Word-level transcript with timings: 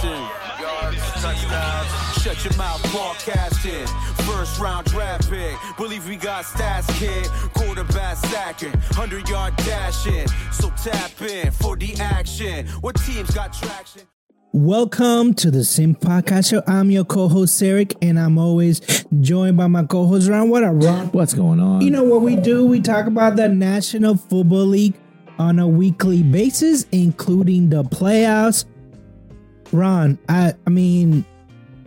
passing. 0.00 0.60
Yards, 0.60 1.12
touchdowns, 1.22 2.22
shut 2.22 2.44
your 2.44 2.56
mouth, 2.56 2.82
broadcasting. 2.92 3.86
First 4.26 4.60
round 4.60 4.86
draft 4.86 5.30
pick, 5.30 5.56
believe 5.76 6.06
we 6.08 6.16
got 6.16 6.44
stats, 6.44 6.88
kid. 6.98 7.26
Quarterback 7.54 8.16
stacking, 8.16 8.72
100 8.72 9.28
yard 9.28 9.56
dashing. 9.56 10.26
So 10.52 10.70
tap 10.82 11.20
in 11.22 11.50
for 11.52 11.76
the 11.76 11.94
action. 12.00 12.66
What 12.80 12.96
teams 12.96 13.30
got 13.30 13.52
traction? 13.52 14.02
Welcome 14.52 15.34
to 15.34 15.50
the 15.50 15.62
Sim 15.62 15.94
Podcast 15.94 16.50
Show. 16.50 16.62
I'm 16.66 16.90
your 16.90 17.04
co-host 17.04 17.62
Eric, 17.62 17.94
and 18.02 18.18
I'm 18.18 18.36
always 18.36 18.80
joined 19.20 19.56
by 19.56 19.68
my 19.68 19.84
co-host 19.84 20.28
Ron. 20.28 20.50
What 20.50 20.64
up, 20.64 20.74
Ron? 20.82 21.06
What's 21.08 21.34
going 21.34 21.60
on? 21.60 21.82
You 21.82 21.90
know 21.90 22.02
what 22.02 22.22
we 22.22 22.34
do? 22.34 22.66
We 22.66 22.80
talk 22.80 23.06
about 23.06 23.36
the 23.36 23.48
National 23.48 24.16
Football 24.16 24.66
League 24.66 24.94
on 25.38 25.60
a 25.60 25.68
weekly 25.68 26.24
basis, 26.24 26.84
including 26.90 27.70
the 27.70 27.84
playoffs. 27.84 28.64
Ron, 29.72 30.18
I 30.28 30.54
I 30.66 30.70
mean, 30.70 31.24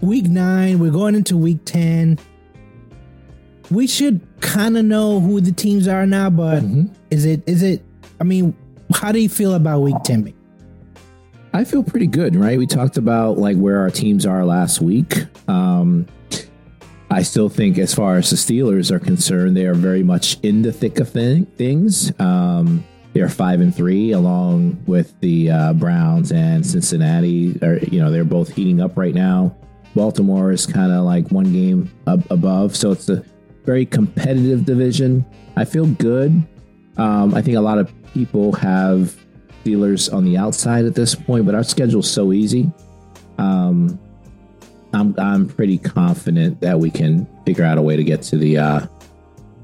week 0.01 0.25
nine, 0.25 0.79
we're 0.79 0.91
going 0.91 1.15
into 1.15 1.37
week 1.37 1.59
ten. 1.65 2.19
We 3.71 3.87
should 3.87 4.21
kind 4.41 4.77
of 4.77 4.85
know 4.85 5.19
who 5.19 5.41
the 5.41 5.51
teams 5.51 5.87
are 5.87 6.05
now, 6.05 6.29
but 6.29 6.63
Mm-hmm. 6.63 6.93
is 7.11 7.25
it 7.25 7.43
is 7.47 7.63
it? 7.63 7.83
I 8.19 8.23
mean, 8.23 8.55
how 8.93 9.11
do 9.11 9.19
you 9.19 9.29
feel 9.29 9.53
about 9.53 9.81
week 9.81 9.95
ten? 10.03 10.33
I 11.53 11.63
feel 11.65 11.83
pretty 11.83 12.07
good, 12.07 12.35
right? 12.35 12.57
We 12.57 12.65
talked 12.67 12.97
about 12.97 13.37
like 13.37 13.57
where 13.57 13.79
our 13.79 13.89
teams 13.91 14.25
are 14.25 14.43
last 14.45 14.81
week. 14.81 15.25
Um, 15.47 16.07
I 17.11 17.21
still 17.21 17.47
think, 17.47 17.77
as 17.77 17.93
far 17.93 18.17
as 18.17 18.31
the 18.31 18.35
Steelers 18.37 18.89
are 18.89 18.97
concerned, 18.99 19.55
they 19.55 19.67
are 19.67 19.75
very 19.75 20.01
much 20.01 20.39
in 20.41 20.63
the 20.63 20.71
thick 20.73 20.99
of 20.99 21.09
thing, 21.09 21.45
things. 21.45 22.11
Um, 22.19 22.83
they're 23.13 23.29
five 23.29 23.61
and 23.61 23.73
three, 23.73 24.11
along 24.11 24.83
with 24.87 25.19
the 25.19 25.51
uh, 25.51 25.73
Browns 25.73 26.31
and 26.31 26.65
Cincinnati. 26.65 27.57
Are 27.61 27.77
you 27.77 27.99
know 27.99 28.11
they're 28.11 28.23
both 28.23 28.49
heating 28.49 28.81
up 28.81 28.97
right 28.97 29.13
now. 29.13 29.55
Baltimore 29.95 30.51
is 30.51 30.65
kind 30.65 30.91
of 30.91 31.03
like 31.03 31.29
one 31.29 31.53
game 31.53 31.91
up 32.07 32.19
above, 32.31 32.75
so 32.75 32.91
it's 32.91 33.09
a 33.09 33.23
very 33.65 33.85
competitive 33.85 34.65
division. 34.65 35.25
I 35.55 35.65
feel 35.65 35.85
good. 35.85 36.43
Um, 36.97 37.33
I 37.35 37.41
think 37.41 37.57
a 37.57 37.61
lot 37.61 37.77
of 37.77 37.91
people 38.13 38.51
have 38.53 39.15
Steelers 39.63 40.11
on 40.11 40.25
the 40.25 40.37
outside 40.37 40.85
at 40.85 40.95
this 40.95 41.15
point, 41.15 41.45
but 41.45 41.55
our 41.55 41.63
schedule's 41.63 42.09
so 42.09 42.33
easy. 42.33 42.71
Um, 43.37 43.99
I'm 44.93 45.15
I'm 45.17 45.47
pretty 45.47 45.77
confident 45.77 46.61
that 46.61 46.79
we 46.79 46.89
can 46.91 47.27
figure 47.45 47.63
out 47.63 47.77
a 47.77 47.81
way 47.81 47.95
to 47.95 48.03
get 48.03 48.21
to 48.23 48.37
the 48.37 48.57
uh, 48.57 48.87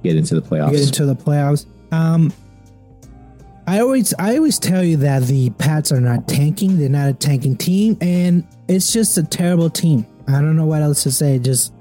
get 0.03 0.15
into 0.15 0.35
the 0.35 0.41
playoffs. 0.41 0.71
get 0.71 0.81
into 0.81 1.05
the 1.05 1.15
playoffs. 1.15 1.65
Um, 1.91 2.31
I 3.69 3.81
always 3.81 4.15
I 4.17 4.35
always 4.35 4.57
tell 4.57 4.83
you 4.83 4.97
that 4.97 5.27
the 5.27 5.51
Pats 5.51 5.91
are 5.91 6.01
not 6.01 6.27
tanking. 6.27 6.79
They're 6.79 6.89
not 6.89 7.07
a 7.07 7.13
tanking 7.13 7.55
team, 7.55 7.99
and 8.01 8.43
it's 8.67 8.91
just 8.91 9.15
a 9.19 9.23
terrible 9.23 9.69
team. 9.69 10.07
I 10.27 10.41
don't 10.41 10.55
know 10.55 10.65
what 10.65 10.81
else 10.81 11.03
to 11.03 11.11
say. 11.11 11.37
Just 11.37 11.71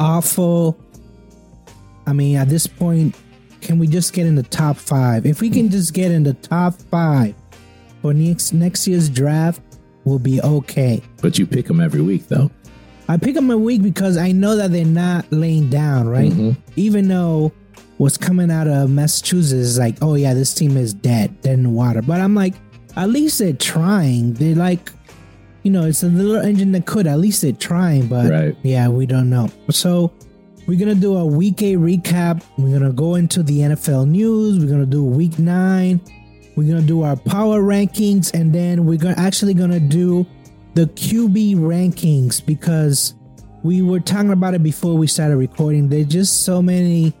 awful. 0.00 0.80
I 2.06 2.14
mean, 2.14 2.38
at 2.38 2.48
this 2.48 2.66
point, 2.66 3.16
can 3.60 3.78
we 3.78 3.86
just 3.86 4.14
get 4.14 4.24
in 4.24 4.34
the 4.34 4.44
top 4.44 4.78
five? 4.78 5.26
If 5.26 5.42
we 5.42 5.50
can 5.50 5.68
just 5.68 5.92
get 5.92 6.10
in 6.10 6.22
the 6.22 6.32
top 6.32 6.72
five 6.72 7.34
for 8.00 8.14
next 8.14 8.54
next 8.54 8.88
year's 8.88 9.10
draft, 9.10 9.60
we'll 10.06 10.18
be 10.18 10.40
okay. 10.40 11.02
but 11.20 11.38
you 11.38 11.46
pick 11.46 11.66
them 11.66 11.82
every 11.82 12.00
week, 12.00 12.28
though. 12.28 12.50
I 13.10 13.18
pick 13.18 13.34
them 13.34 13.50
a 13.50 13.58
week 13.58 13.82
because 13.82 14.16
I 14.16 14.32
know 14.32 14.56
that 14.56 14.72
they're 14.72 14.86
not 14.86 15.30
laying 15.30 15.68
down, 15.68 16.08
right? 16.08 16.32
Mm-hmm. 16.32 16.58
Even 16.76 17.08
though 17.08 17.52
what's 17.98 18.16
coming 18.18 18.50
out 18.50 18.66
of 18.68 18.90
Massachusetts 18.90 19.52
is 19.52 19.78
like, 19.78 19.96
oh 20.02 20.14
yeah, 20.14 20.34
this 20.34 20.52
team 20.54 20.76
is 20.76 20.92
dead, 20.94 21.40
dead 21.42 21.54
in 21.54 21.62
the 21.64 21.70
water. 21.70 22.02
But 22.02 22.20
I'm 22.20 22.34
like, 22.34 22.54
at 22.96 23.08
least 23.08 23.38
they're 23.38 23.52
trying. 23.52 24.34
They're 24.34 24.54
like, 24.54 24.90
you 25.62 25.70
know, 25.70 25.84
it's 25.84 26.02
a 26.02 26.06
little 26.08 26.36
engine 26.36 26.72
that 26.72 26.86
could. 26.86 27.06
At 27.06 27.18
least 27.18 27.42
they're 27.42 27.52
trying, 27.52 28.06
but 28.06 28.30
Right. 28.30 28.56
yeah, 28.62 28.88
we 28.88 29.06
don't 29.06 29.28
know. 29.30 29.48
So 29.70 30.12
we're 30.66 30.78
gonna 30.78 30.94
do 30.94 31.16
a 31.16 31.24
week 31.26 31.62
eight 31.62 31.78
recap. 31.78 32.42
We're 32.58 32.78
gonna 32.78 32.92
go 32.92 33.14
into 33.16 33.42
the 33.42 33.60
NFL 33.62 34.04
news. 34.06 34.58
We're 34.58 34.70
gonna 34.70 34.86
do 34.86 35.04
week 35.04 35.38
nine. 35.38 36.00
We're 36.54 36.68
gonna 36.68 36.82
do 36.86 37.02
our 37.02 37.16
power 37.16 37.60
rankings, 37.62 38.32
and 38.32 38.52
then 38.52 38.86
we're 38.86 38.98
gonna 38.98 39.14
actually 39.18 39.54
gonna 39.54 39.80
do 39.80 40.24
the 40.74 40.86
QB 40.86 41.56
rankings 41.56 42.44
because 42.44 43.14
we 43.62 43.82
were 43.82 44.00
talking 44.00 44.30
about 44.32 44.54
it 44.54 44.62
before 44.62 44.94
we 44.96 45.06
started 45.06 45.36
recording. 45.36 45.88
There's 45.88 46.06
just 46.06 46.42
so 46.44 46.62
many 46.62 47.12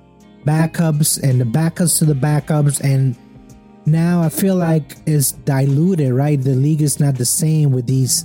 backups 0.46 1.22
and 1.22 1.40
the 1.40 1.44
backups 1.44 1.98
to 1.98 2.04
the 2.04 2.14
backups, 2.14 2.80
and 2.82 3.16
now 3.84 4.22
I 4.22 4.28
feel 4.28 4.56
like 4.56 4.96
it's 5.06 5.32
diluted. 5.32 6.12
Right, 6.12 6.40
the 6.40 6.54
league 6.54 6.82
is 6.82 7.00
not 7.00 7.16
the 7.16 7.24
same 7.24 7.72
with 7.72 7.86
these, 7.86 8.24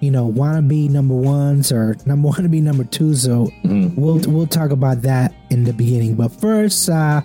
you 0.00 0.10
know, 0.10 0.30
wannabe 0.30 0.90
number 0.90 1.14
ones 1.14 1.72
or 1.72 1.96
number 2.06 2.28
wannabe 2.28 2.62
number 2.62 2.84
two. 2.84 3.14
So 3.14 3.50
we'll 3.64 4.20
we'll 4.26 4.46
talk 4.46 4.70
about 4.70 5.02
that 5.02 5.34
in 5.50 5.64
the 5.64 5.72
beginning. 5.72 6.14
But 6.14 6.28
first, 6.28 6.88
uh, 6.88 7.22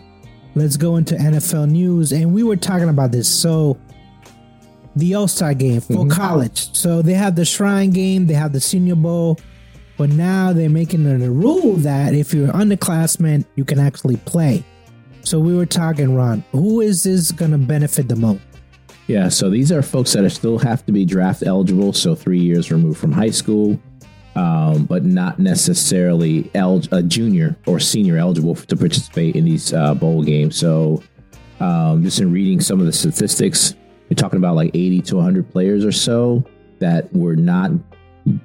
let's 0.55 0.77
go 0.77 0.95
into 0.95 1.15
NFL 1.15 1.69
news, 1.69 2.11
and 2.11 2.33
we 2.33 2.43
were 2.43 2.57
talking 2.57 2.89
about 2.89 3.11
this. 3.11 3.27
So 3.27 3.77
the 4.95 5.15
All 5.15 5.27
Star 5.27 5.53
game 5.53 5.81
for 5.81 6.07
college. 6.07 6.75
So 6.75 7.01
they 7.01 7.13
have 7.13 7.35
the 7.35 7.45
Shrine 7.45 7.91
game, 7.91 8.27
they 8.27 8.33
have 8.33 8.53
the 8.53 8.59
Senior 8.61 8.95
Bowl, 8.95 9.39
but 9.99 10.09
now 10.11 10.53
they're 10.53 10.69
making 10.69 11.05
it 11.05 11.21
a 11.21 11.29
rule 11.29 11.75
that 11.75 12.13
if 12.13 12.33
you're 12.33 12.47
underclassmen, 12.53 13.43
you 13.57 13.65
can 13.65 13.79
actually 13.79 14.15
play. 14.15 14.63
So 15.23 15.41
we 15.41 15.53
were 15.53 15.65
talking, 15.65 16.15
Ron, 16.15 16.41
who 16.53 16.79
is 16.79 17.03
this 17.03 17.33
going 17.33 17.51
to 17.51 17.57
benefit 17.57 18.07
the 18.07 18.15
most? 18.15 18.39
Yeah, 19.07 19.27
so 19.27 19.49
these 19.49 19.73
are 19.73 19.81
folks 19.81 20.13
that 20.13 20.23
are 20.23 20.29
still 20.29 20.57
have 20.59 20.85
to 20.85 20.93
be 20.93 21.03
draft 21.03 21.43
eligible, 21.45 21.91
so 21.91 22.15
three 22.15 22.39
years 22.39 22.71
removed 22.71 22.97
from 22.97 23.11
high 23.11 23.31
school, 23.31 23.77
um, 24.37 24.85
but 24.85 25.03
not 25.03 25.37
necessarily 25.37 26.49
el- 26.55 26.81
a 26.93 27.03
junior 27.03 27.57
or 27.67 27.77
senior 27.81 28.15
eligible 28.15 28.55
to 28.55 28.77
participate 28.77 29.35
in 29.35 29.43
these 29.43 29.73
uh, 29.73 29.93
bowl 29.95 30.23
games. 30.23 30.55
So, 30.55 31.03
um, 31.59 32.03
just 32.03 32.21
in 32.21 32.31
reading 32.31 32.61
some 32.61 32.79
of 32.79 32.85
the 32.85 32.93
statistics, 32.93 33.75
you're 34.07 34.15
talking 34.15 34.37
about 34.37 34.55
like 34.55 34.69
80 34.73 35.01
to 35.01 35.15
100 35.17 35.51
players 35.51 35.83
or 35.83 35.91
so 35.91 36.45
that 36.79 37.13
were 37.13 37.35
not 37.35 37.71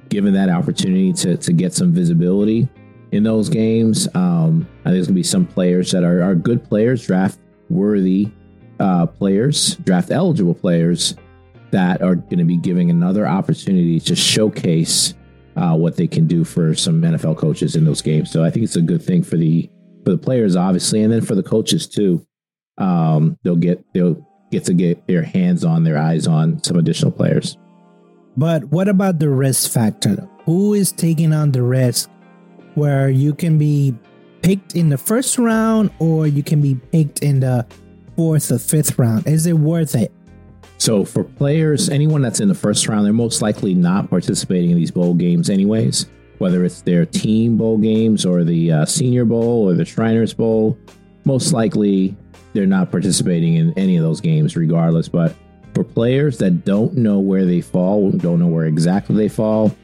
given 0.09 0.33
that 0.35 0.49
opportunity 0.49 1.13
to, 1.13 1.37
to 1.37 1.53
get 1.53 1.73
some 1.73 1.93
visibility 1.93 2.69
in 3.13 3.23
those 3.23 3.49
games. 3.49 4.09
Um, 4.15 4.69
I 4.81 4.91
think 4.91 4.95
there's 4.95 5.07
going 5.07 5.15
to 5.15 5.21
be 5.21 5.23
some 5.23 5.47
players 5.47 5.91
that 5.93 6.05
are, 6.05 6.23
are 6.23 6.35
good 6.35 6.65
players, 6.65 7.07
draft 7.07 7.39
worthy 7.71 8.31
uh, 8.81 9.07
players, 9.07 9.77
draft 9.77 10.11
eligible 10.11 10.55
players 10.55 11.15
that 11.71 12.03
are 12.03 12.15
going 12.15 12.39
to 12.39 12.45
be 12.45 12.57
giving 12.57 12.91
another 12.91 13.27
opportunity 13.27 13.99
to 14.01 14.15
showcase 14.15 15.15
uh, 15.57 15.75
what 15.75 15.97
they 15.97 16.07
can 16.07 16.27
do 16.27 16.45
for 16.45 16.75
some 16.75 17.01
NFL 17.01 17.37
coaches 17.37 17.77
in 17.77 17.85
those 17.85 18.03
games. 18.03 18.31
So 18.31 18.45
I 18.45 18.51
think 18.51 18.65
it's 18.65 18.77
a 18.77 18.83
good 18.83 19.03
thing 19.03 19.23
for 19.23 19.37
the 19.37 19.71
for 20.05 20.11
the 20.11 20.19
players, 20.19 20.57
obviously, 20.57 21.03
and 21.03 21.13
then 21.13 21.23
for 21.23 21.35
the 21.35 21.43
coaches 21.43 21.87
too. 21.87 22.27
Um, 22.79 23.39
they'll 23.43 23.57
get 23.57 23.85
they'll 23.95 24.25
get 24.51 24.65
to 24.65 24.75
get 24.75 25.07
their 25.07 25.23
hands 25.23 25.65
on, 25.65 25.85
their 25.85 25.99
eyes 25.99 26.27
on 26.27 26.63
some 26.63 26.77
additional 26.77 27.13
players. 27.13 27.57
But 28.37 28.65
what 28.65 28.89
about 28.89 29.19
the 29.19 29.29
risk 29.29 29.71
factor? 29.71 30.29
Who 30.45 30.75
is 30.75 30.93
taking 30.93 31.33
on 31.33 31.53
the 31.53 31.63
risk 31.63 32.11
where 32.75 33.09
you 33.09 33.35
can 33.35 33.59
be 33.59 33.95
picked 34.43 34.75
in 34.75 34.89
the 34.89 34.99
first 34.99 35.39
round 35.39 35.91
or 36.01 36.27
you 36.27 36.43
can 36.43 36.61
be 36.61 36.75
picked 36.75 37.23
in 37.23 37.41
the 37.41 37.67
fourth 38.17 38.51
or 38.51 38.59
fifth 38.59 38.99
round? 38.99 39.27
Is 39.27 39.47
it 39.47 39.55
worth 39.55 39.95
it? 39.95 40.13
So 40.79 41.05
for 41.05 41.25
players, 41.25 41.89
anyone 41.89 42.21
that's 42.21 42.41
in 42.41 42.49
the 42.49 42.55
first 42.55 42.89
round, 42.89 43.07
they're 43.07 43.13
most 43.13 43.41
likely 43.41 43.75
not 43.75 44.11
participating 44.11 44.71
in 44.71 44.77
these 44.77 44.91
bowl 44.91 45.15
games, 45.15 45.49
anyways. 45.49 46.07
Whether 46.39 46.65
it's 46.65 46.83
their 46.83 47.07
team 47.07 47.57
bowl 47.57 47.79
games 47.79 48.27
or 48.27 48.43
the 48.43 48.73
uh, 48.73 48.85
Senior 48.85 49.25
Bowl 49.25 49.69
or 49.69 49.75
the 49.75 49.85
Shriners 49.85 50.35
Bowl, 50.35 50.77
most 51.25 51.53
likely 51.53 52.17
they're 52.53 52.67
not 52.67 52.91
participating 52.91 53.55
in 53.55 53.73
any 53.79 53.97
of 53.97 54.03
those 54.03 54.21
games, 54.21 54.57
regardless. 54.57 55.09
But 55.09 55.35
for 55.75 55.85
players 55.85 56.39
that 56.39 56.65
don't 56.65 56.95
know 56.97 57.19
where 57.19 57.45
they 57.45 57.61
fall, 57.61 58.11
don't 58.13 58.39
know 58.39 58.47
where 58.47 58.67
exactly 58.67 59.17
they 59.17 59.29
fall, 59.29 59.75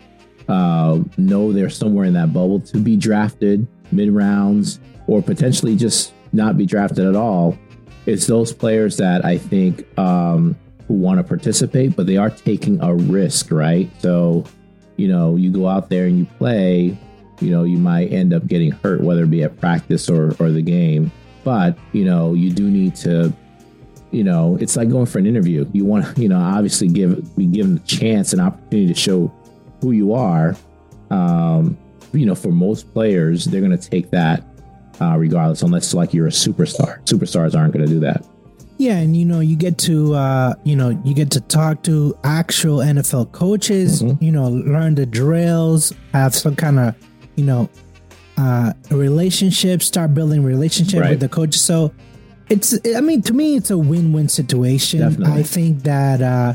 uh, 0.48 1.00
know 1.18 1.52
they're 1.52 1.70
somewhere 1.70 2.04
in 2.04 2.14
that 2.14 2.32
bubble 2.32 2.60
to 2.60 2.78
be 2.78 2.96
drafted 2.96 3.66
mid 3.92 4.10
rounds 4.10 4.80
or 5.06 5.20
potentially 5.22 5.76
just 5.76 6.12
not 6.32 6.56
be 6.56 6.66
drafted 6.66 7.06
at 7.06 7.16
all. 7.16 7.58
It's 8.06 8.26
those 8.26 8.52
players 8.52 8.96
that 8.96 9.24
I 9.24 9.38
think 9.38 9.86
um, 9.98 10.56
who 10.86 10.94
want 10.94 11.18
to 11.18 11.24
participate, 11.24 11.96
but 11.96 12.06
they 12.06 12.16
are 12.16 12.30
taking 12.30 12.80
a 12.82 12.94
risk, 12.94 13.50
right? 13.50 13.90
So, 14.00 14.44
you 14.96 15.08
know, 15.08 15.36
you 15.36 15.50
go 15.50 15.68
out 15.68 15.90
there 15.90 16.06
and 16.06 16.18
you 16.18 16.24
play, 16.38 16.96
you 17.40 17.50
know, 17.50 17.64
you 17.64 17.78
might 17.78 18.12
end 18.12 18.32
up 18.32 18.46
getting 18.46 18.70
hurt, 18.70 19.02
whether 19.02 19.24
it 19.24 19.30
be 19.30 19.42
at 19.42 19.58
practice 19.58 20.08
or, 20.08 20.34
or 20.40 20.50
the 20.50 20.62
game. 20.62 21.12
But, 21.42 21.78
you 21.92 22.04
know, 22.04 22.34
you 22.34 22.50
do 22.50 22.70
need 22.70 22.94
to, 22.96 23.32
you 24.10 24.24
know, 24.24 24.56
it's 24.60 24.76
like 24.76 24.88
going 24.90 25.06
for 25.06 25.18
an 25.18 25.26
interview. 25.26 25.68
You 25.72 25.84
want 25.84 26.14
to, 26.16 26.20
you 26.22 26.28
know, 26.28 26.38
obviously 26.38 26.88
give 26.88 27.36
be 27.36 27.46
given 27.46 27.76
a 27.76 27.80
chance 27.86 28.32
and 28.32 28.40
opportunity 28.42 28.86
to 28.92 28.94
show 28.98 29.32
who 29.80 29.92
you 29.92 30.12
are. 30.14 30.56
Um, 31.10 31.76
you 32.12 32.26
know, 32.26 32.34
for 32.34 32.50
most 32.50 32.92
players, 32.92 33.44
they're 33.44 33.60
going 33.60 33.76
to 33.76 33.90
take 33.90 34.10
that 34.10 34.42
uh, 35.00 35.16
regardless, 35.16 35.62
unless 35.62 35.94
like 35.94 36.12
you're 36.12 36.26
a 36.26 36.30
superstar. 36.30 37.02
Superstars 37.04 37.56
aren't 37.58 37.72
going 37.72 37.86
to 37.86 37.92
do 37.92 38.00
that. 38.00 38.24
Yeah, 38.78 38.96
and 38.96 39.14
you 39.16 39.24
know, 39.26 39.40
you 39.40 39.56
get 39.56 39.76
to 39.78 40.14
uh, 40.14 40.54
you 40.64 40.74
know, 40.74 40.88
you 41.04 41.14
get 41.14 41.30
to 41.32 41.40
talk 41.42 41.82
to 41.84 42.16
actual 42.24 42.78
NFL 42.78 43.30
coaches, 43.32 44.02
Mhm. 44.02 44.20
you 44.22 44.32
know, 44.32 44.48
learn 44.48 44.94
the 44.94 45.04
drills, 45.06 45.92
have 46.14 46.34
some 46.34 46.56
kind 46.56 46.78
of, 46.80 46.94
you 47.36 47.44
know, 47.44 47.68
uh 48.38 48.72
relationship, 48.90 49.82
start 49.82 50.14
building 50.14 50.42
relationship 50.42 51.00
Right. 51.02 51.10
with 51.10 51.20
the 51.20 51.28
coaches. 51.28 51.60
So 51.60 51.92
it's 52.50 52.78
I 52.96 53.00
mean, 53.00 53.22
to 53.22 53.32
me 53.32 53.56
it's 53.56 53.70
a 53.70 53.78
win-win 53.78 54.28
situation. 54.28 55.00
Definitely. 55.00 55.40
I 55.40 55.42
think 55.42 55.82
that 55.84 56.20
uh 56.20 56.54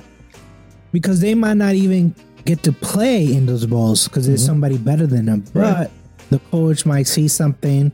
because 0.92 1.20
they 1.20 1.36
might 1.36 1.56
not 1.56 1.74
even 1.76 2.14
get 2.46 2.64
to 2.64 2.72
play 2.72 3.34
in 3.34 3.46
those 3.46 3.66
bowls 3.66 4.08
because 4.08 4.28
there's 4.28 4.46
somebody 4.46 4.78
better 4.78 5.08
than 5.08 5.26
them. 5.26 5.42
Mm-hmm. 5.42 5.60
Right. 5.60 5.90
But 5.90 5.92
the 6.30 6.40
coach 6.52 6.86
might 6.86 7.08
see 7.08 7.28
something, 7.28 7.92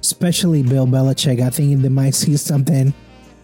especially 0.00 0.62
Bill 0.62 0.86
Belichick. 0.86 1.40
I 1.40 1.50
think 1.50 1.82
they 1.82 1.88
might 1.88 2.14
see 2.14 2.36
something, 2.36 2.92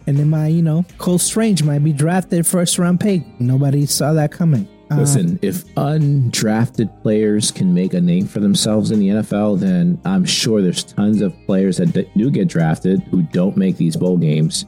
and 0.06 0.16
they 0.16 0.24
might, 0.24 0.48
you 0.48 0.62
know, 0.62 0.84
Cole 0.98 1.18
Strange 1.18 1.62
might 1.62 1.84
be 1.84 1.92
drafted 1.92 2.46
first 2.46 2.78
round 2.78 3.00
pick. 3.00 3.22
Nobody 3.40 3.86
saw 3.86 4.12
that 4.14 4.32
coming. 4.32 4.68
Uh, 4.90 4.96
Listen, 4.96 5.38
if 5.42 5.64
undrafted 5.74 7.02
players 7.02 7.50
can 7.50 7.74
make 7.74 7.92
a 7.92 8.00
name 8.00 8.26
for 8.26 8.38
themselves 8.38 8.92
in 8.92 9.00
the 9.00 9.08
NFL, 9.08 9.58
then 9.58 10.00
I'm 10.04 10.24
sure 10.24 10.62
there's 10.62 10.84
tons 10.84 11.20
of 11.22 11.34
players 11.44 11.78
that 11.78 11.92
do 12.16 12.30
get 12.30 12.46
drafted 12.46 13.02
who 13.04 13.22
don't 13.22 13.56
make 13.56 13.76
these 13.76 13.96
bowl 13.96 14.16
games 14.16 14.64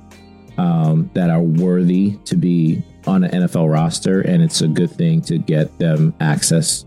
um, 0.57 1.09
that 1.15 1.31
are 1.31 1.41
worthy 1.41 2.17
to 2.25 2.37
be 2.37 2.83
on 3.07 3.23
an 3.25 3.43
NFL 3.43 3.73
roster, 3.73 4.21
and 4.23 4.43
it's 4.43 4.61
a 4.61 4.69
good 4.69 4.91
thing 4.91 5.23
to 5.23 5.39
get 5.39 5.79
them 5.79 6.13
access 6.21 6.85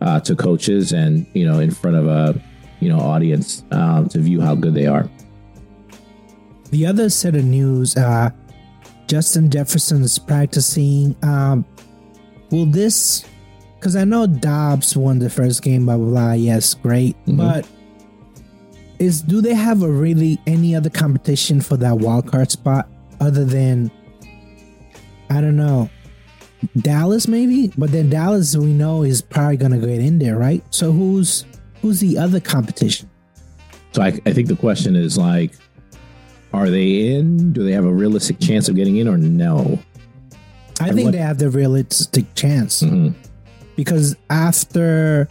uh, 0.00 0.18
to 0.20 0.34
coaches 0.34 0.92
and 0.92 1.26
you 1.32 1.46
know 1.46 1.60
in 1.60 1.70
front 1.70 1.96
of 1.96 2.08
a 2.08 2.40
you 2.80 2.88
know 2.88 2.98
audience 2.98 3.64
um, 3.70 4.08
to 4.08 4.18
view 4.18 4.40
how 4.40 4.54
good 4.54 4.74
they 4.74 4.86
are. 4.86 5.08
the 6.70 6.84
other 6.84 7.08
set 7.08 7.36
of 7.36 7.44
news, 7.44 7.96
uh, 7.96 8.30
Justin 9.06 9.50
Jefferson 9.50 10.02
is 10.02 10.18
practicing. 10.18 11.14
Um, 11.22 11.64
will 12.52 12.66
this? 12.66 13.24
Because 13.78 13.96
I 13.96 14.04
know 14.04 14.26
Dobbs 14.28 14.96
won 14.96 15.18
the 15.18 15.28
first 15.30 15.62
game, 15.62 15.86
blah 15.86 15.96
blah 15.96 16.06
blah. 16.06 16.32
Yes, 16.34 16.74
great, 16.74 17.16
Mhm. 17.26 17.36
but 17.38 17.66
is 19.00 19.20
do 19.22 19.40
they 19.40 19.54
have 19.54 19.82
a 19.82 19.90
really 19.90 20.38
any 20.46 20.76
other 20.76 20.90
competition 20.90 21.60
for 21.60 21.76
that 21.78 21.98
wild 21.98 22.30
card 22.30 22.50
spot 22.52 22.88
other 23.20 23.44
than 23.44 23.90
I 25.30 25.40
don't 25.40 25.56
know 25.56 25.90
Dallas 26.80 27.26
maybe? 27.26 27.72
But 27.76 27.90
then 27.90 28.08
Dallas 28.10 28.56
we 28.56 28.72
know 28.72 29.02
is 29.02 29.20
probably 29.22 29.56
gonna 29.56 29.78
get 29.78 29.88
in 29.98 30.18
there, 30.20 30.38
right? 30.38 30.62
So 30.70 30.92
who's 30.92 31.44
who's 31.80 31.98
the 31.98 32.18
other 32.18 32.38
competition? 32.38 33.08
So 33.92 34.02
I, 34.02 34.18
I 34.24 34.32
think 34.32 34.46
the 34.48 34.56
question 34.56 34.94
is 34.94 35.18
like, 35.18 35.52
are 36.54 36.70
they 36.70 37.14
in? 37.14 37.52
Do 37.52 37.64
they 37.64 37.72
have 37.72 37.84
a 37.84 37.92
realistic 37.92 38.38
chance 38.38 38.68
of 38.68 38.76
getting 38.76 38.96
in, 38.96 39.08
or 39.08 39.18
no? 39.18 39.80
I 40.82 40.88
And 40.88 40.96
think 40.96 41.06
what- 41.06 41.12
they 41.12 41.18
have 41.18 41.38
the 41.38 41.50
realistic 41.50 42.34
chance. 42.34 42.82
Mhm. 42.82 43.14
because 43.76 44.14
after 44.30 45.28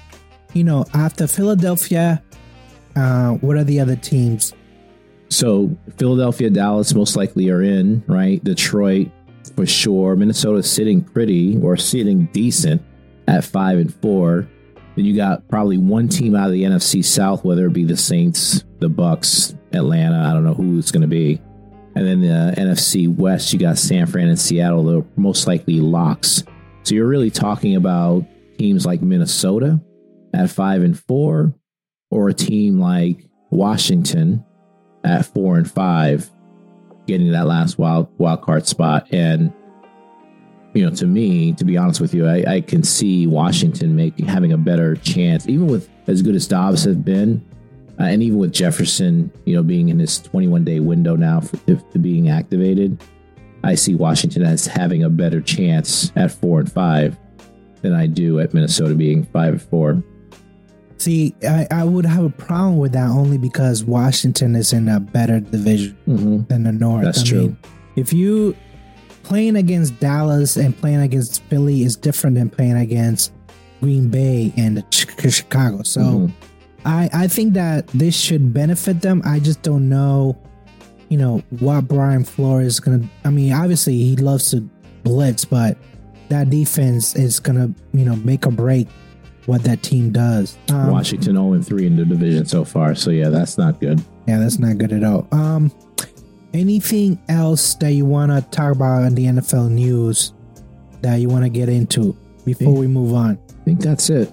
you 0.53 0.63
know 0.63 0.83
after 0.93 1.27
Philadelphia, 1.27 2.21
uh, 2.95 3.31
what 3.35 3.55
are 3.57 3.63
the 3.63 3.79
other 3.79 3.95
teams? 3.95 4.53
So 5.29 5.69
Philadelphia, 5.97 6.49
Dallas 6.49 6.93
most 6.93 7.15
likely 7.15 7.49
are 7.49 7.61
in, 7.61 8.03
right? 8.07 8.43
Detroit 8.43 9.09
for 9.55 9.65
sure. 9.65 10.15
Minnesota's 10.15 10.69
sitting 10.69 11.01
pretty 11.01 11.57
or 11.61 11.77
sitting 11.77 12.27
decent 12.33 12.81
at 13.27 13.43
five 13.45 13.77
and 13.79 13.93
four. 13.93 14.47
Then 14.95 15.05
you 15.05 15.15
got 15.15 15.47
probably 15.47 15.77
one 15.77 16.09
team 16.09 16.35
out 16.35 16.47
of 16.47 16.51
the 16.51 16.63
NFC 16.65 17.01
South, 17.01 17.45
whether 17.45 17.67
it 17.67 17.73
be 17.73 17.85
the 17.85 17.95
Saints, 17.95 18.65
the 18.79 18.89
Bucks, 18.89 19.55
Atlanta. 19.71 20.27
I 20.29 20.33
don't 20.33 20.43
know 20.43 20.53
who 20.53 20.77
it's 20.77 20.91
going 20.91 21.01
to 21.03 21.07
be. 21.07 21.39
And 21.95 22.07
then 22.07 22.31
uh, 22.31 22.53
the 22.55 22.61
NFC 22.61 23.13
West, 23.13 23.51
you 23.51 23.59
got 23.59 23.77
San 23.77 24.05
Fran 24.05 24.29
and 24.29 24.39
Seattle. 24.39 24.83
They're 24.83 25.05
most 25.15 25.47
likely 25.47 25.81
locks. 25.81 26.43
So 26.83 26.95
you're 26.95 27.07
really 27.07 27.31
talking 27.31 27.75
about 27.75 28.25
teams 28.57 28.85
like 28.85 29.01
Minnesota 29.01 29.81
at 30.33 30.49
five 30.49 30.83
and 30.83 30.97
four, 30.97 31.53
or 32.09 32.29
a 32.29 32.33
team 32.33 32.79
like 32.79 33.25
Washington 33.49 34.45
at 35.03 35.25
four 35.25 35.57
and 35.57 35.69
five, 35.69 36.29
getting 37.07 37.31
that 37.33 37.47
last 37.47 37.77
wild 37.77 38.07
wild 38.17 38.41
card 38.41 38.65
spot. 38.67 39.07
And 39.11 39.53
you 40.73 40.85
know, 40.85 40.95
to 40.95 41.05
me, 41.05 41.51
to 41.53 41.65
be 41.65 41.77
honest 41.77 41.99
with 41.99 42.13
you, 42.13 42.27
I, 42.27 42.43
I 42.47 42.61
can 42.61 42.83
see 42.83 43.27
Washington 43.27 43.95
making 43.95 44.25
having 44.27 44.53
a 44.53 44.57
better 44.57 44.95
chance, 44.95 45.47
even 45.47 45.67
with 45.67 45.89
as 46.07 46.21
good 46.21 46.35
as 46.35 46.47
Dobbs 46.47 46.85
have 46.85 47.03
been, 47.03 47.45
uh, 48.01 48.05
and 48.07 48.23
even 48.23 48.37
with 48.39 48.51
Jefferson, 48.51 49.31
you 49.45 49.55
know, 49.55 49.61
being 49.63 49.89
in 49.89 49.99
his 49.99 50.19
21 50.19 50.63
day 50.63 50.79
window 50.79 51.15
now 51.15 51.39
for, 51.39 51.57
to, 51.67 51.75
to 51.91 51.99
being 51.99 52.29
activated. 52.29 53.01
I 53.63 53.75
see 53.75 53.93
Washington 53.93 54.41
as 54.43 54.65
having 54.65 55.03
a 55.03 55.09
better 55.09 55.39
chance 55.39 56.11
at 56.15 56.31
four 56.31 56.61
and 56.61 56.71
five 56.71 57.15
than 57.83 57.93
I 57.93 58.07
do 58.07 58.39
at 58.39 58.53
Minnesota 58.55 58.95
being 58.95 59.23
five 59.25 59.53
and 59.53 59.61
four. 59.61 60.03
See, 60.97 61.35
I, 61.47 61.67
I 61.71 61.83
would 61.83 62.05
have 62.05 62.23
a 62.23 62.29
problem 62.29 62.77
with 62.77 62.93
that 62.93 63.09
only 63.09 63.37
because 63.37 63.83
Washington 63.83 64.55
is 64.55 64.71
in 64.73 64.87
a 64.87 64.99
better 64.99 65.39
division 65.39 65.97
Mm-hmm. 66.07 66.43
than 66.47 66.63
the 66.63 66.71
North. 66.71 67.03
That's 67.03 67.21
I 67.21 67.25
true. 67.25 67.41
Mean, 67.47 67.57
if 67.95 68.13
you 68.13 68.55
playing 69.23 69.55
against 69.55 69.99
Dallas 69.99 70.57
and 70.57 70.75
playing 70.77 71.01
against 71.01 71.43
Philly 71.43 71.83
is 71.83 71.95
different 71.95 72.35
than 72.35 72.49
playing 72.49 72.77
against 72.77 73.31
Green 73.79 74.09
Bay 74.09 74.53
and 74.57 74.83
Chicago. 74.91 75.81
So 75.83 76.01
Mhm. 76.01 76.31
I 76.85 77.09
I 77.13 77.27
think 77.27 77.53
that 77.53 77.87
this 77.89 78.19
should 78.19 78.53
benefit 78.53 79.01
them. 79.01 79.21
I 79.25 79.39
just 79.39 79.61
don't 79.61 79.89
know, 79.89 80.37
you 81.09 81.17
know, 81.17 81.43
what 81.59 81.87
Brian 81.87 82.23
Flores 82.23 82.67
is 82.67 82.79
gonna. 82.79 83.07
I 83.25 83.29
mean, 83.29 83.53
obviously 83.53 83.97
he 83.97 84.15
loves 84.15 84.51
to 84.51 84.67
blitz, 85.03 85.45
but 85.45 85.77
that 86.29 86.49
defense 86.49 87.15
is 87.15 87.39
gonna, 87.39 87.73
you 87.93 88.05
know, 88.05 88.15
make 88.17 88.47
or 88.47 88.51
break 88.51 88.87
what 89.45 89.63
that 89.63 89.83
team 89.83 90.11
does. 90.11 90.57
Um, 90.69 90.91
Washington 90.91 91.35
0 91.35 91.53
and 91.53 91.65
3 91.65 91.87
in 91.87 91.95
the 91.95 92.05
division 92.05 92.45
so 92.45 92.63
far. 92.63 92.95
So, 92.95 93.11
yeah, 93.11 93.29
that's 93.29 93.57
not 93.57 93.79
good. 93.79 94.03
Yeah, 94.27 94.39
that's 94.39 94.59
not 94.59 94.77
good 94.77 94.93
at 94.93 95.03
all. 95.03 95.27
Um, 95.31 95.71
anything 96.53 97.21
else 97.27 97.75
that 97.75 97.91
you 97.91 98.05
want 98.05 98.31
to 98.31 98.41
talk 98.55 98.75
about 98.75 99.03
in 99.03 99.15
the 99.15 99.25
NFL 99.25 99.69
news 99.69 100.33
that 101.01 101.15
you 101.15 101.27
want 101.27 101.43
to 101.43 101.49
get 101.49 101.69
into 101.69 102.15
before 102.45 102.73
we 102.73 102.87
move 102.87 103.13
on? 103.13 103.39
I 103.49 103.63
think 103.63 103.81
that's 103.81 104.09
it. 104.09 104.31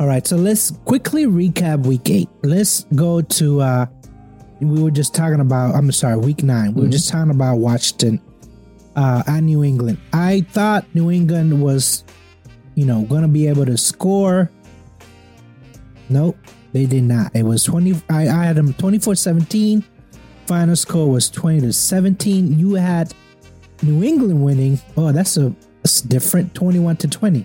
All 0.00 0.06
right, 0.06 0.26
so 0.26 0.36
let's 0.36 0.70
quickly 0.86 1.26
recap 1.26 1.84
week 1.84 2.08
eight. 2.08 2.28
Let's 2.42 2.84
go 2.94 3.20
to 3.20 3.60
uh 3.60 3.86
we 4.60 4.82
were 4.82 4.90
just 4.90 5.14
talking 5.14 5.40
about 5.40 5.74
I'm 5.74 5.92
sorry, 5.92 6.16
week 6.16 6.42
nine. 6.42 6.72
We 6.74 6.82
were 6.82 6.88
Mhm. 6.88 6.92
just 6.92 7.10
talking 7.10 7.30
about 7.30 7.58
Washington 7.58 8.18
uh 8.96 9.22
and 9.26 9.44
New 9.46 9.62
England. 9.62 9.98
I 10.14 10.46
thought 10.52 10.86
New 10.94 11.10
England 11.10 11.62
was, 11.62 12.04
you 12.76 12.86
know, 12.86 13.02
gonna 13.02 13.28
be 13.28 13.46
able 13.46 13.66
to 13.66 13.76
score. 13.76 14.50
Nope, 16.08 16.36
they 16.72 16.86
did 16.86 17.04
not. 17.04 17.36
It 17.36 17.42
was 17.44 17.62
20 17.64 18.00
I, 18.08 18.22
I 18.28 18.44
had 18.46 18.56
them 18.56 18.72
24-17. 18.72 19.84
Final 20.46 20.76
score 20.76 21.08
was 21.10 21.28
20 21.28 21.60
to 21.60 21.72
17. 21.74 22.58
You 22.58 22.74
had 22.74 23.12
New 23.82 24.02
England 24.02 24.42
winning. 24.42 24.80
Oh, 24.96 25.12
that's 25.12 25.36
a 25.36 25.54
that's 25.82 26.00
different. 26.00 26.54
21 26.54 26.96
to 26.96 27.08
20. 27.08 27.44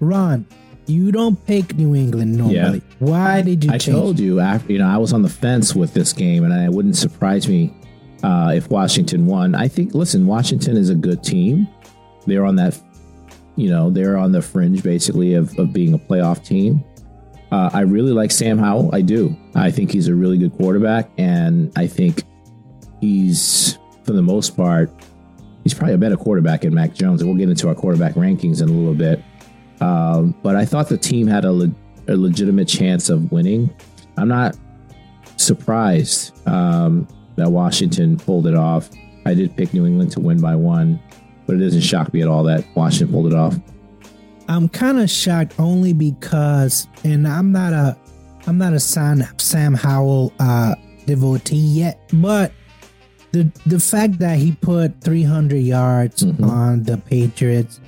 Ron, 0.00 0.46
you 0.86 1.12
don't 1.12 1.44
pick 1.46 1.76
New 1.76 1.94
England 1.94 2.36
normally. 2.36 2.82
Yeah. 2.88 2.96
Why 2.98 3.42
did 3.42 3.64
you 3.64 3.72
I 3.72 3.78
change? 3.78 3.96
told 3.96 4.18
you 4.18 4.40
after 4.40 4.72
you 4.72 4.78
know 4.78 4.88
I 4.88 4.96
was 4.98 5.12
on 5.12 5.22
the 5.22 5.28
fence 5.28 5.74
with 5.74 5.94
this 5.94 6.12
game, 6.12 6.44
and 6.44 6.52
it 6.52 6.70
wouldn't 6.70 6.96
surprise 6.96 7.48
me 7.48 7.74
uh, 8.22 8.52
if 8.54 8.70
Washington 8.70 9.26
won. 9.26 9.54
I 9.54 9.68
think. 9.68 9.94
Listen, 9.94 10.26
Washington 10.26 10.76
is 10.76 10.90
a 10.90 10.94
good 10.94 11.22
team. 11.22 11.68
They're 12.26 12.44
on 12.44 12.56
that, 12.56 12.76
you 13.56 13.68
know, 13.70 13.90
they're 13.90 14.16
on 14.16 14.32
the 14.32 14.42
fringe 14.42 14.82
basically 14.82 15.34
of, 15.34 15.56
of 15.58 15.72
being 15.72 15.94
a 15.94 15.98
playoff 15.98 16.44
team. 16.44 16.82
Uh, 17.52 17.70
I 17.72 17.82
really 17.82 18.10
like 18.10 18.32
Sam 18.32 18.58
Howell. 18.58 18.92
I 18.92 19.00
do. 19.00 19.36
I 19.54 19.70
think 19.70 19.92
he's 19.92 20.08
a 20.08 20.14
really 20.14 20.36
good 20.36 20.52
quarterback, 20.56 21.08
and 21.18 21.72
I 21.76 21.86
think 21.86 22.24
he's, 23.00 23.78
for 24.02 24.12
the 24.12 24.22
most 24.22 24.56
part, 24.56 24.90
he's 25.62 25.72
probably 25.72 25.94
a 25.94 25.98
better 25.98 26.16
quarterback 26.16 26.62
than 26.62 26.74
Mac 26.74 26.94
Jones. 26.94 27.20
And 27.20 27.30
we'll 27.30 27.38
get 27.38 27.48
into 27.48 27.68
our 27.68 27.74
quarterback 27.76 28.14
rankings 28.14 28.60
in 28.60 28.68
a 28.68 28.72
little 28.72 28.94
bit. 28.94 29.22
Um, 29.80 30.34
but 30.42 30.56
I 30.56 30.64
thought 30.64 30.88
the 30.88 30.96
team 30.98 31.26
had 31.26 31.44
a, 31.44 31.52
le- 31.52 31.74
a 32.08 32.16
legitimate 32.16 32.68
chance 32.68 33.08
of 33.10 33.30
winning. 33.32 33.68
I'm 34.16 34.28
not 34.28 34.56
surprised 35.36 36.32
um, 36.48 37.06
that 37.36 37.50
Washington 37.50 38.16
pulled 38.16 38.46
it 38.46 38.54
off. 38.54 38.88
I 39.26 39.34
did 39.34 39.56
pick 39.56 39.74
New 39.74 39.86
England 39.86 40.12
to 40.12 40.20
win 40.20 40.40
by 40.40 40.54
one, 40.54 41.00
but 41.46 41.56
it 41.56 41.58
doesn't 41.58 41.80
shock 41.82 42.12
me 42.12 42.22
at 42.22 42.28
all 42.28 42.42
that 42.44 42.64
Washington 42.74 43.12
pulled 43.12 43.32
it 43.32 43.34
off. 43.36 43.56
I'm 44.48 44.68
kind 44.68 44.98
of 45.00 45.10
shocked 45.10 45.54
only 45.58 45.92
because, 45.92 46.86
and 47.04 47.26
I'm 47.26 47.50
not 47.52 47.72
a, 47.72 47.96
I'm 48.46 48.58
not 48.58 48.72
a 48.74 48.80
Sam, 48.80 49.22
Sam 49.38 49.74
Howell 49.74 50.32
uh, 50.38 50.74
devotee 51.04 51.56
yet, 51.56 52.00
but 52.12 52.52
the 53.32 53.50
the 53.66 53.80
fact 53.80 54.20
that 54.20 54.38
he 54.38 54.52
put 54.52 55.00
300 55.00 55.56
yards 55.58 56.22
Mhm. 56.22 56.48
on 56.48 56.82
the 56.84 56.96
Patriots, 56.96 57.80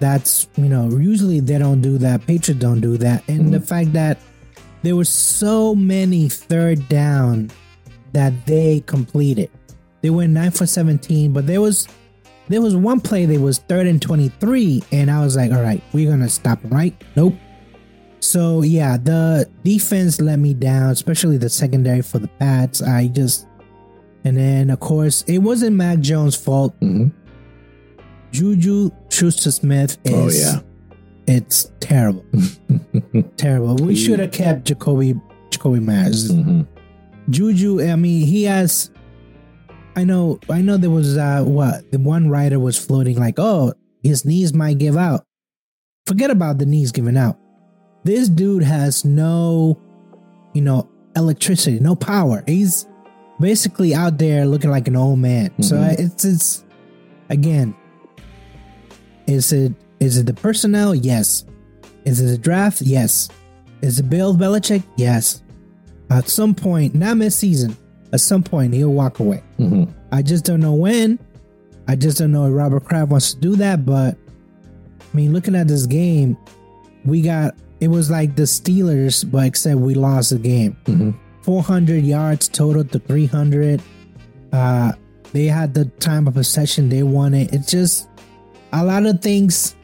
that's 0.00 0.48
you 0.56 0.68
know 0.68 0.88
usually 0.90 1.40
they 1.40 1.58
don't 1.58 1.80
do 1.80 1.98
that. 1.98 2.26
Patriots 2.26 2.60
don't 2.60 2.80
do 2.80 2.96
that, 2.98 3.26
and 3.28 3.52
the 3.52 3.60
fact 3.60 3.92
that 3.94 4.18
there 4.82 4.96
were 4.96 5.04
so 5.04 5.74
many 5.74 6.28
third 6.28 6.88
down 6.88 7.50
that 8.12 8.46
they 8.46 8.80
completed. 8.86 9.50
They 10.02 10.10
went 10.10 10.32
nine 10.32 10.50
for 10.52 10.66
seventeen, 10.66 11.32
but 11.32 11.46
there 11.46 11.60
was 11.60 11.88
there 12.48 12.60
was 12.60 12.76
one 12.76 13.00
play 13.00 13.26
that 13.26 13.40
was 13.40 13.58
third 13.58 13.86
and 13.86 14.00
twenty 14.00 14.28
three, 14.40 14.82
and 14.92 15.10
I 15.10 15.20
was 15.24 15.36
like, 15.36 15.50
all 15.52 15.62
right, 15.62 15.82
we're 15.92 16.10
gonna 16.10 16.28
stop 16.28 16.62
them, 16.62 16.70
right? 16.70 16.94
Nope. 17.16 17.34
So 18.20 18.62
yeah, 18.62 18.96
the 18.96 19.48
defense 19.64 20.20
let 20.20 20.38
me 20.38 20.54
down, 20.54 20.90
especially 20.90 21.36
the 21.38 21.48
secondary 21.50 22.02
for 22.02 22.18
the 22.18 22.28
Pats. 22.28 22.82
I 22.82 23.08
just 23.08 23.46
and 24.24 24.36
then 24.36 24.70
of 24.70 24.80
course 24.80 25.22
it 25.22 25.38
wasn't 25.38 25.76
Mac 25.76 26.00
Jones' 26.00 26.34
fault. 26.36 26.78
Mhm. 26.80 27.12
Juju 28.36 28.90
Schuster 29.08 29.50
Smith 29.50 29.96
is 30.04 30.12
Oh 30.14 30.28
yeah. 30.28 30.60
it's 31.34 31.70
terrible. 31.80 32.24
terrible. 33.38 33.76
We 33.76 33.96
should 33.96 34.18
have 34.18 34.32
kept 34.32 34.66
Jakobi 34.68 35.18
Jakobi 35.50 35.82
Meyers. 35.82 36.30
Mhm. 36.30 36.66
Juju, 37.30 37.80
I 37.82 37.96
mean, 37.96 38.26
he 38.26 38.44
has. 38.44 38.90
I 39.96 40.04
know, 40.04 40.38
I 40.50 40.60
know. 40.60 40.76
There 40.76 40.90
was 40.90 41.16
uh, 41.16 41.42
what 41.44 41.90
the 41.90 41.98
one 41.98 42.28
writer 42.28 42.58
was 42.58 42.76
floating 42.78 43.18
like, 43.18 43.36
oh, 43.38 43.72
his 44.02 44.26
knees 44.26 44.52
might 44.52 44.76
give 44.78 44.96
out. 44.98 45.24
Forget 46.06 46.30
about 46.30 46.58
the 46.58 46.66
knees 46.66 46.92
giving 46.92 47.16
out. 47.16 47.38
This 48.04 48.28
dude 48.28 48.62
has 48.62 49.04
no, 49.04 49.80
you 50.52 50.60
know, 50.60 50.88
electricity, 51.16 51.80
no 51.80 51.96
power. 51.96 52.44
He's 52.46 52.86
basically 53.40 53.94
out 53.94 54.18
there 54.18 54.44
looking 54.46 54.70
like 54.70 54.86
an 54.88 54.96
old 54.96 55.18
man. 55.20 55.50
So 55.62 55.76
Mhm. 55.76 55.98
it's 55.98 56.24
it's 56.26 56.64
again. 57.30 57.74
Is 59.26 59.52
it 59.52 59.72
is 60.00 60.18
it 60.18 60.26
the 60.26 60.34
personnel? 60.34 60.94
Yes. 60.94 61.44
Is 62.04 62.20
it 62.20 62.26
the 62.26 62.38
draft? 62.38 62.82
Yes. 62.82 63.28
Is 63.82 63.98
it 63.98 64.08
Bill 64.08 64.34
Belichick? 64.36 64.82
Yes. 64.96 65.42
At 66.10 66.28
some 66.28 66.54
point, 66.54 66.94
not 66.94 67.16
mid 67.16 67.32
season, 67.32 67.76
at 68.12 68.20
some 68.20 68.42
point 68.42 68.72
he'll 68.74 68.92
walk 68.92 69.18
away. 69.20 69.42
Mhm. 69.58 69.88
I 70.12 70.22
just 70.22 70.44
don't 70.44 70.60
know 70.60 70.74
when. 70.74 71.18
I 71.88 71.96
just 71.96 72.18
don't 72.18 72.32
know 72.32 72.46
if 72.46 72.52
Robert 72.54 72.84
Kraft 72.84 73.10
wants 73.10 73.34
to 73.34 73.40
do 73.40 73.56
that. 73.56 73.84
But 73.84 74.16
I 75.00 75.16
mean, 75.16 75.32
looking 75.32 75.54
at 75.56 75.68
this 75.68 75.86
game, 75.86 76.36
we 77.04 77.20
got 77.22 77.54
it 77.80 77.88
was 77.88 78.10
like 78.10 78.36
the 78.36 78.42
Steelers, 78.44 79.28
but 79.30 79.44
except 79.46 79.80
we 79.80 79.94
lost 79.94 80.30
the 80.30 80.38
game. 80.38 80.76
Mhm. 80.86 81.14
400 81.42 82.04
yards 82.04 82.48
total 82.48 82.82
to 82.84 82.98
300. 82.98 83.80
Uh, 84.52 84.92
they 85.32 85.46
had 85.46 85.74
the 85.74 85.84
time 86.00 86.26
of 86.26 86.34
possession 86.34 86.88
they 86.88 87.02
wanted. 87.02 87.52
It's 87.54 87.70
just 87.70 88.08
a 88.72 88.84
lot 88.84 89.06
of 89.06 89.20
things 89.20 89.74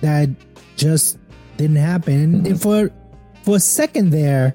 that 0.00 0.28
just 0.76 1.18
didn't 1.56 1.76
happen. 1.76 2.34
And 2.34 2.46
Mhm. 2.46 2.58
for 2.60 2.90
for 3.42 3.56
a 3.56 3.60
second 3.60 4.10
there, 4.10 4.54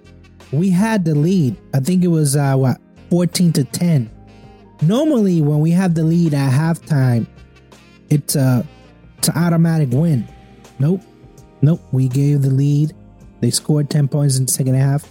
we 0.52 0.70
had 0.70 1.04
the 1.06 1.14
lead. 1.16 1.56
I 1.74 1.80
think 1.80 2.04
it 2.04 2.08
was 2.08 2.36
uh, 2.36 2.56
what 2.56 2.78
14 3.10 3.52
to 3.54 3.64
10. 3.64 4.10
Normally, 4.82 5.42
when 5.42 5.60
we 5.60 5.72
have 5.72 5.94
the 5.96 6.04
lead 6.04 6.34
at 6.34 6.52
halftime, 6.52 7.26
it's 8.10 8.36
a 8.36 8.66
it's 9.18 9.28
an 9.30 9.36
automatic 9.36 9.90
win. 9.92 10.28
Nope, 10.80 11.02
nope. 11.62 11.82
We 11.92 12.08
gave 12.08 12.42
the 12.44 12.50
lead. 12.52 12.94
They 13.42 13.50
scored 13.52 13.90
10 13.90 14.08
points 14.08 14.38
in 14.38 14.46
the 14.46 14.52
second 14.52 14.76
half. 14.76 15.10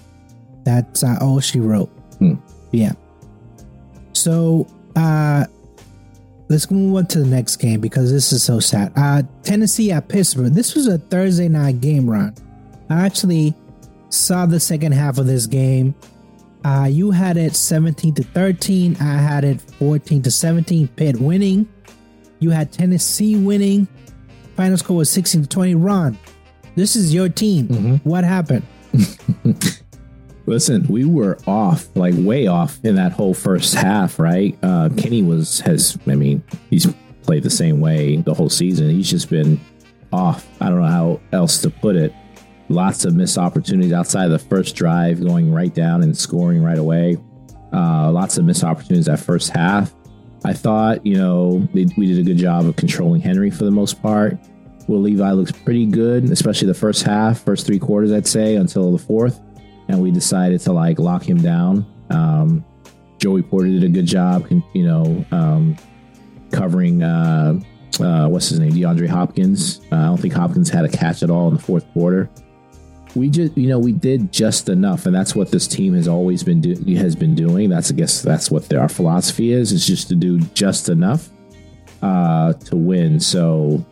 That's 0.65 1.03
uh, 1.05 1.17
all 1.21 1.41
she 1.41 1.61
wrote. 1.61 1.89
Hmm. 2.19 2.35
Yeah. 2.73 2.93
So 4.13 4.67
uh 4.95 5.47
let's 6.49 6.71
move 6.71 6.95
on 6.97 7.07
to 7.09 7.19
the 7.21 7.27
next 7.27 7.57
game 7.57 7.81
because 7.81 8.11
this 8.13 8.33
is 8.33 8.43
so 8.43 8.61
sad. 8.61 8.93
Uh 8.97 9.23
Tennessee 9.43 9.93
at 9.93 10.09
Pittsburgh. 10.09 10.53
This 10.53 10.75
was 10.75 10.87
a 10.87 10.99
Thursday 10.99 11.49
night 11.49 11.81
game 11.81 12.09
run. 12.09 12.35
I 12.91 13.05
actually 13.05 13.55
saw 14.09 14.47
the 14.47 14.61
second 14.61 14.93
half 14.93 15.19
of 15.19 15.27
this 15.27 15.47
game. 15.47 15.95
Uh 16.65 16.89
you 16.91 17.11
had 17.11 17.37
it 17.37 17.55
17 17.57 18.15
to 18.15 18.23
13. 18.23 18.97
I 19.01 19.17
had 19.19 19.45
it 19.45 19.61
14 19.61 20.23
to 20.23 20.31
17. 20.31 20.89
Pitt 20.89 21.17
winning. 21.21 21.69
You 22.39 22.51
had 22.51 22.71
Tennessee 22.73 23.37
winning. 23.37 23.89
Final 24.57 24.77
score 24.79 24.97
was 24.99 25.11
16 25.11 25.43
to 25.43 25.49
20. 25.49 25.75
Ron, 25.75 26.19
this 26.77 26.97
is 26.97 27.13
your 27.13 27.29
team. 27.29 27.69
Mhm. 27.69 28.01
What 28.05 28.25
happened? 28.25 28.63
Listen, 30.47 30.87
we 30.89 31.05
were 31.05 31.39
off, 31.47 31.89
like 31.97 32.15
way 32.17 32.47
off 32.47 32.79
in 32.85 32.95
that 32.95 33.11
whole 33.13 33.35
first 33.35 33.75
half, 33.75 34.19
right? 34.21 34.57
Uh, 34.63 34.89
Kenny 34.97 35.23
was 35.23 35.61
has, 35.61 35.99
I 36.07 36.15
mean, 36.15 36.43
he's 36.71 36.87
played 37.23 37.43
the 37.43 37.51
same 37.51 37.81
way 37.81 38.17
the 38.19 38.33
whole 38.33 38.49
season. 38.49 38.91
He's 38.91 39.11
just 39.11 39.29
been 39.29 39.61
off. 40.13 40.47
I 40.61 40.69
don't 40.69 40.81
know 40.81 40.87
how 40.87 41.21
else 41.33 41.61
to 41.63 41.71
put 41.71 41.97
it. 41.97 42.15
Lots 42.69 43.05
of 43.05 43.15
missed 43.15 43.39
opportunities 43.39 43.93
outside 43.93 44.27
of 44.27 44.31
the 44.31 44.39
first 44.39 44.77
drive, 44.77 45.23
going 45.23 45.53
right 45.53 45.75
down 45.75 46.03
and 46.05 46.17
scoring 46.17 46.63
right 46.63 46.79
away. 46.79 47.17
Uh, 47.73 48.11
lots 48.13 48.39
of 48.39 48.45
missed 48.45 48.63
opportunities 48.63 49.07
that 49.07 49.19
first 49.19 49.51
half. 49.51 49.95
I 50.45 50.53
thought, 50.53 51.05
you 51.05 51.17
know, 51.17 51.69
they, 51.75 51.87
we 51.97 52.07
did 52.07 52.19
a 52.21 52.23
good 52.23 52.39
job 52.39 52.67
of 52.67 52.77
controlling 52.77 53.21
Henry 53.21 53.51
for 53.51 53.65
the 53.65 53.71
most 53.73 54.01
part. 54.01 54.39
Will 54.87 55.01
Levis 55.01 55.35
looks 55.35 55.53
pretty 55.53 55.87
good, 55.87 56.31
especially 56.31 56.69
the 56.69 56.75
first 56.75 57.03
half, 57.03 57.41
first 57.41 57.67
three 57.67 57.81
quarters, 57.81 58.13
I'd 58.13 58.29
say, 58.29 58.55
until 58.55 58.93
the 58.93 58.99
fourth 58.99 59.41
and 59.89 60.01
we 60.01 60.11
decided 60.11 60.61
to 60.61 60.73
like 60.73 60.99
lock 60.99 61.23
him 61.23 61.41
down. 61.41 61.87
Um, 62.11 62.65
Joey 63.19 63.43
Porter 63.43 63.69
did 63.69 63.85
a 63.85 63.89
good 63.89 64.07
job, 64.07 64.47
you 64.75 64.85
know, 64.85 65.25
um, 65.33 65.77
covering 66.53 67.03
uh, 67.03 67.59
uh, 68.01 68.29
what's 68.29 68.49
his 68.49 68.59
name, 68.59 68.73
DeAndre 68.73 69.09
Hopkins. 69.09 69.81
Uh, 69.91 69.97
I 69.97 70.05
don't 70.05 70.19
think 70.19 70.35
Hopkins 70.35 70.69
had 70.69 70.85
a 70.85 70.89
catch 70.89 71.23
at 71.23 71.31
all 71.31 71.49
in 71.49 71.55
the 71.55 71.63
fourth 71.63 71.91
quarter. 71.93 72.29
We 73.15 73.31
just, 73.31 73.57
you 73.57 73.69
know, 73.69 73.79
we 73.79 73.93
did 73.93 74.31
just 74.31 74.69
enough, 74.69 75.07
and 75.07 75.15
that's 75.15 75.35
what 75.35 75.51
this 75.51 75.67
team 75.67 75.95
has 75.95 76.07
always 76.07 76.43
been 76.43 76.61
do- 76.61 76.97
has 76.97 77.17
been 77.17 77.35
doing. 77.35 77.71
That's, 77.71 77.91
I 77.91 77.95
guess, 77.95 78.21
that's 78.21 78.51
what 78.51 78.69
their, 78.69 78.81
our 78.81 78.91
philosophy 78.91 79.53
is: 79.53 79.73
is 79.73 79.87
just 79.87 80.09
to 80.09 80.15
do 80.15 80.39
just 80.53 80.91
enough 80.91 81.31
uh, 82.03 82.53
to 82.53 82.77
win. 82.77 83.19
So, 83.19 83.83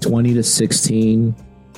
twenty 0.00 0.32
to 0.32 0.42
sixteen. 0.42 1.36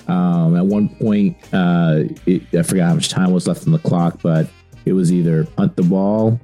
Um, 0.09 0.57
at 0.57 0.65
one 0.65 0.89
point, 0.89 1.37
uh, 1.53 2.05
it, 2.27 2.43
I 2.55 2.63
forgot 2.63 2.89
how 2.89 2.95
much 2.95 3.09
time 3.09 3.33
was 3.33 3.47
left 3.47 3.67
on 3.67 3.73
the 3.73 3.79
clock, 3.79 4.21
but 4.23 4.49
it 4.85 4.93
was 4.93 5.13
either 5.13 5.45
punt 5.45 5.77
the 5.77 5.83
ball 5.83 6.41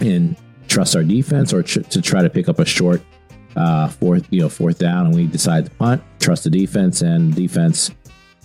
and 0.00 0.36
trust 0.68 0.94
our 0.94 1.02
defense, 1.02 1.52
or 1.52 1.62
tr- 1.62 1.80
to 1.80 2.00
try 2.00 2.22
to 2.22 2.30
pick 2.30 2.48
up 2.48 2.58
a 2.58 2.64
short 2.64 3.02
uh, 3.56 3.88
fourth, 3.88 4.26
you 4.30 4.40
know, 4.40 4.48
fourth 4.48 4.78
down. 4.78 5.06
And 5.06 5.14
we 5.14 5.26
decided 5.26 5.70
to 5.70 5.76
punt, 5.76 6.02
trust 6.20 6.44
the 6.44 6.50
defense, 6.50 7.02
and 7.02 7.34
defense 7.34 7.90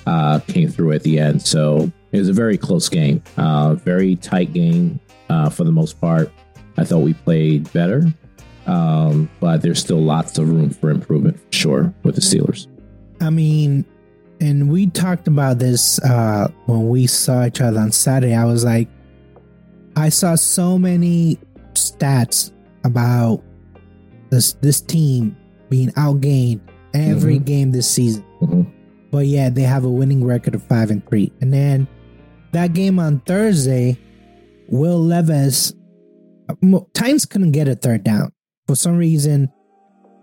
uh, 0.08 0.40
came 0.40 0.70
through 0.70 0.94
at 0.94 1.04
the 1.04 1.20
end. 1.20 1.42
So 1.42 1.92
it 2.12 2.18
was 2.18 2.30
a 2.30 2.34
very 2.34 2.58
close 2.58 2.90
game, 2.90 3.22
uh, 3.38 3.76
very 3.76 4.16
tight 4.16 4.54
game 4.54 5.00
uh, 5.30 5.50
for 5.50 5.64
the 5.64 5.72
most 5.72 6.02
part. 6.02 6.32
I 6.78 6.84
thought 6.84 7.00
we 7.00 7.14
played 7.14 7.72
better, 7.72 8.12
um, 8.66 9.30
but 9.40 9.62
there's 9.62 9.80
still 9.80 10.02
lots 10.02 10.40
of 10.40 10.50
room 10.50 10.72
for 10.72 10.90
improvement, 10.90 11.40
for 11.40 11.54
sure, 11.54 11.94
with 12.04 12.16
the 12.16 12.22
Steelers. 12.22 12.68
I 13.22 13.30
mean, 13.30 13.86
and 14.44 14.70
we 14.70 14.88
talked 14.88 15.28
about 15.28 15.58
this 15.60 16.00
uh, 16.04 16.50
when 16.66 16.90
we 16.90 17.08
saw 17.08 17.46
each 17.46 17.62
other 17.62 17.80
on 17.80 17.92
Saturday. 17.92 18.36
I 18.36 18.44
was 18.46 18.66
like, 18.66 18.90
I 19.96 20.10
saw 20.10 20.36
so 20.36 20.78
many 20.78 21.40
stats 21.74 22.52
about 22.84 23.42
this 24.30 24.54
this 24.54 24.82
team 24.82 25.38
being 25.70 25.90
outgained 25.92 26.60
every 26.94 27.40
game 27.40 27.72
this 27.72 27.90
season. 27.90 28.24
Mhm. 28.42 28.72
But 29.12 29.28
yeah, 29.28 29.50
they 29.50 29.62
have 29.62 29.86
a 29.86 29.90
winning 29.90 30.26
record 30.26 30.56
of 30.56 30.64
five 30.64 30.92
and 30.92 31.08
three. 31.08 31.32
And 31.40 31.54
then 31.54 31.88
that 32.52 32.74
game 32.74 33.00
on 33.00 33.22
Thursday, 33.22 33.98
Will 34.68 35.00
Levis, 35.00 35.74
Titans 36.94 37.26
couldn't 37.26 37.52
get 37.52 37.68
a 37.68 37.76
third 37.76 38.04
down 38.04 38.32
for 38.68 38.76
some 38.76 38.98
reason. 38.98 39.50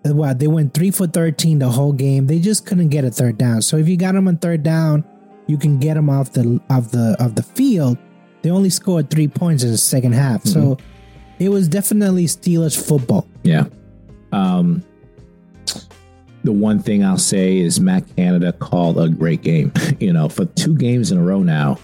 Uh, 0.07 0.15
What 0.15 0.39
they 0.39 0.49
went 0.49 0.75
three 0.75 0.91
for 0.91 1.07
thirteen 1.07 1.59
the 1.59 1.69
whole 1.69 1.93
game. 1.93 2.27
They 2.27 2.39
just 2.39 2.67
couldn't 2.67 2.89
get 2.89 3.05
a 3.05 3.11
third 3.11 3.39
down. 3.39 3.63
So 3.63 3.77
if 3.77 3.89
you 3.89 3.97
got 3.97 4.13
them 4.13 4.29
on 4.29 4.39
third 4.39 4.63
down, 4.63 5.05
you 5.47 5.59
can 5.59 5.79
get 5.79 5.95
them 5.95 6.09
off 6.09 6.33
the 6.33 6.61
of 6.71 6.91
the 6.91 7.17
of 7.19 7.35
the 7.35 7.43
field. 7.43 7.99
They 8.43 8.51
only 8.51 8.71
scored 8.71 9.11
three 9.11 9.29
points 9.29 9.63
in 9.63 9.71
the 9.71 9.79
second 9.79 10.13
half. 10.13 10.45
So 10.45 10.79
it 11.39 11.49
was 11.51 11.69
definitely 11.69 12.25
Steelers 12.25 12.77
football. 12.89 13.27
Yeah. 13.43 13.65
Um, 14.33 14.83
the 16.45 16.53
one 16.53 16.79
thing 16.79 17.05
I'll 17.05 17.19
say 17.19 17.59
is 17.59 17.81
Matt 17.81 18.05
Canada 18.17 18.53
called 18.53 18.99
a 18.99 19.09
great 19.09 19.43
game. 19.43 19.73
you 20.01 20.13
know, 20.13 20.29
for 20.29 20.47
two 20.47 20.75
games 20.77 21.13
in 21.13 21.19
a 21.19 21.23
row 21.23 21.43
now, 21.43 21.79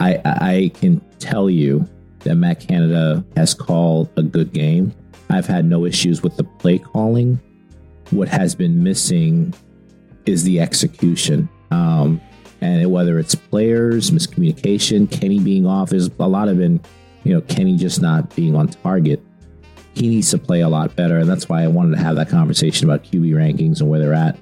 I 0.00 0.20
I 0.24 0.70
can 0.74 1.00
tell 1.18 1.50
you 1.50 1.88
that 2.20 2.36
Matt 2.36 2.60
Canada 2.60 3.24
has 3.36 3.54
called 3.54 4.08
a 4.16 4.22
good 4.22 4.52
game. 4.52 4.94
I've 5.32 5.46
had 5.46 5.64
no 5.64 5.84
issues 5.84 6.22
with 6.22 6.36
the 6.36 6.44
play 6.44 6.78
calling. 6.78 7.40
What 8.10 8.28
has 8.28 8.54
been 8.54 8.82
missing 8.82 9.54
is 10.26 10.44
the 10.44 10.60
execution. 10.60 11.48
Um, 11.70 12.20
and 12.60 12.90
whether 12.92 13.18
it's 13.18 13.34
players, 13.34 14.10
miscommunication, 14.10 15.10
Kenny 15.10 15.40
being 15.40 15.66
off, 15.66 15.90
there's 15.90 16.10
a 16.20 16.28
lot 16.28 16.48
of 16.48 16.58
been, 16.58 16.80
you 17.24 17.34
know, 17.34 17.40
Kenny 17.42 17.76
just 17.76 18.00
not 18.00 18.34
being 18.36 18.54
on 18.54 18.68
target 18.68 19.20
he 19.94 20.08
needs 20.08 20.30
to 20.30 20.38
play 20.38 20.60
a 20.60 20.68
lot 20.68 20.94
better. 20.96 21.18
And 21.18 21.28
that's 21.28 21.48
why 21.48 21.62
I 21.62 21.68
wanted 21.68 21.96
to 21.96 22.02
have 22.02 22.16
that 22.16 22.28
conversation 22.28 22.88
about 22.88 23.04
QB 23.04 23.32
rankings 23.32 23.80
and 23.80 23.90
where 23.90 24.00
they're 24.00 24.14
at. 24.14 24.38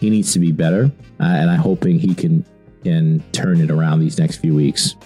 He 0.00 0.10
needs 0.10 0.32
to 0.32 0.38
be 0.38 0.52
better. 0.52 0.90
Uh, 1.20 1.24
and 1.24 1.50
I'm 1.50 1.58
hoping 1.58 1.98
he 1.98 2.14
can, 2.14 2.44
can 2.84 3.20
turn 3.32 3.60
it 3.60 3.70
around 3.70 4.00
these 4.00 4.18
next 4.18 4.36
few 4.38 4.54
weeks. 4.54 4.96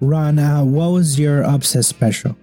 Ron, 0.00 0.38
uh, 0.38 0.64
what 0.64 0.88
was 0.88 1.18
your 1.18 1.44
upset 1.44 1.84
special? 1.84 2.36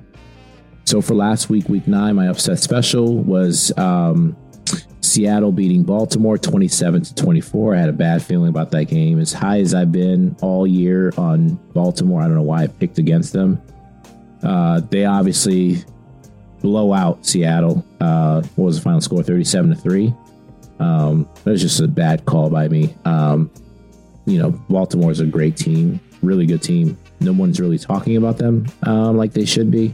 So 0.89 1.03
for 1.03 1.13
last 1.13 1.51
week, 1.51 1.69
week 1.69 1.88
nine, 1.88 2.15
my 2.15 2.29
upset 2.29 2.58
special 2.58 3.17
was 3.17 3.72
um, 3.77 4.36
Seattle 5.01 5.51
beating 5.51 5.84
Baltimore 5.84 6.36
27 6.36 7.03
to 7.03 7.13
24. 7.13 7.75
I 7.75 7.79
had 7.79 7.89
a 7.89 7.93
bad 7.93 8.24
feeling 8.24 8.50
about 8.50 8.72
that 8.72 8.86
game. 8.86 9.19
As 9.19 9.31
high 9.31 9.60
as 9.60 9.75
I've 9.75 9.91
been 9.91 10.36
all 10.41 10.65
year 10.65 11.13
on 11.15 11.60
Baltimore, 11.75 12.24
I 12.24 12.25
don't 12.25 12.34
know 12.34 12.41
why 12.41 12.63
I 12.63 12.67
picked 12.67 12.98
against 12.98 13.34
them. 13.34 13.62
Uh, 14.41 14.79
they 14.79 15.05
obviously 15.05 15.84
blow 16.60 16.91
out 16.91 17.24
Seattle. 17.24 17.86
Uh, 18.01 18.41
what 18.55 18.65
was 18.65 18.77
the 18.77 18.81
final 18.81 19.00
score? 19.00 19.22
37 19.22 19.69
to 19.69 19.75
3. 19.75 20.12
Um, 20.79 21.29
that 21.43 21.51
was 21.51 21.62
just 21.62 21.79
a 21.81 21.88
bad 21.88 22.25
call 22.25 22.50
by 22.50 22.67
me. 22.67 22.96
Um, 23.05 23.51
you 24.25 24.39
know, 24.39 24.50
Baltimore 24.50 25.12
is 25.12 25.19
a 25.19 25.27
great 25.27 25.55
team, 25.55 26.00
really 26.24 26.48
good 26.48 26.63
team. 26.63 26.98
No 27.19 27.31
one's 27.31 27.60
really 27.60 27.77
talking 27.77 28.17
about 28.17 28.39
them 28.39 28.65
um, 28.88 29.17
like 29.17 29.34
they 29.34 29.46
should 29.46 29.69
be. 29.69 29.93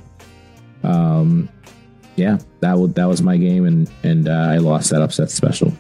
Um, 0.85 1.49
yeah, 2.15 2.37
that 2.61 2.77
was 2.77 2.93
that 2.93 3.05
was 3.05 3.21
my 3.21 3.37
game, 3.37 3.65
and 3.65 3.89
and 4.03 4.27
uh, 4.27 4.49
I 4.51 4.57
lost 4.57 4.89
that 4.91 5.01
upset 5.01 5.29
special. 5.29 5.73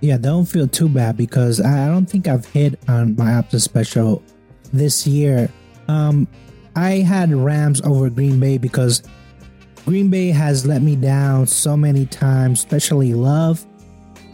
Yeah, 0.00 0.18
don't 0.18 0.46
feel 0.46 0.66
too 0.66 0.88
bad 0.88 1.16
because 1.16 1.60
I 1.60 1.86
don't 1.86 2.06
think 2.06 2.26
I've 2.26 2.46
hit 2.46 2.78
on 2.88 3.14
my 3.16 3.34
upset 3.34 3.62
special 3.62 4.22
this 4.72 5.06
year. 5.06 5.48
Um, 5.86 6.26
I 6.74 6.96
had 6.96 7.32
Rams 7.32 7.80
over 7.82 8.10
Green 8.10 8.40
Bay 8.40 8.58
because 8.58 9.02
Green 9.84 10.10
Bay 10.10 10.28
has 10.28 10.66
let 10.66 10.82
me 10.82 10.96
down 10.96 11.46
so 11.46 11.76
many 11.76 12.06
times, 12.06 12.60
especially 12.60 13.14
Love. 13.14 13.64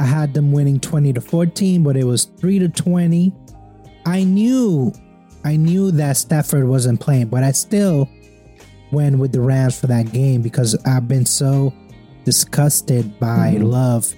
I 0.01 0.05
had 0.05 0.33
them 0.33 0.53
winning 0.53 0.79
20 0.79 1.13
to 1.15 1.21
14, 1.21 1.83
but 1.83 1.97
it 1.97 2.05
was 2.05 2.27
3 2.39 2.61
to 2.61 2.69
20. 2.69 3.35
I 4.07 4.25
knew 4.25 4.93
I 5.45 5.57
knew 5.57 5.91
that 5.93 6.17
Stafford 6.17 6.67
wasn't 6.67 7.01
playing, 7.01 7.29
but 7.29 7.43
I 7.43 7.53
still 7.53 8.09
went 8.91 9.19
with 9.19 9.33
the 9.33 9.41
Rams 9.41 9.79
for 9.81 9.87
that 9.89 10.13
game 10.13 10.43
because 10.43 10.75
I've 10.87 11.09
been 11.09 11.27
so 11.27 11.73
disgusted 12.25 13.19
by 13.19 13.55
mm-hmm. 13.55 13.65
Love. 13.65 14.15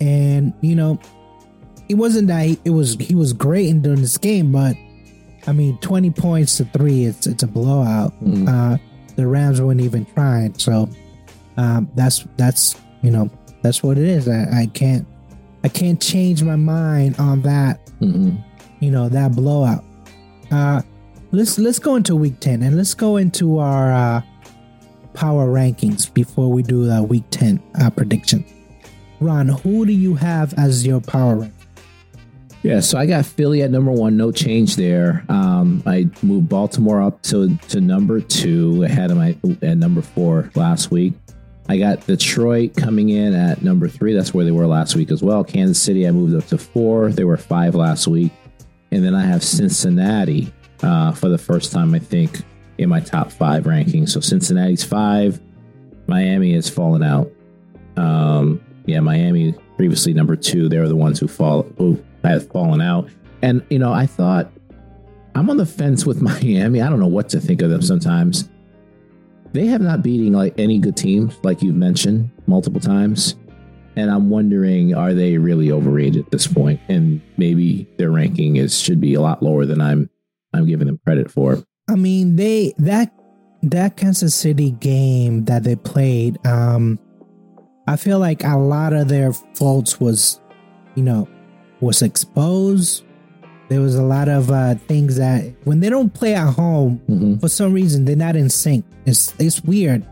And 0.00 0.54
you 0.60 0.74
know, 0.74 0.98
it 1.88 1.94
wasn't 1.94 2.28
that 2.28 2.46
he, 2.46 2.58
it 2.64 2.70
was 2.70 2.94
he 2.94 3.14
was 3.14 3.32
great 3.32 3.68
in 3.68 3.82
during 3.82 4.00
this 4.00 4.18
game, 4.18 4.52
but 4.52 4.76
I 5.46 5.52
mean, 5.52 5.78
20 5.78 6.10
points 6.10 6.58
to 6.58 6.64
3, 6.66 7.04
it's 7.04 7.26
it's 7.26 7.42
a 7.42 7.46
blowout. 7.46 8.12
Mm-hmm. 8.22 8.48
Uh 8.48 8.78
the 9.20 9.26
Rams 9.26 9.60
weren't 9.60 9.80
even 9.80 10.06
trying. 10.06 10.58
So 10.58 10.88
um, 11.56 11.90
that's 11.94 12.26
that's 12.36 12.76
you 13.02 13.10
know 13.10 13.30
that's 13.62 13.82
what 13.82 13.98
it 13.98 14.04
is. 14.04 14.28
I, 14.28 14.62
I 14.62 14.66
can't 14.66 15.06
I 15.62 15.68
can't 15.68 16.00
change 16.00 16.42
my 16.42 16.56
mind 16.56 17.16
on 17.18 17.42
that. 17.42 17.84
Mm-hmm. 18.00 18.36
You 18.80 18.90
know 18.90 19.08
that 19.08 19.32
blowout. 19.32 19.84
Uh, 20.50 20.82
let's 21.32 21.58
let's 21.58 21.78
go 21.78 21.96
into 21.96 22.16
week 22.16 22.40
ten 22.40 22.62
and 22.62 22.76
let's 22.76 22.94
go 22.94 23.16
into 23.16 23.58
our 23.58 23.92
uh, 23.92 24.22
power 25.14 25.46
rankings 25.46 26.12
before 26.12 26.50
we 26.50 26.62
do 26.62 26.86
the 26.86 27.02
week 27.02 27.24
ten 27.30 27.62
uh, 27.80 27.90
prediction. 27.90 28.44
Ron, 29.20 29.48
who 29.48 29.84
do 29.84 29.92
you 29.92 30.14
have 30.14 30.54
as 30.54 30.86
your 30.86 31.00
power 31.00 31.36
rank? 31.36 31.54
Yeah, 32.62 32.80
so 32.80 32.98
I 32.98 33.06
got 33.06 33.24
Philly 33.24 33.62
at 33.62 33.70
number 33.70 33.90
one, 33.90 34.18
no 34.18 34.32
change 34.32 34.76
there. 34.76 35.24
Um, 35.30 35.82
I 35.86 36.10
moved 36.22 36.48
Baltimore 36.50 37.00
up 37.00 37.22
to, 37.22 37.56
to 37.68 37.80
number 37.80 38.20
two, 38.20 38.82
ahead 38.82 39.10
of 39.10 39.16
my 39.16 39.36
at 39.62 39.78
number 39.78 40.02
four 40.02 40.50
last 40.54 40.90
week. 40.90 41.14
I 41.70 41.78
got 41.78 42.06
Detroit 42.06 42.76
coming 42.76 43.10
in 43.10 43.32
at 43.32 43.62
number 43.62 43.88
three. 43.88 44.12
That's 44.12 44.34
where 44.34 44.44
they 44.44 44.50
were 44.50 44.66
last 44.66 44.94
week 44.94 45.10
as 45.10 45.22
well. 45.22 45.42
Kansas 45.42 45.80
City, 45.80 46.06
I 46.06 46.10
moved 46.10 46.34
up 46.34 46.46
to 46.48 46.58
four. 46.58 47.12
They 47.12 47.24
were 47.24 47.36
five 47.36 47.74
last 47.74 48.08
week. 48.08 48.32
And 48.90 49.04
then 49.04 49.14
I 49.14 49.24
have 49.24 49.42
Cincinnati 49.44 50.52
uh, 50.82 51.12
for 51.12 51.28
the 51.28 51.38
first 51.38 51.72
time, 51.72 51.94
I 51.94 51.98
think, 51.98 52.42
in 52.78 52.88
my 52.88 53.00
top 53.00 53.30
five 53.30 53.64
rankings. 53.64 54.10
So 54.10 54.20
Cincinnati's 54.20 54.84
five. 54.84 55.40
Miami 56.06 56.54
has 56.54 56.68
fallen 56.68 57.02
out. 57.02 57.30
Um, 57.96 58.60
yeah, 58.86 59.00
Miami 59.00 59.54
previously 59.76 60.12
number 60.12 60.36
two. 60.36 60.68
They're 60.68 60.88
the 60.88 60.96
ones 60.96 61.20
who 61.20 61.28
fall 61.28 61.62
who 61.78 62.02
have 62.24 62.50
fallen 62.50 62.80
out. 62.80 63.08
And, 63.42 63.64
you 63.70 63.78
know, 63.78 63.92
I 63.92 64.06
thought 64.06 64.50
I'm 65.34 65.48
on 65.50 65.56
the 65.56 65.66
fence 65.66 66.04
with 66.04 66.20
Miami. 66.22 66.82
I 66.82 66.88
don't 66.88 67.00
know 67.00 67.06
what 67.06 67.28
to 67.30 67.40
think 67.40 67.62
of 67.62 67.70
them 67.70 67.82
sometimes. 67.82 68.48
They 69.52 69.66
have 69.66 69.80
not 69.80 70.02
beating 70.02 70.32
like 70.32 70.54
any 70.58 70.78
good 70.78 70.96
teams, 70.96 71.36
like 71.42 71.62
you've 71.62 71.74
mentioned 71.74 72.30
multiple 72.46 72.80
times. 72.80 73.36
And 73.96 74.10
I'm 74.10 74.30
wondering, 74.30 74.94
are 74.94 75.12
they 75.12 75.36
really 75.36 75.72
overrated 75.72 76.24
at 76.24 76.30
this 76.30 76.46
point? 76.46 76.80
And 76.88 77.20
maybe 77.36 77.88
their 77.96 78.10
ranking 78.10 78.56
is 78.56 78.78
should 78.78 79.00
be 79.00 79.14
a 79.14 79.20
lot 79.20 79.42
lower 79.42 79.66
than 79.66 79.80
I'm 79.80 80.08
I'm 80.52 80.66
giving 80.66 80.86
them 80.86 81.00
credit 81.04 81.30
for. 81.30 81.62
I 81.88 81.96
mean, 81.96 82.36
they 82.36 82.74
that 82.78 83.12
that 83.62 83.96
Kansas 83.96 84.34
City 84.34 84.72
game 84.72 85.44
that 85.44 85.64
they 85.64 85.76
played, 85.76 86.44
um, 86.46 86.98
I 87.86 87.96
feel 87.96 88.18
like 88.18 88.44
a 88.44 88.56
lot 88.56 88.92
of 88.92 89.08
their 89.08 89.32
faults 89.32 90.00
was, 90.00 90.40
you 90.94 91.02
know, 91.02 91.28
was 91.80 92.02
exposed. 92.02 93.04
There 93.68 93.80
was 93.80 93.94
a 93.94 94.02
lot 94.02 94.28
of 94.28 94.50
uh, 94.50 94.74
things 94.74 95.16
that 95.16 95.54
when 95.64 95.80
they 95.80 95.90
don't 95.90 96.12
play 96.12 96.34
at 96.34 96.54
home, 96.54 97.00
mm-hmm. 97.08 97.38
for 97.38 97.48
some 97.48 97.72
reason 97.72 98.04
they're 98.04 98.16
not 98.16 98.36
in 98.36 98.50
sync. 98.50 98.84
It's 99.06 99.34
it's 99.38 99.62
weird, 99.62 100.06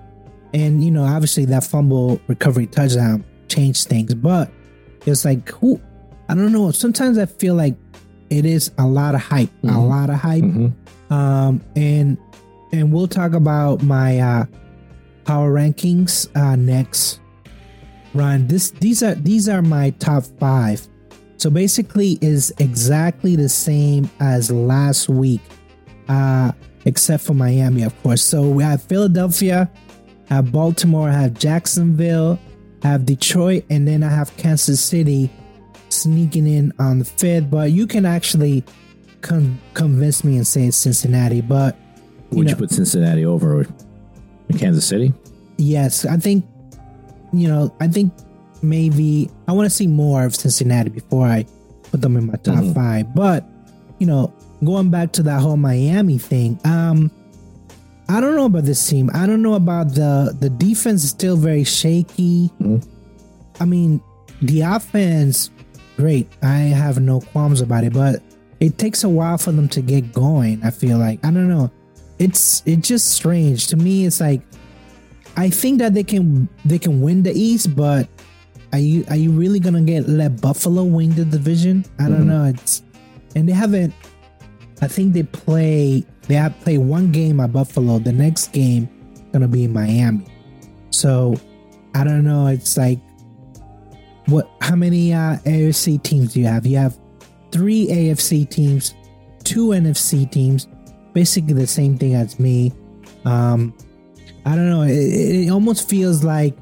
and 0.54 0.82
you 0.82 0.90
know 0.90 1.04
obviously 1.04 1.44
that 1.46 1.64
fumble 1.64 2.20
recovery 2.28 2.66
touchdown 2.66 3.24
changed 3.48 3.88
things, 3.88 4.14
but 4.14 4.50
it's 5.06 5.24
like 5.24 5.48
who 5.50 5.80
I 6.28 6.34
don't 6.34 6.52
know. 6.52 6.70
Sometimes 6.70 7.18
I 7.18 7.26
feel 7.26 7.54
like 7.54 7.74
it 8.30 8.44
is 8.44 8.70
a 8.78 8.86
lot 8.86 9.14
of 9.14 9.20
hype, 9.20 9.50
mm-hmm. 9.62 9.74
a 9.74 9.86
lot 9.86 10.10
of 10.10 10.16
hype, 10.16 10.44
mm-hmm. 10.44 11.12
um, 11.12 11.60
and 11.76 12.18
and 12.72 12.92
we'll 12.92 13.08
talk 13.08 13.32
about 13.32 13.82
my 13.82 14.18
uh, 14.18 14.46
power 15.24 15.52
rankings 15.52 16.28
uh, 16.36 16.56
next. 16.56 17.20
Ryan, 18.14 18.46
this 18.46 18.70
these 18.70 19.02
are 19.02 19.14
these 19.14 19.48
are 19.48 19.62
my 19.62 19.90
top 19.90 20.24
five 20.38 20.86
so 21.38 21.50
basically 21.50 22.18
is 22.20 22.52
exactly 22.58 23.36
the 23.36 23.48
same 23.48 24.10
as 24.18 24.50
last 24.50 25.08
week, 25.08 25.40
uh, 26.08 26.50
except 26.84 27.22
for 27.22 27.34
Miami, 27.34 27.84
of 27.84 28.02
course. 28.02 28.22
So 28.22 28.48
we 28.48 28.64
have 28.64 28.82
Philadelphia, 28.82 29.70
have 30.28 30.50
Baltimore, 30.50 31.08
have 31.08 31.34
Jacksonville, 31.34 32.40
have 32.82 33.06
Detroit, 33.06 33.64
and 33.70 33.86
then 33.86 34.02
I 34.02 34.08
have 34.08 34.36
Kansas 34.36 34.80
City 34.80 35.30
sneaking 35.88 36.46
in 36.46 36.72
on 36.78 36.98
the 36.98 37.04
fifth. 37.04 37.50
But 37.50 37.72
you 37.72 37.86
can 37.86 38.04
actually 38.04 38.64
con- 39.20 39.60
convince 39.74 40.24
me 40.24 40.36
and 40.36 40.46
say 40.46 40.66
it's 40.66 40.76
Cincinnati. 40.76 41.40
But 41.40 41.76
you 42.30 42.38
would 42.38 42.46
know, 42.46 42.50
you 42.50 42.56
put 42.56 42.70
Cincinnati 42.70 43.24
over 43.24 43.66
Kansas 44.58 44.86
City? 44.86 45.12
Yes, 45.56 46.04
I 46.04 46.16
think. 46.16 46.44
You 47.30 47.48
know, 47.48 47.74
I 47.78 47.88
think 47.88 48.12
maybe 48.62 49.30
I 49.46 49.52
want 49.52 49.66
to 49.66 49.70
see 49.70 49.86
more 49.86 50.24
of 50.24 50.34
Cincinnati 50.34 50.88
before 50.88 51.26
I 51.26 51.44
put 51.90 52.00
them 52.00 52.16
in 52.16 52.26
my 52.26 52.34
top 52.36 52.56
mm-hmm. 52.56 52.72
five. 52.72 53.14
But 53.14 53.44
you 53.98 54.06
know, 54.06 54.32
going 54.64 54.90
back 54.90 55.12
to 55.12 55.22
that 55.24 55.40
whole 55.40 55.56
Miami 55.56 56.18
thing, 56.18 56.58
um, 56.64 57.10
I 58.08 58.20
don't 58.20 58.34
know 58.34 58.46
about 58.46 58.64
this 58.64 58.86
team. 58.88 59.10
I 59.12 59.26
don't 59.26 59.42
know 59.42 59.54
about 59.54 59.94
the 59.94 60.36
the 60.40 60.48
defense 60.48 61.04
is 61.04 61.10
still 61.10 61.36
very 61.36 61.64
shaky. 61.64 62.50
Mm-hmm. 62.60 62.78
I 63.60 63.64
mean, 63.64 64.00
the 64.40 64.62
offense, 64.62 65.50
great. 65.98 66.30
I 66.42 66.72
have 66.72 67.00
no 67.00 67.20
qualms 67.20 67.60
about 67.60 67.84
it, 67.84 67.92
but 67.92 68.22
it 68.60 68.78
takes 68.78 69.04
a 69.04 69.08
while 69.08 69.36
for 69.36 69.52
them 69.52 69.68
to 69.70 69.82
get 69.82 70.12
going. 70.12 70.62
I 70.62 70.70
feel 70.70 70.96
like 70.96 71.18
I 71.24 71.30
don't 71.30 71.48
know. 71.48 71.70
It's 72.18 72.62
it's 72.64 72.88
just 72.88 73.10
strange 73.10 73.66
to 73.68 73.76
me. 73.76 74.06
It's 74.06 74.20
like 74.20 74.40
I 75.36 75.50
think 75.50 75.80
that 75.80 75.94
they 75.94 76.04
can 76.04 76.48
they 76.64 76.78
can 76.78 77.02
win 77.02 77.22
the 77.22 77.32
East, 77.32 77.76
but 77.76 78.08
are 78.72 78.78
you 78.78 79.04
are 79.10 79.16
you 79.16 79.30
really 79.32 79.60
gonna 79.60 79.82
get 79.82 80.08
let 80.08 80.40
Buffalo 80.40 80.84
win 80.84 81.14
the 81.14 81.24
division? 81.24 81.84
I 81.98 82.04
don't 82.04 82.20
mm-hmm. 82.20 82.28
know. 82.28 82.44
It's 82.44 82.82
and 83.36 83.48
they 83.48 83.52
haven't. 83.52 83.92
I 84.80 84.86
think 84.86 85.12
they 85.12 85.24
play. 85.24 86.06
They 86.28 86.34
have 86.34 86.58
play 86.60 86.78
one 86.78 87.10
game 87.10 87.40
at 87.40 87.52
Buffalo. 87.52 87.98
The 87.98 88.12
next 88.12 88.52
game 88.52 88.88
gonna 89.32 89.48
be 89.48 89.64
in 89.64 89.72
Miami. 89.72 90.24
So 90.90 91.34
I 91.94 92.04
don't 92.04 92.24
know. 92.24 92.46
It's 92.46 92.76
like 92.76 93.00
what? 94.28 94.50
How 94.60 94.76
many 94.76 95.12
uh, 95.12 95.36
AFC 95.44 96.02
teams 96.02 96.34
do 96.34 96.40
you 96.40 96.46
have? 96.46 96.66
You 96.66 96.76
have 96.78 96.98
three 97.50 97.88
AFC 97.88 98.48
teams, 98.48 98.94
two 99.44 99.68
NFC 99.68 100.30
teams. 100.30 100.68
Basically 101.12 101.54
the 101.54 101.66
same 101.66 101.96
thing 101.98 102.14
as 102.14 102.38
me. 102.38 102.72
Um, 103.24 103.74
I 104.44 104.54
don't 104.54 104.70
know. 104.70 104.82
It, 104.82 104.92
it 104.92 105.50
almost 105.50 105.88
feels 105.88 106.22
like 106.22 106.56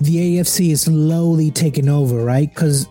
the 0.00 0.38
AFC 0.38 0.70
is 0.70 0.82
slowly 0.82 1.50
taking 1.50 1.88
over, 1.88 2.24
right? 2.24 2.48
Because 2.48 2.88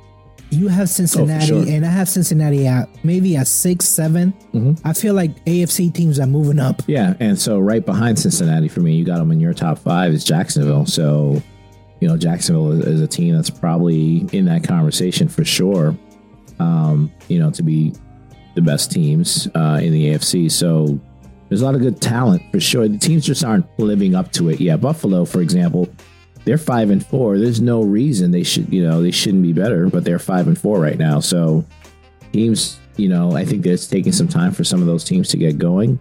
you 0.50 0.68
have 0.68 0.90
Cincinnati 0.90 1.52
oh, 1.52 1.64
sure. 1.64 1.74
and 1.74 1.86
I 1.86 1.90
have 1.90 2.08
Cincinnati 2.08 2.68
at 2.68 2.88
maybe 3.04 3.36
at 3.36 3.48
six, 3.48 3.86
7 3.88 4.32
mm-hmm. 4.54 4.88
I 4.88 4.94
feel 4.94 5.14
like 5.14 5.44
AFC 5.46 5.94
teams 5.94 6.20
are 6.20 6.28
moving 6.28 6.60
up. 6.60 6.82
Yeah, 6.88 7.16
and 7.20 7.40
so 7.40 7.60
right 7.60 7.86
behind 7.86 8.20
Cincinnati 8.20 8.68
for 8.68 8.82
me, 8.82 8.96
you 8.96 9.06
got 9.06 9.18
them 9.18 9.32
in 9.32 9.40
your 9.40 9.54
top 9.54 9.80
five 9.80 10.14
is 10.14 10.24
Jacksonville. 10.24 10.86
So 10.86 11.42
you 12.06 12.12
know 12.12 12.18
Jacksonville 12.18 12.72
is, 12.84 13.02
a 13.02 13.08
team 13.08 13.34
that's 13.34 13.50
probably 13.50 14.28
in 14.32 14.46
that 14.46 14.64
conversation 14.64 15.28
for 15.28 15.44
sure. 15.44 15.98
Um, 16.60 17.12
you 17.30 17.40
know, 17.40 17.50
to 17.50 17.64
be 17.64 17.94
the 18.54 18.62
best 18.62 18.92
teams 18.92 19.48
uh, 19.56 19.80
in 19.82 19.92
the 19.92 20.12
AFC. 20.12 20.52
So 20.52 21.00
There's 21.50 21.64
a 21.64 21.66
lot 21.66 21.74
of 21.74 21.82
good 21.82 22.00
talent 22.00 22.44
for 22.52 22.60
sure. 22.60 22.88
The 22.88 23.00
teams 23.00 23.26
just 23.26 23.44
aren't 23.44 23.66
living 23.80 24.14
up 24.14 24.32
to 24.34 24.50
it. 24.50 24.62
Yeah, 24.62 24.78
Buffalo, 24.78 25.26
for 25.26 25.42
example, 25.42 25.90
they're 26.44 26.60
five 26.60 26.92
and 26.92 27.04
four. 27.04 27.40
There's 27.40 27.60
no 27.60 27.82
reason 27.82 28.30
they 28.30 28.44
should, 28.44 28.72
you 28.72 28.84
know, 28.84 29.02
they 29.02 29.10
shouldn't 29.10 29.42
be 29.42 29.52
better, 29.52 29.90
but 29.90 30.06
they're 30.06 30.20
five 30.20 30.48
and 30.48 30.58
four 30.58 30.80
right 30.80 31.00
now. 31.00 31.20
So 31.20 31.66
teams, 32.34 32.80
you 32.98 33.10
know, 33.10 33.36
I 33.36 33.46
think 33.46 33.66
it's 33.66 33.88
taking 33.88 34.12
some 34.12 34.28
time 34.28 34.52
for 34.52 34.64
some 34.64 34.80
of 34.80 34.86
those 34.86 35.04
teams 35.04 35.28
to 35.30 35.38
get 35.38 35.58
going. 35.58 35.98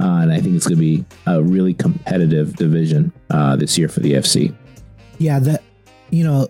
Uh, 0.00 0.22
and 0.22 0.32
I 0.32 0.40
think 0.40 0.56
it's 0.56 0.66
going 0.66 0.76
to 0.76 0.84
be 0.84 1.04
a 1.26 1.40
really 1.40 1.72
competitive 1.72 2.56
division 2.56 3.12
uh, 3.30 3.54
this 3.54 3.78
year 3.78 3.88
for 3.88 4.00
the 4.00 4.14
FC. 4.14 4.52
Yeah, 5.18 5.38
that 5.40 5.62
you 6.10 6.24
know, 6.24 6.48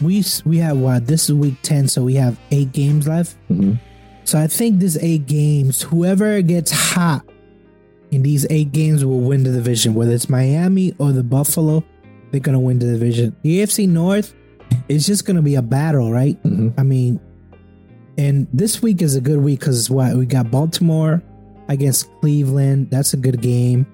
we 0.00 0.24
we 0.44 0.58
have 0.58 0.78
what 0.78 1.06
this 1.06 1.24
is 1.28 1.34
week 1.34 1.56
ten, 1.62 1.88
so 1.88 2.02
we 2.04 2.14
have 2.14 2.38
eight 2.50 2.72
games 2.72 3.06
left. 3.06 3.36
Mm-hmm. 3.50 3.74
So 4.24 4.38
I 4.38 4.46
think 4.46 4.80
this 4.80 4.98
eight 5.00 5.26
games, 5.26 5.82
whoever 5.82 6.42
gets 6.42 6.70
hot 6.72 7.24
in 8.10 8.22
these 8.22 8.46
eight 8.50 8.72
games 8.72 9.04
will 9.04 9.20
win 9.20 9.44
the 9.44 9.52
division. 9.52 9.94
Whether 9.94 10.12
it's 10.12 10.28
Miami 10.28 10.94
or 10.98 11.12
the 11.12 11.22
Buffalo, 11.22 11.84
they're 12.30 12.40
gonna 12.40 12.60
win 12.60 12.78
the 12.78 12.86
division. 12.86 13.36
The 13.42 13.60
AFC 13.60 13.88
North 13.88 14.34
is 14.88 15.06
just 15.06 15.24
gonna 15.24 15.42
be 15.42 15.54
a 15.54 15.62
battle, 15.62 16.12
right? 16.12 16.42
Mhm. 16.42 16.74
I 16.76 16.82
mean, 16.82 17.20
and 18.18 18.46
this 18.52 18.82
week 18.82 19.02
is 19.02 19.14
a 19.14 19.20
good 19.20 19.38
week 19.38 19.60
because 19.60 19.88
what 19.90 20.16
we 20.16 20.26
got 20.26 20.50
Baltimore 20.50 21.22
against 21.68 22.08
Cleveland. 22.20 22.88
That's 22.90 23.12
a 23.14 23.16
good 23.16 23.40
game. 23.40 23.86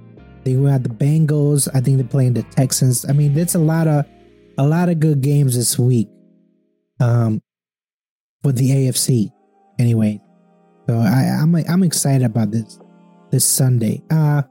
Then 0.44 0.62
we 0.62 0.70
got 0.70 0.82
the 0.82 0.88
Bengals. 0.88 1.68
I 1.74 1.80
think 1.80 1.98
they're 1.98 2.06
playing 2.06 2.34
the 2.34 2.42
Texans. 2.42 3.04
I 3.08 3.12
mean, 3.12 3.34
there's 3.34 3.54
a 3.54 3.58
lot 3.60 3.86
of 3.86 4.04
a 4.58 4.66
lot 4.66 4.88
of 4.88 5.00
good 5.00 5.20
games 5.20 5.56
this 5.56 5.78
week. 5.78 6.08
Um, 7.00 7.42
for 8.42 8.52
the 8.52 8.70
AFC, 8.70 9.30
anyway. 9.78 10.20
So 10.88 10.96
I, 10.98 11.38
I'm 11.40 11.54
I'm 11.54 11.82
excited 11.82 12.24
about 12.24 12.50
this 12.50 12.78
this 13.30 13.44
Sunday. 13.44 14.02
Uh, 14.10 14.42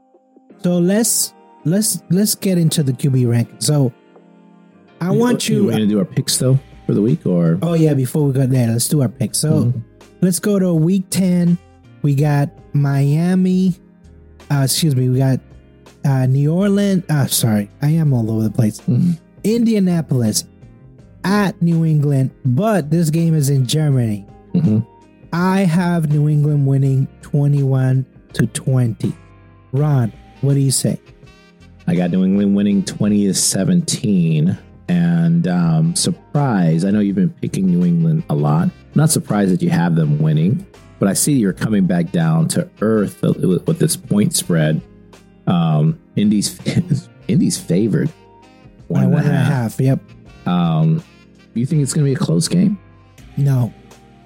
so 0.62 0.78
let's 0.78 1.34
let's 1.64 2.02
let's 2.10 2.34
get 2.34 2.58
into 2.58 2.82
the 2.82 2.92
QB 2.92 3.28
ranking. 3.30 3.60
So 3.60 3.92
I 5.00 5.10
want 5.10 5.48
you. 5.48 5.66
We're 5.66 5.78
to 5.78 5.86
do 5.86 5.98
our 5.98 6.04
picks 6.04 6.38
though 6.38 6.58
for 6.86 6.94
the 6.94 7.02
week, 7.02 7.26
or 7.26 7.58
Oh 7.62 7.74
yeah, 7.74 7.94
before 7.94 8.24
we 8.24 8.32
go 8.32 8.46
there, 8.46 8.68
let's 8.68 8.88
do 8.88 9.02
our 9.02 9.08
picks. 9.08 9.38
So 9.38 9.64
Mhm. 9.66 9.82
let's 10.22 10.38
go 10.40 10.58
to 10.58 10.72
week 10.74 11.04
ten. 11.10 11.58
We 12.02 12.14
got 12.14 12.50
Miami. 12.74 13.74
Uh, 14.50 14.62
excuse 14.64 14.96
me, 14.96 15.08
we 15.10 15.18
got 15.18 15.38
uh, 16.04 16.26
New 16.26 16.52
Orleans. 16.52 17.04
Uh, 17.10 17.26
sorry, 17.26 17.70
I 17.82 17.90
am 17.90 18.12
all 18.12 18.30
over 18.30 18.42
the 18.44 18.50
place. 18.50 18.80
Mhm. 18.80 19.18
Indianapolis 19.44 20.44
at 21.24 21.60
New 21.62 21.84
England, 21.84 22.30
but 22.44 22.90
this 22.90 23.10
game 23.10 23.34
is 23.34 23.48
in 23.50 23.66
Germany. 23.66 24.26
Mhm. 24.54 24.86
I 25.32 25.60
have 25.60 26.10
New 26.10 26.28
England 26.28 26.66
winning 26.66 27.08
twenty-one 27.22 28.04
to 28.34 28.46
twenty. 28.48 29.14
Ron, 29.72 30.12
what 30.42 30.54
do 30.54 30.60
you 30.60 30.70
say? 30.70 31.00
I 31.86 31.94
got 31.94 32.10
New 32.10 32.24
England 32.24 32.54
winning 32.54 32.84
20 32.84 33.26
to 33.26 33.34
17. 33.34 34.56
And 34.88 35.48
um, 35.48 35.96
surprise, 35.96 36.84
I 36.84 36.90
know 36.92 37.00
you've 37.00 37.16
been 37.16 37.30
picking 37.30 37.66
New 37.66 37.84
England 37.84 38.22
a 38.30 38.34
lot. 38.36 38.68
not 38.94 39.10
surprised 39.10 39.50
that 39.52 39.62
you 39.62 39.70
have 39.70 39.96
them 39.96 40.18
winning, 40.20 40.64
but 41.00 41.08
I 41.08 41.14
see 41.14 41.32
you're 41.32 41.52
coming 41.52 41.86
back 41.86 42.12
down 42.12 42.46
to 42.48 42.68
earth 42.82 43.20
with, 43.22 43.66
with 43.66 43.78
this 43.80 43.96
point 43.96 44.34
spread. 44.36 44.80
Um, 45.48 45.98
Indy's 46.14 46.60
Indy's 47.28 47.58
favored. 47.58 48.10
One, 48.92 49.10
one 49.10 49.24
and 49.24 49.32
a 49.32 49.38
half. 49.38 49.80
Yep. 49.80 50.00
Um, 50.46 51.02
you 51.54 51.66
think 51.66 51.82
it's 51.82 51.92
going 51.92 52.04
to 52.04 52.10
be 52.10 52.14
a 52.14 52.24
close 52.24 52.48
game? 52.48 52.78
No. 53.36 53.72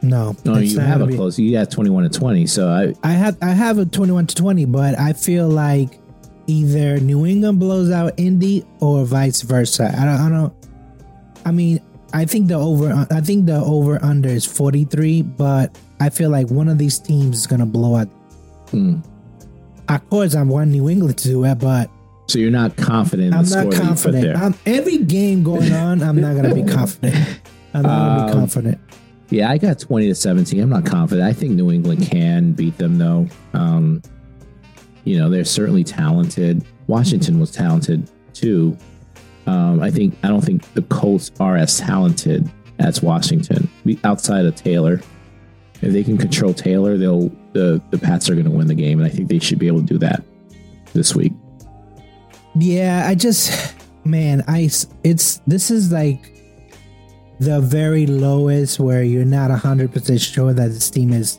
No. 0.02 0.36
No, 0.44 0.58
you 0.58 0.78
have 0.78 1.00
a 1.00 1.06
be- 1.06 1.16
close. 1.16 1.38
You 1.38 1.52
got 1.52 1.70
21 1.70 2.10
to 2.10 2.18
20. 2.18 2.46
So 2.46 2.68
I, 2.68 2.94
I 3.02 3.12
have 3.12 3.36
I 3.42 3.50
have 3.50 3.78
a 3.78 3.86
21 3.86 4.28
to 4.28 4.34
20, 4.34 4.64
but 4.66 4.98
I 4.98 5.12
feel 5.12 5.48
like 5.48 5.98
either 6.46 7.00
New 7.00 7.26
England 7.26 7.58
blows 7.58 7.90
out 7.90 8.12
Indy 8.16 8.64
or 8.80 9.04
vice 9.04 9.42
versa. 9.42 9.92
I 9.96 10.04
don't 10.04 10.20
I 10.20 10.28
don't 10.28 10.54
I 11.44 11.50
mean, 11.50 11.80
I 12.12 12.24
think 12.24 12.48
the 12.48 12.54
over 12.54 13.06
I 13.10 13.20
think 13.20 13.46
the 13.46 13.56
over 13.56 14.02
under 14.04 14.28
is 14.28 14.44
43, 14.44 15.22
but 15.22 15.76
I 16.00 16.10
feel 16.10 16.30
like 16.30 16.50
one 16.50 16.68
of 16.68 16.78
these 16.78 16.98
teams 16.98 17.38
is 17.38 17.46
going 17.46 17.60
to 17.60 17.66
blow 17.66 17.96
out. 17.96 18.08
Hmm. 18.70 19.00
Of 19.88 20.08
course, 20.10 20.34
I 20.34 20.42
want 20.42 20.70
New 20.70 20.88
England 20.88 21.18
to 21.18 21.28
do 21.28 21.44
it, 21.44 21.56
but 21.56 21.90
so 22.26 22.38
you're 22.38 22.50
not 22.50 22.76
confident 22.76 23.34
I'm 23.34 23.44
the 23.44 23.50
not 23.56 23.60
score 23.60 23.64
that 23.64 23.72
you 23.72 23.78
put 23.80 23.86
confident. 23.86 24.22
there. 24.24 24.36
I'm, 24.36 24.54
every 24.66 24.98
game 24.98 25.42
going 25.42 25.72
on, 25.72 26.02
I'm 26.02 26.20
not 26.20 26.34
going 26.34 26.48
to 26.48 26.54
be 26.54 26.62
confident. 26.72 27.40
I'm 27.74 27.82
not 27.82 27.88
going 27.90 28.16
to 28.16 28.20
Um, 28.22 28.26
be 28.26 28.32
confident. 28.32 28.80
Yeah, 29.30 29.50
I 29.50 29.58
got 29.58 29.78
20 29.78 30.06
to 30.08 30.14
17. 30.14 30.60
I'm 30.60 30.68
not 30.68 30.86
confident. 30.86 31.26
I 31.26 31.32
think 31.32 31.52
New 31.54 31.70
England 31.72 32.06
can 32.06 32.52
beat 32.52 32.78
them, 32.78 32.98
though. 32.98 33.26
Um, 33.54 34.00
you 35.04 35.18
know, 35.18 35.28
they're 35.30 35.44
certainly 35.44 35.82
talented. 35.84 36.64
Washington 36.86 37.40
was 37.40 37.50
talented, 37.50 38.08
too. 38.34 38.76
Um, 39.48 39.80
I 39.80 39.90
think, 39.90 40.16
I 40.22 40.28
don't 40.28 40.42
think 40.44 40.72
the 40.74 40.82
Colts 40.82 41.30
are 41.40 41.56
as 41.56 41.78
talented 41.78 42.48
as 42.78 43.02
Washington 43.02 43.68
outside 44.04 44.44
of 44.46 44.54
Taylor. 44.56 45.00
If 45.82 45.92
they 45.92 46.02
can 46.04 46.18
control 46.18 46.54
Taylor, 46.54 46.96
they'll, 46.96 47.28
the, 47.52 47.80
the 47.90 47.98
Pats 47.98 48.30
are 48.30 48.34
going 48.34 48.44
to 48.46 48.50
win 48.50 48.66
the 48.66 48.74
game. 48.74 48.98
And 49.00 49.06
I 49.06 49.10
think 49.10 49.28
they 49.28 49.38
should 49.38 49.58
be 49.58 49.66
able 49.66 49.80
to 49.80 49.86
do 49.86 49.98
that 49.98 50.22
this 50.92 51.14
week. 51.14 51.32
Yeah, 52.58 53.06
I 53.06 53.14
just 53.14 53.74
man, 54.04 54.42
I 54.48 54.70
it's 55.04 55.36
this 55.46 55.70
is 55.70 55.92
like 55.92 56.32
the 57.38 57.60
very 57.60 58.06
lowest 58.06 58.80
where 58.80 59.02
you're 59.02 59.24
not 59.26 59.50
hundred 59.50 59.92
percent 59.92 60.20
sure 60.20 60.52
that 60.54 60.68
this 60.68 60.88
team 60.90 61.12
is 61.12 61.38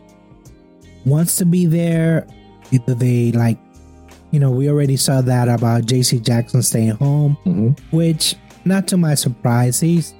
wants 1.06 1.38
to 1.38 1.46
be 1.46 1.66
there. 1.66 2.28
Either 2.72 2.94
they 2.94 3.32
like, 3.32 3.58
you 4.32 4.40
know, 4.40 4.52
we 4.52 4.70
already 4.70 4.98
saw 4.98 5.22
that 5.22 5.48
about 5.48 5.86
J.C. 5.86 6.20
Jackson 6.20 6.62
staying 6.62 6.92
home, 6.92 7.34
hmm 7.44 7.70
which 7.92 8.36
not 8.66 8.88
to 8.90 8.98
my 8.98 9.16
surprise, 9.16 9.80
he's 9.80 10.14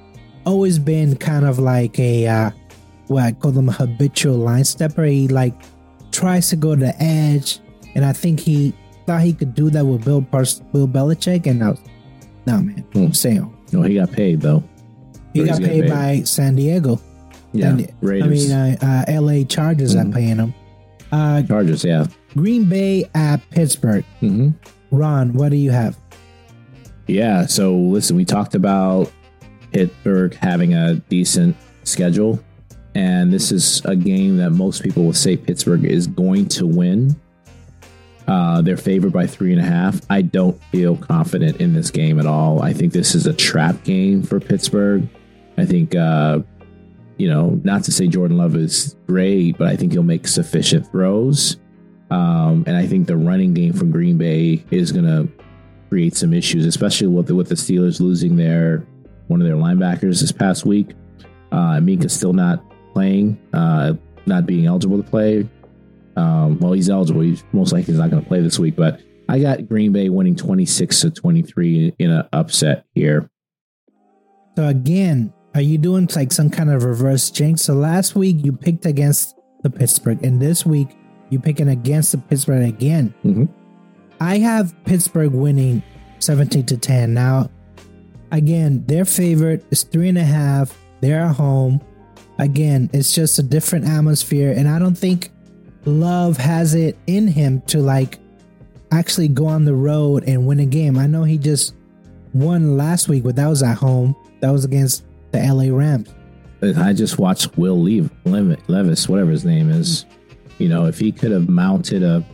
always 0.46 0.78
been 0.78 1.14
kind 1.16 1.44
of 1.44 1.58
like 1.58 1.98
a 1.98 2.26
uh, 2.26 2.50
what 3.06 3.24
I 3.24 3.32
call 3.32 3.52
them 3.52 3.68
a 3.68 3.72
habitual 3.72 4.36
line 4.36 4.64
stepper. 4.64 5.04
He 5.04 5.28
like 5.28 5.54
tries 6.10 6.48
to 6.50 6.56
go 6.56 6.74
to 6.74 6.80
the 6.80 7.02
edge, 7.02 7.60
and 7.94 8.04
I 8.04 8.12
think 8.12 8.40
he 8.40 8.74
thought 9.08 9.22
he 9.22 9.32
could 9.32 9.54
do 9.54 9.70
that 9.70 9.84
with 9.86 10.04
Bill 10.04 10.20
Pers- 10.20 10.60
Bill 10.72 10.86
Belichick, 10.86 11.46
and 11.46 11.64
I 11.64 11.70
was, 11.70 11.78
no 12.46 12.60
man, 12.60 12.84
Hmm. 12.92 13.04
I'm 13.06 13.52
No, 13.72 13.82
he 13.82 13.94
got 13.94 14.12
paid, 14.12 14.42
though. 14.42 14.62
he 15.32 15.44
got 15.44 15.58
he's 15.58 15.66
paid 15.66 15.88
by 15.88 16.20
San 16.24 16.54
Diego. 16.56 17.00
Yeah, 17.54 17.70
And- 17.70 17.90
I 18.02 18.26
mean, 18.26 18.52
uh, 18.52 18.76
uh, 18.82 19.04
L.A. 19.10 19.44
Chargers 19.44 19.94
Mhm. 19.96 20.10
are 20.10 20.12
paying 20.12 20.36
him. 20.36 20.52
Uh, 21.10 21.40
Chargers, 21.42 21.84
yeah. 21.84 22.06
Green 22.36 22.64
Bay 22.68 23.08
at 23.14 23.40
Pittsburgh. 23.48 24.04
hmm 24.20 24.50
Ron, 24.90 25.32
what 25.32 25.50
do 25.50 25.56
you 25.56 25.70
have? 25.70 25.96
Yeah. 27.06 27.46
So 27.46 27.74
listen, 27.76 28.14
we 28.16 28.26
talked 28.26 28.54
about 28.54 29.10
Pittsburgh 29.72 30.34
having 30.34 30.74
a 30.74 30.96
decent 31.08 31.56
schedule, 31.84 32.38
and 32.94 33.32
this 33.32 33.50
is 33.52 33.80
a 33.86 33.96
game 33.96 34.36
that 34.36 34.50
most 34.50 34.82
people 34.82 35.04
will 35.04 35.12
say 35.14 35.36
Pittsburgh 35.36 35.84
is 35.86 36.06
going 36.06 36.46
to 36.48 36.66
win. 36.66 37.16
Uh, 38.28 38.60
they're 38.60 38.76
favored 38.76 39.12
by 39.12 39.26
three 39.26 39.52
and 39.52 39.60
a 39.60 39.64
half. 39.64 40.00
I 40.10 40.20
don't 40.20 40.62
feel 40.64 40.96
confident 40.96 41.62
in 41.62 41.72
this 41.72 41.90
game 41.90 42.20
at 42.20 42.26
all. 42.26 42.60
I 42.62 42.74
think 42.74 42.92
this 42.92 43.14
is 43.14 43.26
a 43.26 43.32
trap 43.32 43.82
game 43.84 44.22
for 44.22 44.38
Pittsburgh. 44.38 45.08
I 45.56 45.64
think, 45.64 45.94
uh, 45.94 46.40
you 47.16 47.28
know, 47.28 47.58
not 47.64 47.84
to 47.84 47.92
say 47.92 48.06
Jordan 48.06 48.36
Love 48.36 48.54
is 48.54 48.96
great, 49.06 49.56
but 49.56 49.66
I 49.68 49.76
think 49.76 49.92
he'll 49.92 50.02
make 50.02 50.28
sufficient 50.28 50.86
throws. 50.90 51.56
Um, 52.10 52.64
and 52.66 52.76
I 52.76 52.86
think 52.86 53.06
the 53.06 53.16
running 53.16 53.54
game 53.54 53.72
from 53.72 53.90
Green 53.90 54.18
Bay 54.18 54.62
is 54.70 54.92
going 54.92 55.06
to 55.06 55.26
create 55.88 56.14
some 56.14 56.34
issues, 56.34 56.66
especially 56.66 57.06
with 57.06 57.28
the, 57.28 57.34
with 57.34 57.48
the 57.48 57.54
Steelers 57.54 57.98
losing 57.98 58.36
their 58.36 58.86
one 59.28 59.40
of 59.40 59.46
their 59.46 59.56
linebackers 59.56 60.20
this 60.20 60.32
past 60.32 60.66
week. 60.66 60.94
Uh, 61.50 61.80
still 62.08 62.32
not 62.34 62.62
playing, 62.92 63.38
uh, 63.54 63.94
not 64.26 64.44
being 64.46 64.66
eligible 64.66 65.02
to 65.02 65.08
play. 65.08 65.48
Um, 66.18 66.58
well, 66.58 66.72
he's 66.72 66.90
eligible. 66.90 67.20
He's 67.20 67.44
most 67.52 67.72
likely 67.72 67.94
not 67.94 68.10
going 68.10 68.22
to 68.22 68.28
play 68.28 68.40
this 68.40 68.58
week, 68.58 68.74
but 68.76 69.00
I 69.28 69.38
got 69.38 69.68
Green 69.68 69.92
Bay 69.92 70.08
winning 70.08 70.34
26 70.34 71.00
to 71.02 71.10
23 71.10 71.94
in 71.98 72.10
an 72.10 72.28
upset 72.32 72.84
here. 72.94 73.30
So 74.56 74.66
again, 74.66 75.32
are 75.54 75.60
you 75.60 75.78
doing 75.78 76.08
like 76.16 76.32
some 76.32 76.50
kind 76.50 76.70
of 76.70 76.82
reverse 76.84 77.30
jinx? 77.30 77.62
So 77.62 77.74
last 77.74 78.16
week 78.16 78.44
you 78.44 78.52
picked 78.52 78.84
against 78.86 79.36
the 79.62 79.70
Pittsburgh, 79.70 80.22
and 80.24 80.40
this 80.40 80.66
week 80.66 80.88
you 81.30 81.38
picking 81.38 81.68
against 81.68 82.12
the 82.12 82.18
Pittsburgh 82.18 82.66
again. 82.68 83.14
Mhm. 83.24 83.48
I 84.20 84.38
have 84.38 84.74
Pittsburgh 84.84 85.32
winning 85.32 85.82
seventeen 86.18 86.64
to 86.66 86.76
ten. 86.76 87.14
Now, 87.14 87.50
again, 88.32 88.82
their 88.88 89.04
favorite 89.04 89.64
is 89.70 89.84
three 89.84 90.08
and 90.08 90.18
a 90.18 90.24
half. 90.24 90.76
They're 91.00 91.20
at 91.20 91.36
home. 91.36 91.80
Again, 92.40 92.90
it's 92.92 93.12
just 93.12 93.38
a 93.38 93.42
different 93.42 93.86
atmosphere, 93.86 94.52
and 94.56 94.68
I 94.68 94.78
don't 94.80 94.96
think 94.98 95.30
Love 95.84 96.36
has 96.36 96.74
it 96.74 96.98
in 97.06 97.26
him 97.28 97.60
to 97.62 97.80
like 97.80 98.18
actually 98.90 99.28
go 99.28 99.46
on 99.46 99.64
the 99.64 99.74
road 99.74 100.24
and 100.26 100.46
win 100.46 100.60
a 100.60 100.66
game. 100.66 100.98
I 100.98 101.06
know 101.06 101.24
he 101.24 101.38
just 101.38 101.74
won 102.34 102.76
last 102.76 103.08
week, 103.08 103.24
but 103.24 103.36
that 103.36 103.46
was 103.46 103.62
at 103.62 103.76
home. 103.76 104.14
That 104.40 104.50
was 104.50 104.64
against 104.64 105.04
the 105.32 105.38
LA 105.38 105.74
Rams. 105.74 106.12
I 106.76 106.92
just 106.92 107.18
watched 107.18 107.56
Will 107.56 107.80
Lev- 107.80 108.10
Lev- 108.24 108.58
Levis, 108.68 109.08
whatever 109.08 109.30
his 109.30 109.44
name 109.44 109.70
is. 109.70 110.04
You 110.58 110.68
know, 110.68 110.86
if 110.86 110.98
he 110.98 111.12
could 111.12 111.30
have 111.30 111.48
mounted 111.48 112.02
a 112.02 112.24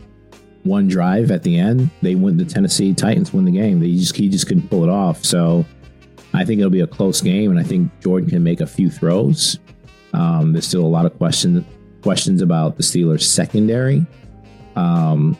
one 0.63 0.87
drive 0.87 1.29
at 1.29 1.43
the 1.43 1.59
end, 1.59 1.91
they 2.01 2.15
win. 2.15 2.37
The 2.37 2.45
Tennessee 2.45 2.93
Titans 2.93 3.31
win 3.31 3.45
the 3.45 3.51
game. 3.51 3.79
They 3.79 3.93
just 3.93 4.15
he 4.15 4.29
just 4.29 4.47
couldn't 4.47 4.67
pull 4.69 4.83
it 4.83 4.89
off. 4.89 5.23
So 5.23 5.63
I 6.33 6.43
think 6.43 6.59
it'll 6.59 6.71
be 6.71 6.81
a 6.81 6.87
close 6.87 7.21
game, 7.21 7.51
and 7.51 7.59
I 7.59 7.63
think 7.63 7.91
Jordan 8.01 8.29
can 8.29 8.43
make 8.43 8.61
a 8.61 8.67
few 8.67 8.89
throws. 8.89 9.59
Um, 10.13 10.53
there's 10.53 10.65
still 10.67 10.85
a 10.85 10.87
lot 10.87 11.05
of 11.05 11.15
questions 11.17 11.63
questions 12.05 12.39
about 12.43 12.77
the 12.77 12.83
Steelers 12.83 13.23
secondary. 13.23 14.05
Um, 14.75 15.35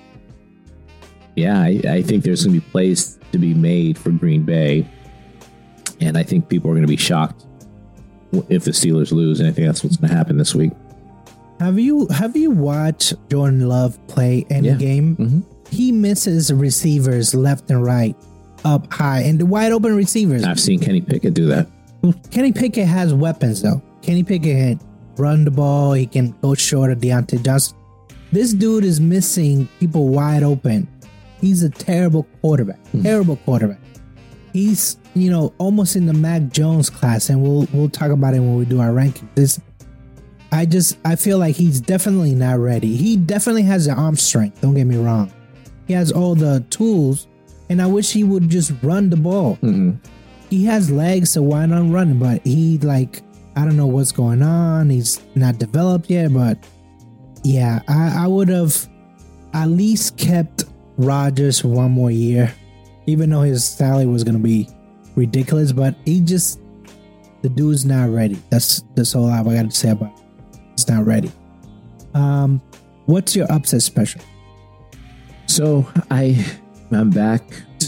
yeah, 1.36 1.62
I, 1.62 1.80
I 1.88 2.02
think 2.02 2.24
there's 2.24 2.44
going 2.44 2.56
to 2.60 2.66
be 2.66 2.72
plays 2.72 3.20
to 3.32 3.38
be 3.38 3.54
made 3.54 4.00
for 4.00 4.10
Green 4.10 4.42
Bay, 4.42 4.84
and 6.02 6.18
I 6.18 6.24
think 6.24 6.50
people 6.50 6.72
are 6.72 6.74
going 6.74 6.82
to 6.82 6.88
be 6.88 6.98
shocked 6.98 7.46
if 8.50 8.64
the 8.64 8.72
Steelers 8.72 9.12
lose, 9.12 9.40
and 9.42 9.48
I 9.48 9.52
think 9.52 9.68
that's 9.68 9.84
what's 9.84 9.98
going 9.98 10.10
to 10.10 10.16
happen 10.18 10.38
this 10.38 10.56
week. 10.56 10.72
Have 11.60 11.78
you 11.78 12.08
have 12.08 12.36
you 12.36 12.50
watched 12.50 13.14
Jordan 13.30 13.68
Love 13.70 14.00
play 14.08 14.44
any 14.50 14.70
Yeah. 14.70 14.76
game? 14.76 15.16
Mhm. 15.18 15.44
He 15.70 15.92
misses 15.92 16.52
receivers 16.52 17.36
left 17.36 17.70
and 17.70 17.84
right, 17.84 18.16
up 18.66 18.92
high, 18.92 19.20
and 19.22 19.38
the 19.38 19.46
wide 19.46 19.72
open 19.72 19.96
receivers. 19.96 20.44
I've 20.44 20.60
seen 20.60 20.80
Kenny 20.80 21.02
Pickett 21.02 21.36
do 21.36 21.46
that. 21.46 21.68
Kenny 22.32 22.52
Pickett 22.52 22.88
has 22.88 23.14
weapons 23.14 23.62
though. 23.62 23.84
Kenny 24.02 24.24
Pickett 24.24 24.80
run 25.18 25.46
the 25.46 25.52
ball. 25.52 25.94
He 25.94 26.06
can 26.06 26.36
go 26.42 26.54
short 26.56 26.92
of 26.92 27.00
Diontae 27.00 27.44
Johnson. 27.44 27.78
This 28.32 28.54
dude 28.54 28.84
is 28.84 29.00
missing 29.00 29.68
people 29.80 30.10
wide 30.10 30.44
open. 30.44 30.88
He's 31.42 31.64
a 31.64 31.70
terrible 31.70 32.24
quarterback. 32.42 32.80
Terrible 33.04 33.36
quarterback. 33.38 33.80
He's 34.54 34.98
you 35.14 35.30
know 35.30 35.54
almost 35.58 35.96
in 35.96 36.06
the 36.06 36.14
Mac 36.14 36.50
Jones 36.50 36.90
class, 36.90 37.30
and 37.30 37.42
we'll 37.42 37.68
we'll 37.74 37.90
talk 37.90 38.12
about 38.12 38.34
it 38.34 38.40
when 38.40 38.56
we 38.56 38.66
do 38.66 38.80
our 38.80 38.94
ranking. 38.94 39.30
This, 39.36 39.60
I 40.52 40.66
just 40.66 40.98
I 41.06 41.16
feel 41.18 41.38
like 41.38 41.56
he's 41.56 41.82
definitely 41.82 42.36
not 42.36 42.60
ready. 42.60 42.96
He 42.96 43.18
definitely 43.18 43.64
has 43.64 43.86
the 43.86 43.94
arm 43.94 44.16
strength. 44.16 44.62
Don't 44.62 44.74
get 44.74 44.86
me 44.86 44.98
wrong. 44.98 45.32
He 45.88 45.94
has 45.94 46.12
all 46.12 46.36
the 46.36 46.66
tools, 46.70 47.28
and 47.70 47.82
I 47.82 47.86
wish 47.86 48.12
he 48.12 48.24
would 48.24 48.50
just 48.50 48.72
run 48.82 49.10
the 49.10 49.18
ball 49.18 49.58
Mhm. 49.62 49.98
he 50.50 50.66
has 50.66 50.90
legs, 50.90 51.30
so 51.32 51.42
why 51.44 51.66
not 51.66 51.90
run? 51.92 52.18
But 52.18 52.42
he 52.46 52.78
like 52.80 53.22
I 53.56 53.64
don't 53.64 53.78
know 53.78 53.88
what's 53.88 54.12
going 54.12 54.42
on. 54.42 54.90
He's 54.90 55.22
not 55.36 55.58
developed 55.60 56.10
yet, 56.10 56.34
but 56.34 56.58
yeah, 57.44 57.82
I, 57.88 58.26
I 58.26 58.28
would 58.28 58.50
have 58.50 58.88
at 59.54 59.70
least 59.70 60.18
kept 60.18 60.66
Rodgers 60.98 61.64
one 61.64 61.92
more 61.92 62.12
year, 62.12 62.54
even 63.06 63.30
though 63.30 63.42
his 63.42 63.66
salary 63.66 64.06
was 64.06 64.24
gonna 64.24 64.40
be 64.40 64.68
ridiculous. 65.16 65.72
But 65.72 65.96
he 66.06 66.20
just 66.20 66.60
the 67.42 67.50
dude's 67.50 67.86
not 67.86 68.10
ready. 68.10 68.42
That's 68.50 68.84
that's 68.96 69.16
all 69.16 69.30
I 69.30 69.44
got 69.44 69.70
to 69.70 69.72
say 69.72 69.92
about. 69.92 70.18
It. 70.18 70.60
He's 70.72 70.88
not 70.90 71.06
ready. 71.06 71.32
Um, 72.14 72.62
what's 73.06 73.36
your 73.36 73.50
upset 73.52 73.84
special? 73.84 74.22
So 75.46 75.88
I 76.10 76.44
I'm 76.92 77.12
back 77.12 77.44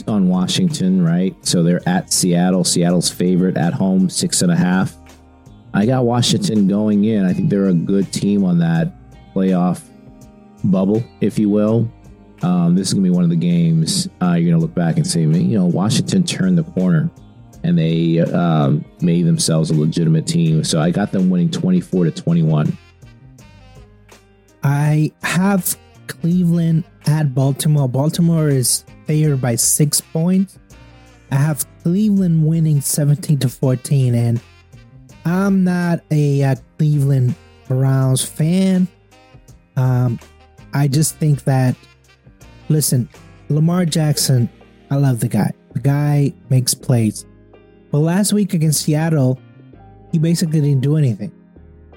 on 0.08 0.30
Washington, 0.30 1.04
right? 1.04 1.36
So 1.46 1.64
they're 1.64 1.88
at 1.88 2.14
Seattle. 2.14 2.64
Seattle's 2.64 3.10
favorite 3.10 3.58
at 3.58 3.74
home, 3.74 4.10
six 4.10 4.42
and 4.42 4.52
a 4.52 4.56
half. 4.56 4.96
I 5.78 5.86
got 5.86 6.06
Washington 6.06 6.68
going 6.68 7.06
in. 7.06 7.24
I 7.24 7.34
think 7.34 7.52
they're 7.52 7.68
a 7.68 7.74
good 7.74 8.12
team 8.12 8.44
on 8.44 8.58
that 8.58 8.92
playoff 9.36 9.84
bubble, 10.64 11.04
if 11.22 11.38
you 11.38 11.52
will. 11.52 11.88
Um, 12.42 12.74
this 12.74 12.88
is 12.88 12.96
gonna 12.96 13.04
be 13.04 13.12
one 13.12 13.24
of 13.24 13.30
the 13.30 13.36
games 13.36 14.10
uh, 14.20 14.34
you're 14.34 14.52
gonna 14.52 14.62
look 14.62 14.74
back 14.74 14.98
and 14.98 15.06
say, 15.06 15.28
"Man, 15.28 15.48
you 15.48 15.56
know, 15.56 15.68
Washington 15.68 16.24
turned 16.24 16.58
the 16.58 16.64
corner 16.64 17.12
and 17.64 17.78
they 17.78 18.20
um, 18.22 18.84
made 19.02 19.28
themselves 19.28 19.70
a 19.70 19.76
legitimate 19.76 20.26
team. 20.26 20.64
So 20.64 20.82
I 20.82 20.90
got 20.90 21.12
them 21.12 21.30
winning 21.30 21.52
24 21.52 22.06
to 22.06 22.12
21. 22.12 22.76
I 24.64 25.12
have 25.22 25.78
Cleveland 26.08 26.86
at 27.06 27.36
Baltimore. 27.36 27.88
Baltimore 27.88 28.50
is 28.50 28.84
favored 29.06 29.42
by 29.42 29.56
six 29.56 30.02
points. 30.02 30.58
I 31.32 31.36
have 31.36 31.66
Cleveland 31.84 32.48
winning 32.48 32.82
17 32.82 33.40
to 33.40 33.50
14, 33.50 34.16
and 34.16 34.42
I'm 35.28 35.64
not 35.64 36.02
a 36.12 36.44
uh, 36.44 36.56
Cleveland 36.78 37.36
Browns 37.68 38.24
fan. 38.24 38.88
Um, 39.76 40.20
I 40.74 40.88
just 40.88 41.18
think 41.18 41.44
that, 41.44 41.76
listen, 42.70 43.10
Lamar 43.50 43.86
Jackson, 43.86 44.50
I 44.90 44.96
love 44.96 45.20
the 45.20 45.28
guy. 45.28 45.52
The 45.74 45.80
guy 45.80 46.34
makes 46.50 46.74
plays. 46.74 47.26
But 47.92 48.00
last 48.00 48.34
week 48.34 48.54
against 48.54 48.84
Seattle, 48.84 49.40
he 50.12 50.20
basically 50.20 50.62
didn't 50.62 50.82
do 50.82 50.96
anything. 50.98 51.32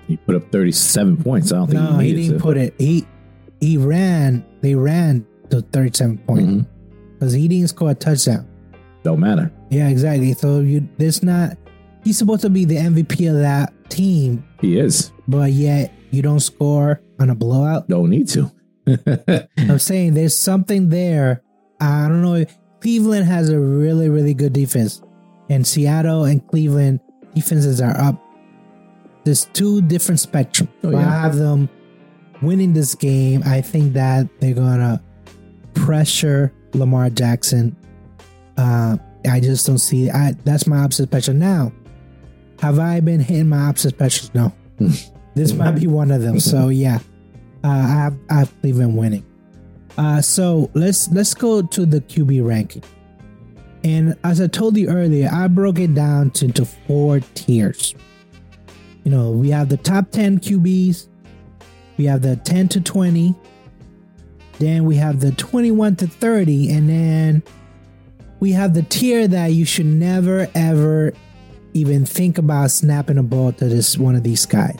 He 0.08 0.16
put 0.16 0.34
up 0.34 0.50
37 0.50 1.22
points. 1.22 1.52
I 1.52 1.56
don't 1.56 1.70
think 1.70 1.82
No, 1.82 1.98
he 1.98 2.08
he 2.08 2.14
didn't 2.22 2.38
to. 2.38 2.42
put 2.42 2.56
it. 2.56 2.74
He 2.78 3.06
he 3.60 3.76
ran. 3.76 4.44
They 4.60 4.74
ran 4.74 5.24
to 5.50 5.60
37 5.62 6.18
points 6.18 6.42
Mhm. 6.50 6.66
because 7.12 7.32
he 7.32 7.46
didn't 7.46 7.68
score 7.68 7.90
a 7.90 7.94
touchdown. 7.94 8.46
Don't 9.04 9.20
matter. 9.20 9.52
Yeah, 9.70 9.88
exactly. 9.88 10.32
So 10.34 10.60
you 10.60 10.88
there's 10.98 11.22
not. 11.22 11.56
He's 12.04 12.16
supposed 12.18 12.42
to 12.42 12.50
be 12.50 12.64
the 12.64 12.76
MVP 12.76 13.28
of 13.30 13.36
that 13.40 13.72
team, 13.90 14.44
He 14.60 14.78
is. 14.78 15.12
but 15.28 15.52
yet 15.52 15.92
you 16.10 16.22
don't 16.22 16.40
score 16.40 17.00
on 17.18 17.30
a 17.30 17.34
blowout. 17.34 17.88
Don't 17.88 18.10
need 18.10 18.28
to. 18.28 18.50
I'm 19.58 19.78
saying 19.78 20.14
there's 20.14 20.36
something 20.36 20.88
there. 20.88 21.42
I 21.80 22.08
don't 22.08 22.22
know. 22.22 22.44
Cleveland 22.80 23.26
has 23.26 23.50
a 23.50 23.58
really 23.60 24.08
really 24.08 24.32
good 24.34 24.52
defense, 24.52 25.02
and 25.48 25.66
Seattle 25.66 26.24
and 26.24 26.46
Cleveland 26.48 27.00
defenses 27.34 27.80
are 27.80 27.96
up. 28.00 28.20
There's 29.24 29.44
two 29.52 29.82
different 29.82 30.18
spectrum. 30.20 30.68
Oh, 30.82 30.92
But 30.92 30.94
I 30.96 31.02
have 31.20 31.36
them 31.36 31.68
winning 32.42 32.72
this 32.72 32.94
game. 32.94 33.42
I 33.44 33.60
think 33.60 33.92
that 33.92 34.26
they're 34.40 34.54
gonna 34.54 35.02
pressure 35.74 36.52
Lamar 36.72 37.10
Jackson. 37.10 37.76
Uh, 38.56 38.96
I 39.28 39.40
just 39.40 39.66
don't 39.66 39.78
see. 39.78 40.10
I 40.10 40.32
that's 40.44 40.66
my 40.66 40.78
opposite 40.78 41.08
special. 41.08 41.34
Now, 41.34 41.70
have 42.60 42.78
I 42.78 43.00
been 43.00 43.20
hitting 43.20 43.48
my 43.48 43.58
opposite 43.58 43.90
specials? 43.90 44.32
No. 44.34 44.52
this 45.34 45.52
might 45.54 45.72
be 45.72 45.86
one 45.86 46.10
of 46.10 46.22
them. 46.22 46.38
So 46.38 46.68
yeah, 46.84 46.98
uh, 47.64 47.68
I 47.68 47.88
have 47.88 48.18
I 48.30 48.34
have 48.34 48.60
Cleveland 48.60 48.96
winning. 48.96 49.24
Uh, 49.96 50.20
so 50.20 50.70
let's 50.74 51.10
let's 51.10 51.34
go 51.34 51.62
to 51.62 51.86
the 51.86 52.00
QB 52.00 52.46
ranking. 52.46 52.82
And 53.82 54.16
as 54.24 54.40
I 54.42 54.46
told 54.46 54.76
you 54.76 54.88
earlier, 54.88 55.30
I 55.32 55.48
broke 55.48 55.78
it 55.78 55.94
down 55.94 56.32
to, 56.32 56.44
into 56.44 56.66
four 56.66 57.20
tiers. 57.34 57.94
You 59.04 59.10
know, 59.10 59.30
we 59.30 59.48
have 59.50 59.70
the 59.70 59.78
top 59.78 60.10
10 60.10 60.40
QBs, 60.40 61.08
we 61.96 62.04
have 62.04 62.20
the 62.20 62.36
10 62.36 62.68
to 62.68 62.80
20, 62.82 63.34
then 64.58 64.84
we 64.84 64.96
have 64.96 65.20
the 65.20 65.32
21 65.32 65.96
to 65.96 66.06
30, 66.06 66.70
and 66.72 66.90
then 66.90 67.42
we 68.40 68.52
have 68.52 68.74
the 68.74 68.82
tier 68.82 69.26
that 69.26 69.48
you 69.48 69.64
should 69.64 69.86
never 69.86 70.46
ever 70.54 71.14
even 71.74 72.04
think 72.04 72.38
about 72.38 72.70
snapping 72.70 73.18
a 73.18 73.22
ball 73.22 73.52
to 73.52 73.66
this 73.66 73.96
one 73.96 74.14
of 74.14 74.22
these 74.22 74.46
guys. 74.46 74.78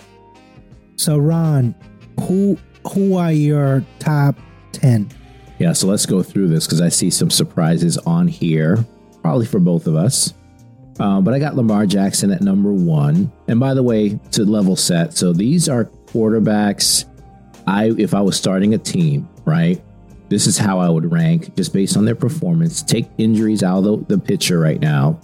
So 0.97 1.17
Ron, 1.19 1.75
who 2.21 2.59
who 2.93 3.17
are 3.17 3.33
your 3.33 3.85
top 3.99 4.37
10? 4.73 5.11
Yeah, 5.59 5.73
so 5.73 5.87
let's 5.87 6.07
go 6.07 6.23
through 6.23 6.49
this 6.49 6.67
because 6.67 6.81
I 6.81 6.89
see 6.89 7.11
some 7.11 7.31
surprises 7.31 7.99
on 7.99 8.27
here, 8.27 8.85
probably 9.23 9.47
for 9.47 9.61
both 9.61 9.87
of 9.87 9.95
us. 9.95 10.35
Uh, 10.99 11.21
but 11.21 11.33
I 11.33 11.39
got 11.39 11.57
Lamar 11.57 11.87
Jackson 11.87 12.31
at 12.31 12.43
number 12.43 12.73
one. 12.73 13.33
And 13.49 13.61
by 13.61 13.75
the 13.75 13.83
way, 13.83 14.19
to 14.33 14.45
level 14.45 14.77
set, 14.77 15.15
so 15.15 15.33
these 15.33 15.69
are 15.69 15.85
quarterbacks. 16.07 17.07
I 17.67 17.93
if 17.99 18.15
I 18.15 18.21
was 18.21 18.37
starting 18.37 18.75
a 18.75 18.79
team, 18.79 19.29
right? 19.45 19.83
This 20.29 20.47
is 20.47 20.57
how 20.57 20.79
I 20.79 20.89
would 20.89 21.11
rank 21.11 21.57
just 21.57 21.73
based 21.73 21.97
on 21.97 22.05
their 22.05 22.15
performance. 22.15 22.83
Take 22.83 23.09
injuries 23.19 23.63
out 23.63 23.79
of 23.79 23.85
the, 23.85 24.17
the 24.17 24.23
picture 24.23 24.61
right 24.61 24.81
now. 24.81 25.19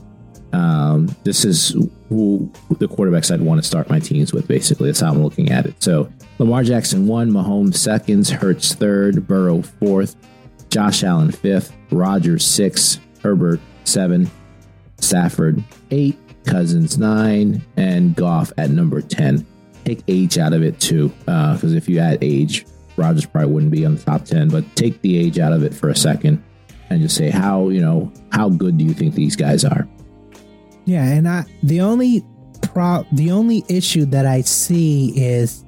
Um, 0.52 1.14
this 1.24 1.44
is 1.44 1.76
who 2.08 2.50
the 2.78 2.88
quarterbacks 2.88 3.32
I'd 3.32 3.40
want 3.40 3.60
to 3.60 3.66
start 3.66 3.90
my 3.90 3.98
teams 3.98 4.32
with. 4.32 4.48
Basically, 4.48 4.88
that's 4.88 5.00
how 5.00 5.12
I'm 5.12 5.22
looking 5.22 5.50
at 5.50 5.66
it. 5.66 5.82
So 5.82 6.10
Lamar 6.38 6.62
Jackson 6.62 7.06
one, 7.06 7.30
Mahomes 7.30 7.76
seconds, 7.76 8.30
Hurts 8.30 8.74
third, 8.74 9.26
Burrow 9.26 9.62
fourth, 9.62 10.16
Josh 10.70 11.02
Allen 11.04 11.32
fifth, 11.32 11.76
Rodgers 11.90 12.46
six, 12.46 13.00
Herbert 13.22 13.60
seven, 13.84 14.30
Stafford 14.98 15.62
eight, 15.90 16.18
Cousins 16.44 16.96
nine, 16.96 17.62
and 17.76 18.14
Goff 18.14 18.52
at 18.56 18.70
number 18.70 19.02
ten. 19.02 19.46
Take 19.84 20.02
age 20.08 20.38
out 20.38 20.52
of 20.52 20.62
it 20.62 20.80
too, 20.80 21.08
because 21.26 21.74
if 21.74 21.88
you 21.88 21.98
add 21.98 22.18
age, 22.22 22.66
Rodgers 22.96 23.26
probably 23.26 23.52
wouldn't 23.52 23.72
be 23.72 23.84
on 23.84 23.96
the 23.96 24.02
top 24.02 24.24
ten. 24.24 24.48
But 24.48 24.64
take 24.74 25.00
the 25.02 25.18
age 25.18 25.38
out 25.38 25.52
of 25.52 25.62
it 25.64 25.74
for 25.74 25.90
a 25.90 25.96
second, 25.96 26.42
and 26.88 27.02
just 27.02 27.16
say 27.16 27.30
how 27.30 27.68
you 27.68 27.80
know 27.80 28.12
how 28.32 28.48
good 28.48 28.78
do 28.78 28.84
you 28.84 28.94
think 28.94 29.14
these 29.14 29.36
guys 29.36 29.64
are? 29.64 29.86
Yeah, 30.86 31.04
and 31.04 31.28
I 31.28 31.44
the 31.62 31.80
only 31.80 32.24
pro 32.62 33.04
the 33.12 33.30
only 33.30 33.64
issue 33.68 34.06
that 34.06 34.24
I 34.26 34.40
see 34.40 35.12
is 35.16 35.64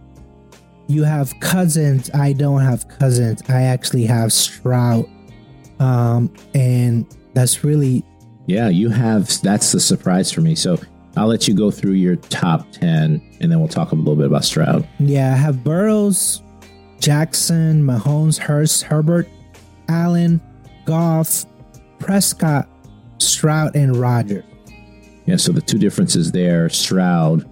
you 0.86 1.04
have 1.04 1.38
Cousins. 1.40 2.10
I 2.14 2.32
don't 2.32 2.62
have 2.62 2.88
Cousins. 2.88 3.42
I 3.48 3.62
actually 3.62 4.06
have 4.06 4.32
Stroud. 4.32 5.06
Um, 5.80 6.32
and 6.54 7.06
that's 7.34 7.62
really 7.62 8.04
Yeah, 8.46 8.68
you 8.68 8.88
have. 8.88 9.28
That's 9.42 9.70
the 9.72 9.80
surprise 9.80 10.32
for 10.32 10.40
me. 10.40 10.54
So 10.54 10.78
I'll 11.16 11.26
let 11.26 11.46
you 11.46 11.54
go 11.54 11.70
through 11.70 11.92
your 11.92 12.16
top 12.16 12.70
10 12.72 13.38
and 13.40 13.52
then 13.52 13.58
we'll 13.58 13.68
talk 13.68 13.92
a 13.92 13.94
little 13.94 14.16
bit 14.16 14.26
about 14.26 14.44
Stroud. 14.44 14.88
yeah, 14.98 15.32
I 15.34 15.36
have 15.36 15.62
Burrows, 15.62 16.42
Jackson, 17.00 17.82
Mahomes, 17.82 18.38
Hurts, 18.38 18.80
Herbert. 18.82 19.28
Allen, 19.88 20.40
Goff, 20.84 21.46
Prescott, 21.98 22.68
Stroud, 23.18 23.74
and 23.74 23.96
Rodgers. 23.96 24.44
Yeah, 25.28 25.36
so 25.36 25.52
the 25.52 25.60
two 25.60 25.76
differences 25.76 26.32
there 26.32 26.70
Stroud, 26.70 27.46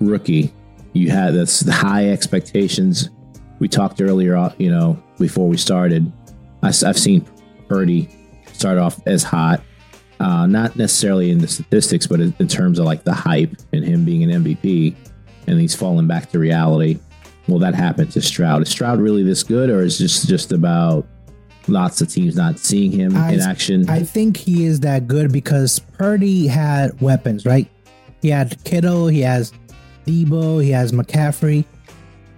rookie, 0.00 0.50
you 0.94 1.10
had 1.10 1.34
that's 1.34 1.60
the 1.60 1.72
high 1.72 2.08
expectations. 2.08 3.10
We 3.58 3.68
talked 3.68 4.00
earlier, 4.00 4.34
uh, 4.34 4.50
you 4.56 4.70
know, 4.70 4.98
before 5.18 5.46
we 5.46 5.58
started. 5.58 6.10
I, 6.62 6.68
have 6.68 6.98
seen 6.98 7.28
Purdy 7.68 8.08
start 8.54 8.78
off 8.78 8.98
as 9.06 9.22
hot, 9.22 9.60
uh, 10.20 10.46
not 10.46 10.74
necessarily 10.74 11.30
in 11.30 11.36
the 11.36 11.48
statistics, 11.48 12.06
but 12.06 12.20
in, 12.20 12.34
in 12.38 12.48
terms 12.48 12.78
of 12.78 12.86
like 12.86 13.04
the 13.04 13.12
hype 13.12 13.54
and 13.74 13.84
him 13.84 14.06
being 14.06 14.22
an 14.22 14.42
MVP, 14.42 14.96
and 15.46 15.60
he's 15.60 15.74
fallen 15.74 16.06
back 16.06 16.30
to 16.30 16.38
reality. 16.38 16.98
Will 17.46 17.58
that 17.58 17.74
happen 17.74 18.08
to 18.08 18.22
Stroud? 18.22 18.62
Is 18.62 18.70
Stroud 18.70 19.02
really 19.02 19.22
this 19.22 19.42
good, 19.42 19.68
or 19.68 19.82
is 19.82 19.98
this 19.98 20.24
just 20.24 20.50
about 20.50 21.06
lots 21.68 22.00
of 22.00 22.08
teams 22.08 22.36
not 22.36 22.58
seeing 22.58 22.92
him 22.92 23.16
I, 23.16 23.32
in 23.32 23.40
action? 23.40 23.88
I 23.88 24.02
think 24.02 24.36
he 24.36 24.64
is 24.64 24.80
that 24.80 25.06
good 25.06 25.32
because 25.32 25.78
Purdy 25.78 26.46
had 26.46 27.00
weapons, 27.00 27.46
right? 27.46 27.68
He 28.22 28.30
had 28.30 28.62
Kittle, 28.64 29.08
he 29.08 29.20
has 29.20 29.52
Deebo, 30.06 30.62
he 30.62 30.70
has 30.70 30.92
McCaffrey. 30.92 31.64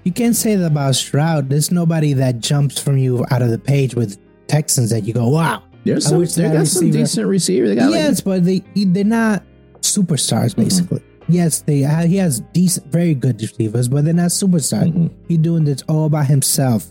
You 0.04 0.12
can't 0.12 0.36
say 0.36 0.54
that 0.54 0.66
about 0.66 0.94
Stroud. 0.94 1.50
There's 1.50 1.70
nobody 1.70 2.12
that 2.12 2.38
jumps 2.38 2.80
from 2.80 2.96
you 2.98 3.24
out 3.30 3.42
of 3.42 3.50
the 3.50 3.58
page 3.58 3.94
with 3.94 4.18
Texans 4.46 4.90
that 4.90 5.04
you 5.04 5.12
go, 5.12 5.28
wow. 5.28 5.62
There's 5.84 6.06
some, 6.06 6.24
they 6.24 6.52
got 6.52 6.66
some 6.66 6.90
decent 6.90 7.28
receiver. 7.28 7.68
They 7.68 7.76
got 7.76 7.90
yes, 7.92 8.18
like, 8.18 8.24
but 8.24 8.44
they 8.44 8.58
they're 8.74 9.04
not 9.04 9.44
superstars 9.80 10.50
mm-hmm. 10.50 10.64
basically. 10.64 10.98
Mm-hmm. 10.98 11.32
Yes, 11.32 11.60
they 11.60 11.78
he 12.06 12.16
has 12.16 12.40
decent, 12.52 12.86
very 12.88 13.14
good 13.14 13.40
receivers, 13.40 13.88
but 13.88 14.04
they're 14.04 14.14
not 14.14 14.30
superstars. 14.30 14.92
Mm-hmm. 14.92 15.06
He's 15.28 15.38
doing 15.38 15.64
this 15.64 15.82
all 15.88 16.08
by 16.08 16.24
himself. 16.24 16.88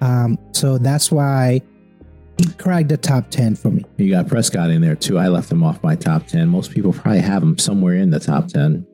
Um, 0.00 0.38
so 0.52 0.78
that's 0.78 1.10
why 1.10 1.62
he 2.38 2.52
cracked 2.54 2.88
the 2.88 2.96
top 2.96 3.30
ten 3.30 3.54
for 3.54 3.70
me. 3.70 3.84
You 3.96 4.10
got 4.10 4.28
Prescott 4.28 4.70
in 4.70 4.80
there 4.80 4.96
too. 4.96 5.18
I 5.18 5.28
left 5.28 5.50
him 5.50 5.62
off 5.62 5.82
my 5.82 5.94
top 5.94 6.26
ten. 6.26 6.48
Most 6.48 6.72
people 6.72 6.92
probably 6.92 7.20
have 7.20 7.42
him 7.42 7.58
somewhere 7.58 7.94
in 7.94 8.10
the 8.10 8.20
top 8.20 8.48
ten. 8.48 8.86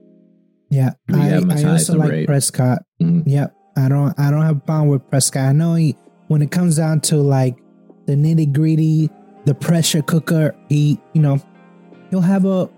Yeah, 0.68 0.92
I, 1.12 1.36
I 1.36 1.64
also 1.64 1.96
like 1.96 2.12
eight. 2.12 2.26
Prescott. 2.26 2.82
Mm-hmm. 3.02 3.28
Yep, 3.28 3.56
I 3.76 3.88
don't 3.88 4.18
I 4.18 4.30
don't 4.30 4.42
have 4.42 4.58
a 4.58 4.60
problem 4.60 4.88
with 4.88 5.08
Prescott. 5.10 5.48
I 5.48 5.52
know 5.52 5.74
he 5.74 5.96
when 6.28 6.42
it 6.42 6.50
comes 6.50 6.76
down 6.76 7.00
to 7.02 7.16
like 7.16 7.56
the 8.06 8.14
nitty 8.14 8.52
gritty, 8.52 9.10
the 9.46 9.54
pressure 9.54 10.02
cooker, 10.02 10.54
he 10.68 11.00
you 11.12 11.22
know 11.22 11.40
he'll 12.10 12.20
have 12.20 12.44
a 12.44 12.68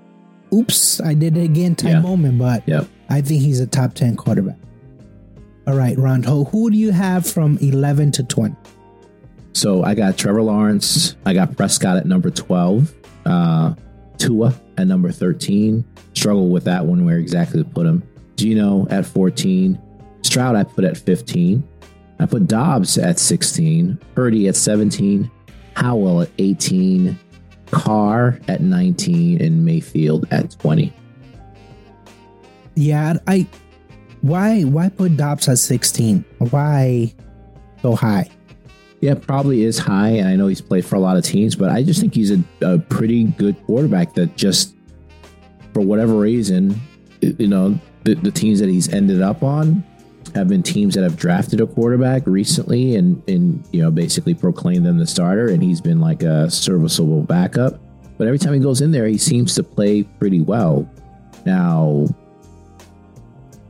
oops 0.54 1.00
I 1.00 1.14
did 1.14 1.36
it 1.36 1.44
again 1.44 1.74
type 1.74 1.92
yeah. 1.92 2.00
moment, 2.00 2.38
but 2.38 2.66
yep. 2.68 2.86
I 3.10 3.20
think 3.20 3.42
he's 3.42 3.60
a 3.60 3.66
top 3.66 3.94
ten 3.94 4.16
quarterback. 4.16 4.56
All 5.66 5.74
right, 5.74 5.96
Ron 5.96 6.22
Rondo, 6.22 6.44
who 6.44 6.70
do 6.70 6.76
you 6.76 6.90
have 6.90 7.26
from 7.26 7.58
eleven 7.58 8.10
to 8.12 8.24
twenty? 8.24 8.56
So 9.52 9.84
I 9.84 9.94
got 9.94 10.16
Trevor 10.16 10.42
Lawrence. 10.42 11.16
I 11.24 11.34
got 11.34 11.56
Prescott 11.56 11.96
at 11.96 12.06
number 12.06 12.30
twelve. 12.30 12.92
Uh, 13.24 13.74
Tua 14.18 14.54
at 14.78 14.86
number 14.86 15.10
13. 15.10 15.84
Struggle 16.14 16.48
with 16.48 16.64
that 16.64 16.86
one 16.86 17.04
where 17.04 17.18
exactly 17.18 17.62
to 17.62 17.68
put 17.68 17.86
him. 17.86 18.02
Geno 18.36 18.86
at 18.88 19.04
14. 19.04 19.80
Stroud 20.22 20.54
I 20.54 20.62
put 20.64 20.84
at 20.84 20.96
15. 20.96 21.68
I 22.20 22.26
put 22.26 22.46
Dobbs 22.46 22.98
at 22.98 23.18
16. 23.18 23.98
Purdy 24.14 24.46
at 24.46 24.54
17. 24.54 25.28
Howell 25.74 26.22
at 26.22 26.30
18. 26.38 27.18
Carr 27.72 28.38
at 28.48 28.60
19 28.60 29.42
and 29.42 29.64
Mayfield 29.64 30.26
at 30.30 30.50
20. 30.52 30.92
Yeah, 32.74 33.18
I 33.26 33.46
why 34.22 34.62
why 34.62 34.88
put 34.88 35.16
Dobbs 35.16 35.48
at 35.48 35.58
16? 35.58 36.24
Why 36.38 37.12
so 37.82 37.94
high? 37.94 38.30
Yeah, 39.00 39.14
probably 39.14 39.64
is 39.64 39.78
high, 39.78 40.10
and 40.10 40.28
I 40.28 40.36
know 40.36 40.46
he's 40.46 40.60
played 40.60 40.84
for 40.84 40.94
a 40.94 41.00
lot 41.00 41.16
of 41.16 41.24
teams, 41.24 41.56
but 41.56 41.70
I 41.70 41.82
just 41.82 42.00
think 42.00 42.14
he's 42.14 42.30
a, 42.30 42.42
a 42.60 42.78
pretty 42.78 43.24
good 43.24 43.60
quarterback 43.66 44.14
that 44.14 44.36
just, 44.36 44.76
for 45.74 45.80
whatever 45.80 46.14
reason, 46.14 46.80
you 47.20 47.48
know, 47.48 47.76
the, 48.04 48.14
the, 48.14 48.30
teams 48.30 48.60
that 48.60 48.68
he's 48.68 48.92
ended 48.92 49.20
up 49.20 49.42
on 49.42 49.84
have 50.36 50.46
been 50.46 50.62
teams 50.62 50.94
that 50.94 51.02
have 51.02 51.16
drafted 51.16 51.60
a 51.60 51.66
quarterback 51.66 52.22
recently 52.26 52.94
and, 52.94 53.28
and 53.28 53.66
you 53.72 53.82
know, 53.82 53.90
basically 53.90 54.34
proclaimed 54.34 54.86
them 54.86 54.98
the 54.98 55.06
starter, 55.06 55.48
and 55.48 55.64
he's 55.64 55.80
been 55.80 56.00
like 56.00 56.22
a 56.22 56.48
serviceable 56.48 57.22
backup. 57.22 57.80
But 58.18 58.28
every 58.28 58.38
time 58.38 58.54
he 58.54 58.60
goes 58.60 58.82
in 58.82 58.92
there, 58.92 59.08
he 59.08 59.18
seems 59.18 59.56
to 59.56 59.64
play 59.64 60.04
pretty 60.04 60.40
well. 60.40 60.88
Now, 61.44 62.06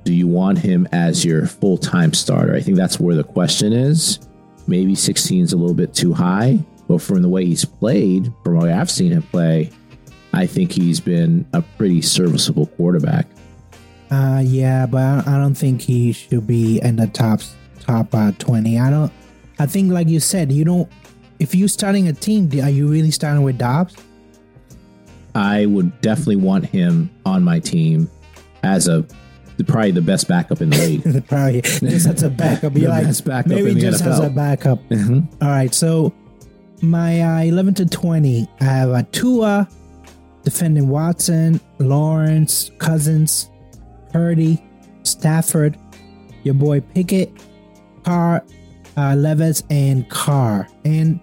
do 0.04 0.12
you 0.12 0.26
want 0.26 0.58
him 0.58 0.88
as 0.92 1.24
your 1.24 1.46
full 1.46 1.78
time 1.78 2.12
starter? 2.12 2.54
I 2.54 2.60
think 2.60 2.76
that's 2.76 2.98
where 2.98 3.14
the 3.14 3.24
question 3.24 3.72
is. 3.72 4.18
Maybe 4.66 4.94
16 4.94 5.44
is 5.44 5.52
a 5.52 5.56
little 5.56 5.74
bit 5.74 5.94
too 5.94 6.12
high, 6.12 6.58
but 6.88 7.02
from 7.02 7.22
the 7.22 7.28
way 7.28 7.44
he's 7.46 7.64
played, 7.64 8.32
from 8.44 8.56
what 8.56 8.68
I've 8.68 8.90
seen 8.90 9.12
him 9.12 9.22
play, 9.22 9.70
I 10.32 10.46
think 10.46 10.72
he's 10.72 11.00
been 11.00 11.46
a 11.52 11.62
pretty 11.62 12.00
serviceable 12.02 12.66
quarterback. 12.66 13.26
Uh, 14.10 14.42
yeah, 14.44 14.86
but 14.86 15.26
I 15.26 15.38
don't 15.38 15.54
think 15.54 15.80
he 15.80 16.12
should 16.12 16.46
be 16.46 16.80
in 16.80 16.96
the 16.96 17.06
top 17.06 17.40
top 17.80 18.14
uh, 18.14 18.32
20. 18.38 18.78
I 18.78 18.90
don't. 18.90 19.12
I 19.58 19.66
think, 19.66 19.92
like 19.92 20.08
you 20.08 20.20
said, 20.20 20.52
you 20.52 20.64
don't. 20.64 20.90
If 21.38 21.54
you're 21.54 21.68
starting 21.68 22.08
a 22.08 22.12
team, 22.12 22.50
are 22.62 22.70
you 22.70 22.88
really 22.88 23.10
starting 23.10 23.42
with 23.42 23.58
Dobbs? 23.58 23.96
I 25.34 25.66
would 25.66 25.98
definitely 26.02 26.36
want 26.36 26.66
him 26.66 27.10
on 27.24 27.42
my 27.42 27.58
team 27.58 28.10
as 28.62 28.86
a 28.86 29.04
probably 29.64 29.90
the 29.90 30.02
best 30.02 30.28
backup 30.28 30.60
in 30.60 30.70
the 30.70 30.78
league. 30.78 31.26
probably 31.28 31.60
just 31.62 32.06
as 32.06 32.22
a 32.22 32.30
backup. 32.30 32.74
You're 32.76 32.90
like, 32.90 33.24
backup 33.24 33.50
maybe 33.50 33.74
just 33.74 34.04
as 34.04 34.18
a 34.18 34.30
backup. 34.30 34.78
Mm-hmm. 34.88 35.42
All 35.42 35.48
right, 35.48 35.74
so 35.74 36.12
my 36.82 37.20
uh, 37.20 37.44
11 37.44 37.74
to 37.74 37.86
20, 37.86 38.48
I 38.60 38.64
have 38.64 38.90
a 38.90 39.02
Tua 39.04 39.68
defending 40.42 40.88
Watson, 40.88 41.60
Lawrence, 41.78 42.70
Cousins, 42.78 43.50
Purdy, 44.12 44.62
Stafford, 45.04 45.78
your 46.42 46.54
boy 46.54 46.80
Pickett, 46.80 47.30
Carr, 48.04 48.44
uh, 48.96 49.14
Levis, 49.14 49.62
and 49.70 50.08
Carr. 50.10 50.68
And 50.84 51.20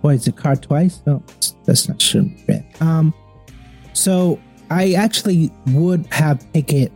what 0.00 0.14
is 0.14 0.28
it? 0.28 0.36
Carr 0.36 0.56
twice? 0.56 1.02
No, 1.06 1.22
that's 1.64 1.88
not 1.88 2.00
sure. 2.00 2.24
Um, 2.80 3.12
so 3.92 4.38
I 4.70 4.92
actually 4.92 5.50
would 5.68 6.06
have 6.12 6.46
Pickett 6.52 6.92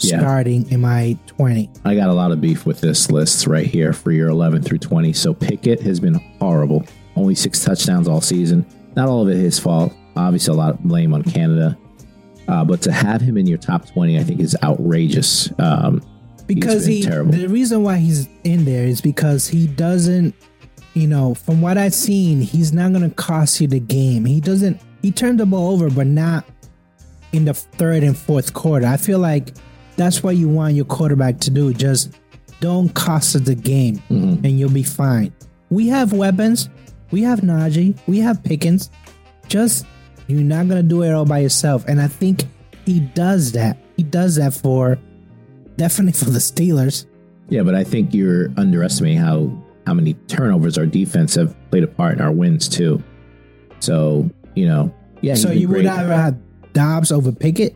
yeah. 0.00 0.18
starting 0.18 0.70
in 0.70 0.80
my 0.80 1.16
20. 1.26 1.70
I 1.84 1.94
got 1.94 2.08
a 2.08 2.12
lot 2.12 2.32
of 2.32 2.40
beef 2.40 2.66
with 2.66 2.80
this 2.80 3.10
list 3.10 3.46
right 3.46 3.66
here 3.66 3.92
for 3.92 4.10
your 4.10 4.28
11 4.28 4.62
through 4.62 4.78
20. 4.78 5.12
So 5.12 5.34
Pickett 5.34 5.80
has 5.82 6.00
been 6.00 6.14
horrible. 6.40 6.84
Only 7.16 7.34
six 7.34 7.64
touchdowns 7.64 8.08
all 8.08 8.20
season. 8.20 8.66
Not 8.96 9.08
all 9.08 9.22
of 9.22 9.28
it 9.28 9.36
his 9.36 9.58
fault. 9.58 9.92
Obviously, 10.16 10.52
a 10.52 10.56
lot 10.56 10.70
of 10.70 10.80
blame 10.80 11.14
on 11.14 11.22
Canada. 11.22 11.78
Uh, 12.48 12.64
but 12.64 12.80
to 12.82 12.92
have 12.92 13.20
him 13.20 13.36
in 13.36 13.46
your 13.46 13.58
top 13.58 13.86
20, 13.90 14.18
I 14.18 14.22
think 14.22 14.40
is 14.40 14.56
outrageous. 14.62 15.52
Um, 15.58 16.02
because 16.46 16.86
he, 16.86 17.02
terrible. 17.02 17.32
the 17.32 17.46
reason 17.46 17.82
why 17.82 17.98
he's 17.98 18.26
in 18.42 18.64
there 18.64 18.86
is 18.86 19.00
because 19.00 19.46
he 19.46 19.66
doesn't, 19.66 20.34
you 20.94 21.06
know, 21.06 21.34
from 21.34 21.60
what 21.60 21.76
I've 21.76 21.94
seen, 21.94 22.40
he's 22.40 22.72
not 22.72 22.92
going 22.92 23.08
to 23.08 23.14
cost 23.14 23.60
you 23.60 23.68
the 23.68 23.80
game. 23.80 24.24
He 24.24 24.40
doesn't, 24.40 24.80
he 25.02 25.12
turned 25.12 25.38
the 25.38 25.46
ball 25.46 25.74
over, 25.74 25.90
but 25.90 26.06
not 26.06 26.46
in 27.32 27.44
the 27.44 27.54
third 27.54 28.02
and 28.02 28.16
fourth 28.16 28.54
quarter. 28.54 28.86
I 28.86 28.96
feel 28.96 29.18
like 29.18 29.54
that's 29.98 30.22
what 30.22 30.36
you 30.36 30.48
want 30.48 30.74
your 30.74 30.86
quarterback 30.86 31.40
to 31.40 31.50
do. 31.50 31.74
Just 31.74 32.14
don't 32.60 32.88
cost 32.94 33.36
us 33.36 33.42
the 33.42 33.54
game, 33.54 33.96
mm-hmm. 34.08 34.44
and 34.44 34.58
you'll 34.58 34.70
be 34.70 34.82
fine. 34.82 35.32
We 35.68 35.88
have 35.88 36.12
weapons. 36.14 36.70
We 37.10 37.22
have 37.22 37.40
Najee. 37.40 37.98
We 38.06 38.18
have 38.20 38.42
Pickens. 38.42 38.90
Just 39.48 39.84
you're 40.28 40.40
not 40.40 40.68
gonna 40.68 40.82
do 40.82 41.02
it 41.02 41.12
all 41.12 41.26
by 41.26 41.40
yourself. 41.40 41.84
And 41.86 42.00
I 42.00 42.08
think 42.08 42.44
he 42.86 43.00
does 43.00 43.52
that. 43.52 43.76
He 43.96 44.02
does 44.02 44.36
that 44.36 44.54
for 44.54 44.98
definitely 45.76 46.12
for 46.12 46.30
the 46.30 46.38
Steelers. 46.38 47.06
Yeah, 47.48 47.62
but 47.62 47.74
I 47.74 47.84
think 47.84 48.14
you're 48.14 48.50
underestimating 48.56 49.18
how 49.18 49.50
how 49.86 49.94
many 49.94 50.14
turnovers 50.28 50.78
our 50.78 50.86
defense 50.86 51.34
have 51.34 51.56
played 51.70 51.82
a 51.82 51.88
part 51.88 52.14
in 52.14 52.20
our 52.20 52.32
wins 52.32 52.68
too. 52.68 53.02
So 53.80 54.30
you 54.54 54.66
know, 54.66 54.94
yeah. 55.22 55.34
So 55.34 55.50
you 55.50 55.68
would 55.68 55.84
rather 55.84 56.14
have 56.14 56.38
Dobbs 56.72 57.10
over 57.10 57.32
Pickett? 57.32 57.74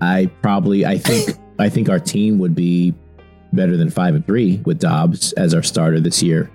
I 0.00 0.26
probably 0.42 0.86
I 0.86 0.98
think 0.98 1.36
I 1.58 1.68
think 1.68 1.88
our 1.88 1.98
team 1.98 2.38
would 2.38 2.54
be 2.54 2.94
better 3.52 3.76
than 3.76 3.90
five 3.90 4.14
and 4.14 4.26
three 4.26 4.58
with 4.64 4.78
Dobbs 4.78 5.32
as 5.34 5.54
our 5.54 5.62
starter 5.62 6.00
this 6.00 6.22
year 6.22 6.50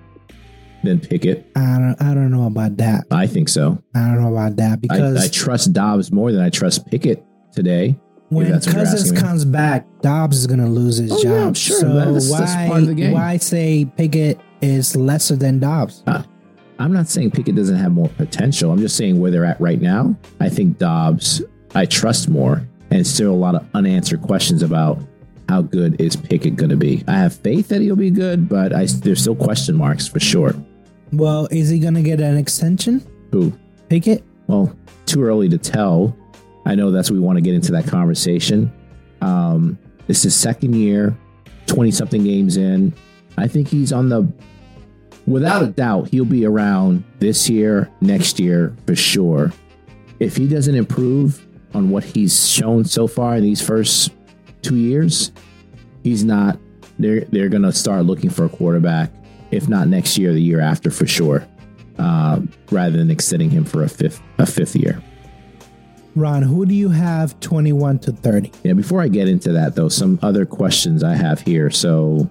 than 0.84 1.00
Pickett. 1.00 1.50
I 1.56 1.78
don't 1.80 2.02
I 2.02 2.14
don't 2.14 2.32
know 2.32 2.48
about 2.48 2.78
that. 2.78 3.06
I 3.12 3.28
think 3.28 3.50
so. 3.50 3.82
I 3.96 4.00
don't 4.08 4.22
know 4.22 4.32
about 4.32 4.56
that 4.58 4.82
because 4.82 5.22
I, 5.22 5.26
I 5.26 5.28
trust 5.28 5.74
Dobbs 5.74 6.12
more 6.12 6.32
than 6.32 6.42
I 6.42 6.50
trust 6.50 6.86
Pickett 6.88 7.24
today. 7.52 7.98
When 8.30 8.52
Cousins 8.62 9.12
comes 9.12 9.46
back, 9.46 9.86
Dobbs 10.02 10.40
is 10.40 10.48
gonna 10.48 10.68
lose 10.68 10.98
his 10.98 11.12
oh, 11.12 11.22
job. 11.22 11.32
Yeah, 11.32 11.54
sure. 11.54 11.80
So 11.80 11.94
that's, 11.94 12.30
why 12.30 12.40
that's 12.40 13.14
why 13.14 13.38
say 13.38 13.86
Pickett 13.86 14.40
is 14.62 14.96
lesser 14.96 15.36
than 15.36 15.60
Dobbs? 15.60 16.04
Uh, 16.08 16.24
I'm 16.80 16.92
not 16.92 17.08
saying 17.08 17.32
Pickett 17.32 17.56
doesn't 17.56 17.76
have 17.76 17.92
more 17.92 18.10
potential. 18.10 18.72
I'm 18.72 18.80
just 18.80 18.98
saying 18.98 19.20
where 19.20 19.30
they're 19.30 19.46
at 19.46 19.62
right 19.62 19.80
now. 19.80 20.16
I 20.40 20.50
think 20.50 20.80
Dobbs 20.80 21.44
I 21.76 21.86
trust 21.86 22.30
more 22.30 22.68
and 22.94 23.08
still 23.08 23.32
a 23.32 23.36
lot 23.36 23.56
of 23.56 23.66
unanswered 23.74 24.22
questions 24.22 24.62
about 24.62 25.00
how 25.50 25.64
good 25.64 26.00
is 26.00 26.16
Pickett 26.16 26.56
going 26.56 26.70
to 26.70 26.78
be? 26.78 27.04
I 27.08 27.14
have 27.14 27.34
faith 27.36 27.68
that 27.70 27.82
he'll 27.82 27.96
be 27.96 28.12
good, 28.12 28.48
but 28.48 28.72
I, 28.72 28.86
there's 28.86 29.22
still 29.22 29.36
question 29.36 29.76
marks 29.76 30.08
for 30.08 30.20
sure. 30.20 30.54
Well, 31.12 31.48
is 31.50 31.70
he 31.70 31.80
gonna 31.80 32.02
get 32.02 32.22
an 32.22 32.38
extension? 32.38 33.06
Who? 33.32 33.52
Pickett? 33.90 34.24
Well, 34.48 34.76
too 35.06 35.24
early 35.24 35.50
to 35.50 35.58
tell. 35.58 36.16
I 36.66 36.76
know 36.76 36.92
that's 36.92 37.10
we 37.12 37.20
want 37.20 37.38
to 37.38 37.42
get 37.42 37.56
into 37.56 37.72
that 37.74 37.88
conversation. 37.88 38.72
Um, 39.22 39.78
this 40.08 40.24
is 40.24 40.36
second 40.36 40.76
year, 40.76 41.18
20 41.68 41.92
something 41.92 42.24
games 42.24 42.58
in. 42.58 42.94
I 43.38 43.48
think 43.48 43.68
he's 43.68 43.92
on 43.92 44.10
the, 44.10 44.32
without 45.26 45.64
a 45.64 45.68
doubt, 45.68 46.10
he'll 46.10 46.26
be 46.26 46.46
around 46.46 47.04
this 47.20 47.50
year, 47.50 47.90
next 48.02 48.40
year 48.40 48.76
for 48.86 48.96
sure. 48.96 49.52
If 50.20 50.36
he 50.38 50.48
doesn't 50.48 50.76
improve 50.76 51.46
on 51.74 51.90
what 51.90 52.04
he's 52.04 52.48
shown 52.48 52.86
so 52.86 53.08
far 53.08 53.36
in 53.36 53.44
these 53.44 53.62
first 53.62 54.12
two 54.62 54.76
years, 54.76 55.32
he's 56.04 56.24
not, 56.24 56.58
they're, 57.00 57.22
they're 57.26 57.50
going 57.50 57.64
to 57.64 57.72
start 57.72 58.06
looking 58.06 58.30
for 58.30 58.46
a 58.46 58.50
quarterback, 58.50 59.12
if 59.52 59.68
not 59.68 59.88
next 59.88 60.18
year, 60.18 60.34
the 60.34 60.42
year 60.42 60.60
after 60.60 60.92
for 60.92 61.08
sure, 61.08 61.48
uh, 61.98 62.40
rather 62.72 62.98
than 62.98 63.12
extending 63.12 63.50
him 63.50 63.66
for 63.66 63.84
a 63.84 63.90
fifth, 63.90 64.22
a 64.38 64.46
fifth 64.46 64.76
year. 64.76 65.02
Ron, 66.16 66.44
who 66.44 66.66
do 66.66 66.76
you 66.76 66.90
have 66.90 67.40
21 67.40 68.00
to 68.00 68.12
30? 68.12 68.52
Yeah, 68.64 68.74
before 68.74 69.02
I 69.02 69.08
get 69.08 69.28
into 69.28 69.52
that, 69.54 69.76
though, 69.76 69.90
some 69.90 70.20
other 70.22 70.46
questions 70.46 71.04
I 71.04 71.16
have 71.16 71.42
here. 71.42 71.72
So, 71.72 72.30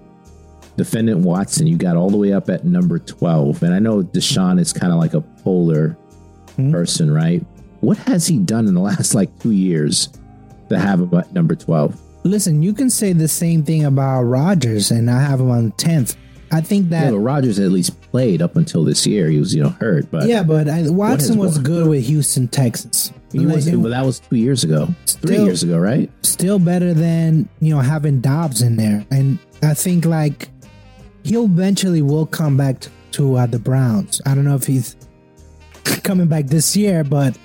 defendant 0.77 1.19
Watson, 1.19 1.67
you 1.67 1.77
got 1.77 1.97
all 1.97 2.09
the 2.09 2.17
way 2.17 2.31
up 2.31 2.49
at 2.49 2.63
number 2.63 2.97
12. 2.97 3.61
And 3.61 3.73
I 3.73 3.79
know 3.79 4.01
Deshaun 4.01 4.57
is 4.59 4.71
kind 4.71 4.93
of 4.93 4.99
like 4.99 5.13
a 5.13 5.21
polar 5.21 5.97
person, 6.71 7.13
right? 7.13 7.45
What 7.83 7.97
has 7.99 8.25
he 8.27 8.39
done 8.39 8.67
in 8.67 8.73
the 8.73 8.79
last 8.81 9.13
like 9.13 9.37
two 9.39 9.51
years 9.51 10.09
to 10.69 10.79
have 10.79 11.01
him 11.01 11.13
at 11.13 11.33
number 11.33 11.55
12? 11.55 11.99
Listen, 12.23 12.61
you 12.63 12.73
can 12.73 12.89
say 12.89 13.11
the 13.11 13.27
same 13.27 13.63
thing 13.63 13.83
about 13.83 14.23
Rodgers, 14.23 14.89
and 14.91 15.11
I 15.11 15.19
have 15.21 15.41
him 15.41 15.51
on 15.51 15.71
10th. 15.73 16.15
I 16.51 16.61
think 16.61 16.89
Yeah, 16.89 17.05
that. 17.05 17.11
but 17.11 17.19
Rodgers 17.19 17.59
at 17.59 17.71
least 17.71 17.99
played 18.03 18.41
up 18.41 18.55
until 18.55 18.83
this 18.85 19.05
year. 19.05 19.27
He 19.27 19.39
was, 19.39 19.53
you 19.53 19.63
know, 19.63 19.69
hurt, 19.69 20.09
but 20.11 20.27
Yeah, 20.29 20.43
but 20.43 20.69
I, 20.69 20.87
Watson 20.89 21.37
was 21.37 21.57
Wa- 21.57 21.63
good 21.63 21.87
with 21.89 22.05
Houston 22.05 22.47
Texans. 22.47 23.11
he 23.33 23.45
was, 23.45 23.69
but 23.69 23.89
that 23.89 24.05
was 24.05 24.19
two 24.19 24.37
years 24.37 24.63
ago, 24.63 24.87
three 25.05 25.39
years 25.43 25.63
ago, 25.63 25.77
right? 25.77 26.09
still 26.21 26.59
better 26.59 26.93
than 26.93 27.49
you 27.59 27.73
know 27.75 27.79
having 27.81 28.21
Dobbs 28.21 28.61
in 28.61 28.75
there, 28.77 29.05
and 29.11 29.37
I 29.61 29.73
think 29.73 30.05
like 30.05 30.49
he'll 31.23 31.45
eventually 31.45 32.01
will 32.01 32.25
come 32.27 32.55
back 32.57 32.79
to, 32.81 32.89
to 33.13 33.35
uh, 33.37 33.45
the 33.47 33.59
Browns. 33.59 34.21
I 34.25 34.35
don't 34.35 34.45
know 34.45 34.55
if 34.55 34.65
he's 34.67 34.95
coming 36.03 36.27
back 36.27 36.45
this 36.47 36.75
year, 36.77 37.03
but 37.03 37.35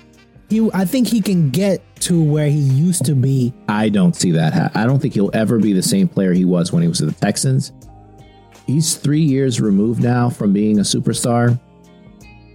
he 0.49 0.69
I 0.73 0.85
think 0.85 1.07
he 1.07 1.21
can 1.21 1.49
get 1.49 1.81
to 2.01 2.21
where 2.23 2.47
he 2.49 2.57
used 2.59 3.05
to 3.05 3.15
be. 3.15 3.53
I 3.67 3.89
don't 3.89 4.15
see 4.15 4.31
that. 4.31 4.53
ha- 4.53 4.71
I 4.73 4.85
don't 4.85 4.99
think 4.99 5.13
he'll 5.13 5.31
ever 5.33 5.59
be 5.59 5.73
the 5.73 5.83
same 5.83 6.07
player 6.07 6.33
he 6.33 6.45
was 6.45 6.71
when 6.71 6.81
he 6.81 6.87
was 6.89 7.01
at 7.01 7.07
the 7.09 7.13
Texans. 7.15 7.71
He's 8.65 8.95
three 8.95 9.21
years 9.21 9.59
removed 9.59 10.01
now 10.01 10.29
from 10.29 10.53
being 10.53 10.77
a 10.79 10.83
superstar. 10.83 11.59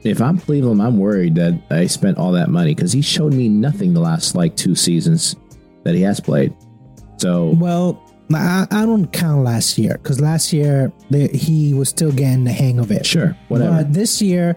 If 0.04 0.20
I'm 0.20 0.38
Cleveland, 0.38 0.82
I'm 0.82 0.98
worried 0.98 1.34
that 1.36 1.60
I 1.70 1.86
spent 1.86 2.18
all 2.18 2.32
that 2.32 2.50
money 2.50 2.74
because 2.74 2.92
he 2.92 3.00
showed 3.02 3.32
me 3.32 3.48
nothing 3.48 3.94
the 3.94 4.00
last 4.00 4.34
like 4.34 4.54
two 4.54 4.74
seasons 4.74 5.34
that 5.82 5.94
he 5.94 6.02
has 6.02 6.20
played. 6.20 6.54
So 7.18 7.50
Well, 7.58 8.00
I, 8.32 8.66
I 8.70 8.86
don't 8.86 9.06
count 9.12 9.44
last 9.44 9.76
year 9.78 9.94
because 10.02 10.20
last 10.20 10.52
year 10.52 10.92
the, 11.10 11.28
he 11.28 11.74
was 11.74 11.88
still 11.88 12.12
getting 12.12 12.44
the 12.44 12.52
hang 12.52 12.78
of 12.78 12.90
it. 12.92 13.04
sure, 13.06 13.36
whatever. 13.48 13.76
But 13.78 13.92
this 13.92 14.20
year, 14.22 14.56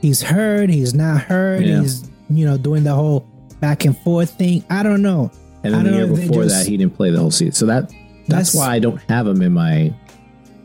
he's 0.00 0.22
hurt. 0.22 0.70
He's 0.70 0.94
not 0.94 1.20
hurt. 1.22 1.62
Yeah. 1.62 1.80
He's 1.80 2.08
you 2.30 2.44
know 2.46 2.56
doing 2.58 2.84
the 2.84 2.94
whole 2.94 3.20
back 3.60 3.84
and 3.84 3.96
forth 3.98 4.30
thing. 4.30 4.64
I 4.70 4.82
don't 4.82 5.02
know. 5.02 5.30
and 5.64 5.74
I 5.74 5.82
then 5.82 5.92
the 5.92 5.98
year 5.98 6.06
before 6.06 6.44
just- 6.44 6.54
that, 6.64 6.66
he 6.70 6.76
didn't 6.76 6.94
play 6.96 7.10
the 7.10 7.18
whole 7.18 7.30
season. 7.30 7.52
So 7.52 7.66
that 7.66 7.88
that's, 8.28 8.52
That's- 8.52 8.54
why 8.54 8.74
I 8.74 8.78
don't 8.78 9.00
have 9.08 9.26
him 9.26 9.40
in 9.42 9.52
my 9.52 9.94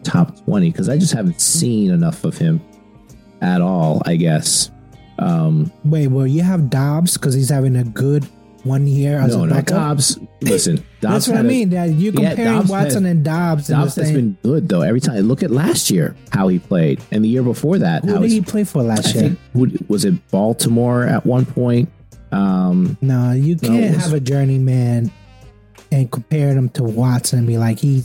top 0.04 0.36
twenty 0.46 0.72
because 0.72 0.90
I 0.90 0.98
just 0.98 1.14
haven't 1.14 1.40
seen 1.40 1.92
enough 1.92 2.24
of 2.24 2.38
him 2.38 2.60
at 3.42 3.62
all. 3.62 4.02
I 4.06 4.16
guess. 4.16 4.72
Um, 5.20 5.72
Wait, 5.86 6.08
well, 6.08 6.26
you 6.26 6.42
have 6.42 6.70
Dobbs 6.72 7.16
because 7.16 7.36
he's 7.36 7.50
having 7.50 7.76
a 7.76 7.84
good 7.84 8.28
one 8.64 8.88
year 8.88 9.20
as 9.20 9.36
no, 9.36 9.44
a 9.44 9.48
no, 9.48 9.54
backup. 9.56 9.76
Dobbs. 9.78 10.20
Listen, 10.42 10.76
Dobbs 11.02 11.26
That's 11.26 11.28
what 11.28 11.38
I 11.38 11.40
a- 11.42 11.44
mean. 11.44 11.72
You're 11.72 11.86
Yeah, 12.14 12.30
comparing 12.30 12.58
Dobbs 12.60 12.70
Watson 12.70 13.04
had- 13.06 13.12
and 13.16 13.24
Dobbs. 13.26 13.68
Dobbs 13.68 13.96
has 13.96 14.12
been 14.12 14.38
good 14.44 14.70
though. 14.70 14.82
Every 14.82 15.00
time, 15.02 15.22
look 15.24 15.44
at 15.44 15.52
last 15.52 15.90
year 15.92 16.16
how 16.32 16.48
he 16.48 16.60
played, 16.60 17.02
and 17.12 17.24
the 17.24 17.30
year 17.30 17.44
before 17.44 17.80
that. 17.80 18.04
Who 18.04 18.14
how 18.14 18.20
did 18.22 18.30
he's- 18.32 18.46
he 18.46 18.52
play 18.52 18.64
for 18.64 18.80
I 18.82 18.86
last 18.86 19.16
year? 19.16 19.36
think 19.54 19.90
was 19.90 20.06
it 20.06 20.16
Baltimore 20.32 21.06
at 21.06 21.26
one 21.26 21.46
point. 21.46 21.90
Um, 22.32 22.98
No, 23.02 23.32
you 23.32 23.56
can't 23.58 23.76
it 23.84 23.96
was- 23.96 24.06
have 24.06 24.14
a 24.14 24.20
journeyman 24.20 25.12
and 25.92 26.10
compare 26.12 26.50
him 26.50 26.70
to 26.70 26.84
Watson 26.84 27.40
and 27.40 27.48
be 27.48 27.58
like 27.58 27.80
he, 27.80 28.04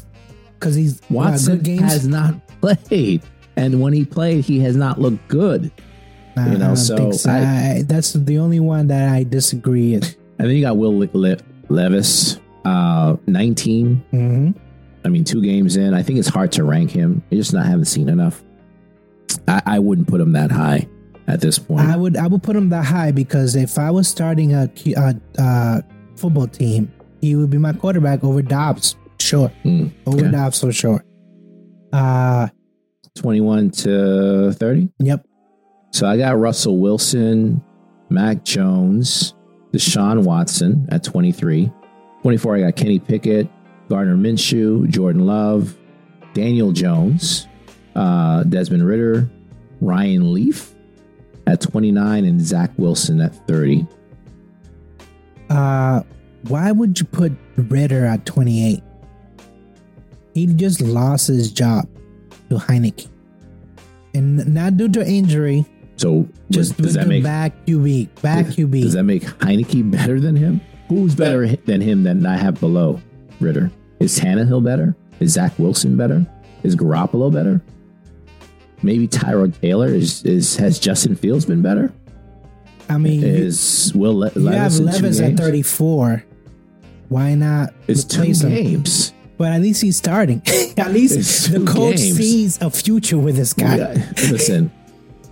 because 0.58 0.74
he's 0.74 1.00
Watson 1.10 1.56
good 1.58 1.64
games. 1.64 1.82
has 1.82 2.08
not 2.08 2.34
played, 2.60 3.22
and 3.56 3.80
when 3.80 3.92
he 3.92 4.04
played, 4.04 4.44
he 4.44 4.58
has 4.60 4.74
not 4.74 5.00
looked 5.00 5.28
good. 5.28 5.70
Nah, 6.36 6.50
you 6.50 6.58
know, 6.58 6.72
I 6.72 6.74
so 6.74 7.12
so. 7.12 7.30
I- 7.30 7.76
I- 7.78 7.82
that's 7.86 8.12
the 8.14 8.38
only 8.38 8.58
one 8.60 8.88
that 8.88 9.08
I 9.14 9.22
disagree. 9.22 10.00
And 10.38 10.48
then 10.48 10.56
you 10.56 10.62
got 10.62 10.76
Will 10.76 10.98
Le- 10.98 11.08
Le- 11.12 11.36
Levis, 11.68 12.38
uh, 12.64 13.16
nineteen. 13.26 14.04
hmm 14.10 14.50
I 15.04 15.08
mean, 15.08 15.22
two 15.22 15.40
games 15.40 15.76
in. 15.76 15.94
I 15.94 16.02
think 16.02 16.18
it's 16.18 16.28
hard 16.28 16.50
to 16.52 16.64
rank 16.64 16.90
him. 16.90 17.22
I 17.30 17.36
just 17.36 17.52
not 17.52 17.64
haven't 17.66 17.84
seen 17.84 18.08
enough. 18.08 18.42
I, 19.46 19.62
I 19.64 19.78
wouldn't 19.78 20.08
put 20.08 20.20
him 20.20 20.32
that 20.32 20.50
high 20.50 20.88
at 21.28 21.40
this 21.40 21.60
point. 21.60 21.86
I 21.88 21.96
would 21.96 22.16
I 22.16 22.26
would 22.26 22.42
put 22.42 22.56
him 22.56 22.70
that 22.70 22.84
high 22.84 23.12
because 23.12 23.54
if 23.54 23.78
I 23.78 23.90
was 23.92 24.08
starting 24.08 24.52
a, 24.54 24.68
a, 24.96 25.14
a 25.38 25.82
football 26.16 26.48
team, 26.48 26.92
he 27.20 27.36
would 27.36 27.50
be 27.50 27.58
my 27.58 27.72
quarterback 27.72 28.24
over 28.24 28.42
Dobbs. 28.42 28.96
Sure, 29.20 29.50
Mm, 29.64 29.92
over 30.06 30.18
okay. 30.18 30.30
Dobbs 30.32 30.60
for 30.60 30.72
sure. 30.72 31.04
Uh 31.92 32.48
Twenty-one 33.14 33.70
to 33.70 34.52
thirty. 34.54 34.90
yep. 34.98 35.24
So 35.92 36.06
I 36.08 36.16
got 36.18 36.36
Russell 36.36 36.78
Wilson, 36.80 37.62
Mac 38.10 38.44
Jones, 38.44 39.34
Deshaun 39.76 40.24
Watson 40.24 40.88
at 40.90 41.04
23. 41.04 41.70
24, 42.22 42.56
I 42.56 42.60
got 42.60 42.76
Kenny 42.76 42.98
Pickett, 42.98 43.46
Gardner 43.90 44.16
Minshew, 44.16 44.88
Jordan 44.88 45.26
Love, 45.26 45.76
Daniel 46.32 46.72
Jones, 46.72 47.46
uh, 47.94 48.42
Desmond 48.44 48.86
Ridder, 48.86 49.28
Ryan 49.82 50.32
Leaf 50.32 50.74
at 51.46 51.60
29, 51.60 52.24
and 52.24 52.40
Zach 52.40 52.70
Wilson 52.78 53.20
at 53.20 53.34
30. 53.46 53.86
Uh, 55.50 56.02
why 56.48 56.72
would 56.72 56.98
you 56.98 57.04
put 57.04 57.32
Ridder 57.56 58.06
at 58.06 58.24
28? 58.24 58.82
He 60.34 60.46
just 60.46 60.80
lost 60.80 61.28
his 61.28 61.52
job 61.52 61.86
to 62.48 62.56
Heinicke. 62.56 63.08
And 64.14 64.54
not 64.54 64.78
due 64.78 64.88
to 64.88 65.06
injury, 65.06 65.66
So 65.96 66.28
just 66.50 66.76
does 66.76 66.94
that 66.94 67.06
make 67.08 67.22
back 67.22 67.52
QB. 67.66 68.20
Back 68.22 68.46
QB. 68.46 68.82
does 68.82 68.92
that 68.92 69.04
make 69.04 69.22
Heinicke 69.22 69.90
better 69.90 70.20
than 70.20 70.36
him? 70.36 70.60
Who's 70.88 71.14
better 71.14 71.46
than 71.48 71.80
him 71.80 72.02
than 72.04 72.24
I 72.26 72.36
have 72.36 72.60
below 72.60 73.00
Ridder? 73.40 73.70
Is 73.98 74.18
Tannehill 74.20 74.62
better? 74.62 74.94
Is 75.20 75.32
Zach 75.32 75.58
Wilson 75.58 75.96
better? 75.96 76.26
Is 76.62 76.76
Garoppolo 76.76 77.32
better? 77.32 77.62
Maybe 78.82 79.08
Tyrod 79.08 79.58
Taylor 79.60 79.88
is, 79.88 80.22
is 80.24 80.56
has 80.56 80.78
Justin 80.78 81.16
Fields 81.16 81.46
been 81.46 81.62
better? 81.62 81.92
I 82.88 82.98
mean, 82.98 83.20
you, 83.22 83.26
Is 83.26 83.92
Will 83.94 84.16
Le- 84.18 84.30
you 84.36 84.46
have 84.46 84.74
Levis, 84.78 85.18
at 85.20 85.36
34. 85.36 86.24
Why 87.08 87.34
not 87.34 87.72
It's 87.88 88.04
two 88.04 88.22
him? 88.22 88.32
games. 88.50 89.12
But 89.38 89.52
at 89.52 89.60
least 89.60 89.82
he's 89.82 89.96
starting. 89.96 90.40
at 90.76 90.92
least 90.92 91.50
the 91.52 91.64
coach 91.64 91.96
games. 91.96 92.16
sees 92.16 92.62
a 92.62 92.70
future 92.70 93.18
with 93.18 93.36
this 93.36 93.52
guy. 93.54 93.76
Yeah, 93.76 94.12
Listen, 94.30 94.70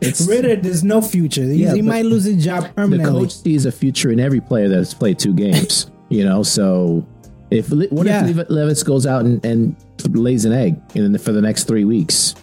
it's 0.01 0.27
Ridder, 0.27 0.57
there's 0.57 0.85
no 0.85 1.01
future. 1.01 1.43
He, 1.43 1.65
Yeah, 1.65 1.75
he 1.75 1.83
might 1.83 2.05
lose 2.05 2.25
his 2.25 2.45
job 2.45 2.75
permanently. 2.75 3.05
the 3.13 3.19
coach 3.27 3.33
sees 3.35 3.67
a 3.67 3.73
future 3.73 4.11
in 4.11 4.21
every 4.21 4.41
player 4.41 4.69
that's 4.69 4.95
played 4.95 5.19
two 5.19 5.35
games. 5.35 5.91
you 6.09 6.25
know, 6.25 6.43
so 6.43 7.07
if 7.51 7.71
what 7.71 8.07
Yeah. 8.07 8.27
if 8.27 8.37
Le- 8.37 8.47
Levis 8.49 8.83
goes 8.83 9.07
out 9.07 9.25
and, 9.25 9.45
and 9.45 9.77
lays 10.11 10.45
an 10.45 10.53
egg 10.53 10.81
in 10.95 11.13
the, 11.13 11.19
for 11.19 11.33
the 11.33 11.41
next 11.43 11.65
three 11.65 11.85
weeks? 11.85 12.35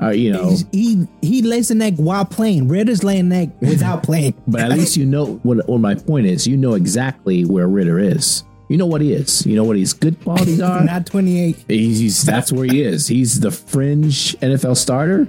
Uh, 0.00 0.10
you 0.10 0.30
know, 0.32 0.54
he 0.70 1.08
he 1.22 1.42
lays 1.42 1.72
an 1.72 1.82
egg 1.82 1.96
while 1.98 2.24
playing. 2.24 2.68
Ridder's 2.68 3.02
laying 3.02 3.20
an 3.26 3.32
egg 3.32 3.50
without 3.60 4.02
playing. 4.04 4.34
but 4.46 4.60
at 4.60 4.70
least 4.70 4.96
you 4.96 5.04
know 5.04 5.40
what, 5.42 5.68
what 5.68 5.78
my 5.80 5.96
point 5.96 6.26
is. 6.26 6.46
You 6.46 6.56
know 6.56 6.74
exactly 6.74 7.44
where 7.44 7.66
Ridder 7.66 7.98
is. 7.98 8.44
You 8.68 8.76
know 8.76 8.86
what 8.86 9.00
he 9.00 9.12
is. 9.12 9.44
You 9.46 9.56
know 9.56 9.64
what 9.64 9.76
his 9.76 9.94
good 9.94 10.20
qualities 10.22 10.60
are. 10.62 10.84
Not 10.84 11.06
28. 11.06 11.64
He's, 11.66 11.98
he's 11.98 12.22
that's 12.22 12.52
where 12.52 12.66
he 12.66 12.82
is. 12.82 13.08
He's 13.08 13.40
the 13.40 13.50
fringe 13.50 14.36
NFL 14.40 14.76
starter 14.76 15.26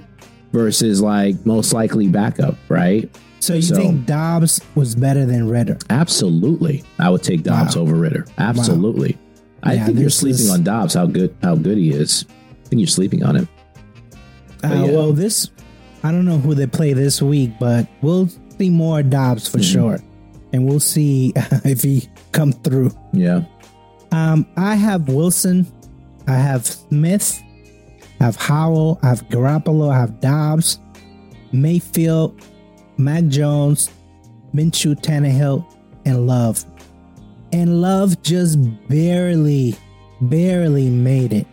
versus 0.52 1.00
like 1.00 1.44
most 1.46 1.72
likely 1.72 2.08
backup, 2.08 2.56
right? 2.68 3.08
So 3.40 3.54
you 3.54 3.62
So- 3.62 3.76
think 3.76 4.06
Dobbs 4.06 4.60
was 4.74 4.94
better 4.94 5.24
than 5.24 5.48
Ridder? 5.48 5.78
Absolutely, 5.88 6.82
I 6.98 7.08
would 7.10 7.22
take 7.22 7.42
Dobbs 7.42 7.76
Wow. 7.76 7.82
over 7.82 7.94
Ritter. 7.94 8.26
Absolutely, 8.38 9.16
I 9.62 9.74
Yeah, 9.74 9.86
think 9.86 9.98
you're 9.98 10.10
sleeping 10.10 10.40
is- 10.46 10.50
on 10.50 10.62
Dobbs. 10.62 10.94
How 10.94 11.06
good 11.06 11.34
how 11.42 11.54
good 11.54 11.78
he 11.78 11.90
is. 11.90 12.24
I 12.30 12.68
think 12.68 12.80
you're 12.80 12.86
sleeping 12.86 13.22
on 13.24 13.36
him. 13.36 13.48
Uh, 14.62 14.68
yeah. 14.68 14.90
Well, 14.92 15.12
this 15.12 15.48
I 16.02 16.12
don't 16.12 16.24
know 16.24 16.38
who 16.38 16.54
they 16.54 16.66
play 16.66 16.92
this 16.94 17.20
week, 17.20 17.52
but 17.60 17.86
we'll 18.02 18.28
see 18.58 18.70
more 18.70 19.02
Dobbs 19.02 19.46
for 19.48 19.58
Mm-hmm. 19.58 19.72
sure, 19.72 20.00
and 20.52 20.66
we'll 20.66 20.80
see 20.80 21.32
if 21.64 21.82
he 21.82 22.08
come 22.32 22.52
through. 22.52 22.90
Yeah. 23.12 23.42
Um, 24.12 24.46
I 24.56 24.74
have 24.74 25.08
Wilson, 25.08 25.66
I 26.26 26.34
have 26.34 26.66
Smith, 26.66 27.40
I 28.20 28.24
have 28.24 28.36
Howell, 28.36 28.98
I 29.02 29.08
have 29.08 29.26
Garoppolo, 29.28 29.90
I 29.90 29.98
have 29.98 30.20
Dobbs, 30.20 30.78
Mayfield, 31.52 32.40
Mac 32.98 33.24
Jones, 33.26 33.90
Minshew, 34.54 34.94
Tannehill, 35.00 35.64
and 36.04 36.26
Love. 36.26 36.64
And 37.52 37.80
Love 37.80 38.20
just 38.22 38.58
barely, 38.88 39.74
barely 40.20 40.88
made 40.90 41.32
it 41.32 41.46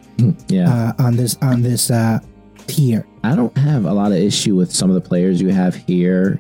Yeah. 0.48 0.94
uh, 1.00 1.04
on 1.04 1.16
this 1.16 1.38
on 1.42 1.62
this 1.62 1.90
uh, 1.90 2.20
tier. 2.68 3.06
I 3.24 3.36
don't 3.36 3.58
have 3.58 3.86
a 3.86 3.94
lot 3.94 4.12
of 4.12 4.18
issue 4.18 4.56
with 4.56 4.72
some 4.72 4.90
of 4.90 4.96
the 4.96 5.02
players 5.08 5.42
you 5.42 5.50
have 5.50 5.74
here. 5.76 6.40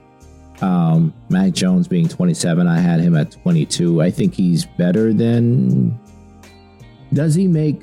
Um, 0.61 1.13
Mac 1.29 1.53
Jones 1.53 1.87
being 1.87 2.07
27, 2.07 2.67
I 2.67 2.79
had 2.79 2.99
him 2.99 3.15
at 3.15 3.31
22. 3.31 4.01
I 4.01 4.09
think 4.11 4.33
he's 4.33 4.65
better 4.65 5.13
than. 5.13 5.97
Does 7.13 7.33
he 7.35 7.47
make 7.47 7.81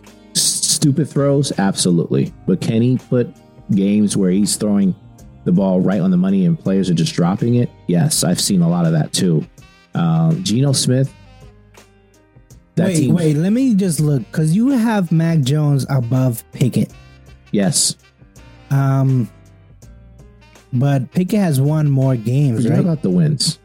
stupid 0.85 1.09
throws? 1.09 1.51
Absolutely. 1.59 2.31
But 2.47 2.61
can 2.61 2.83
he 2.83 2.99
put 2.99 3.35
games 3.71 4.19
where 4.19 4.31
he's 4.31 4.57
throwing 4.57 4.95
the 5.45 5.53
ball 5.53 5.81
right 5.81 6.01
on 6.01 6.11
the 6.11 6.19
money 6.19 6.45
and 6.45 6.59
players 6.61 6.91
are 6.91 6.95
just 6.95 7.15
dropping 7.15 7.55
it? 7.55 7.71
Yes, 7.87 8.23
I've 8.23 8.41
seen 8.41 8.61
a 8.61 8.69
lot 8.69 8.85
of 8.85 8.93
that 8.93 9.11
too. 9.15 9.47
Um, 9.95 10.45
Geno 10.45 10.73
Smith. 10.73 11.11
Wait, 12.77 12.97
team, 12.97 13.15
wait, 13.15 13.37
let 13.37 13.51
me 13.51 13.75
just 13.75 13.99
look 14.01 14.23
because 14.31 14.55
you 14.55 14.69
have 14.71 15.11
Mac 15.11 15.41
Jones 15.41 15.87
above 15.89 16.45
Pickett. 16.53 16.93
yes. 17.51 17.97
Um, 18.71 19.31
but 20.73 21.11
Pickett 21.13 21.39
has 21.39 21.61
won 21.61 21.89
more 21.89 22.17
games, 22.17 22.65
Forget 22.65 22.73
right? 22.73 22.81
about 22.81 23.01
the 23.03 23.11
wins. 23.11 23.59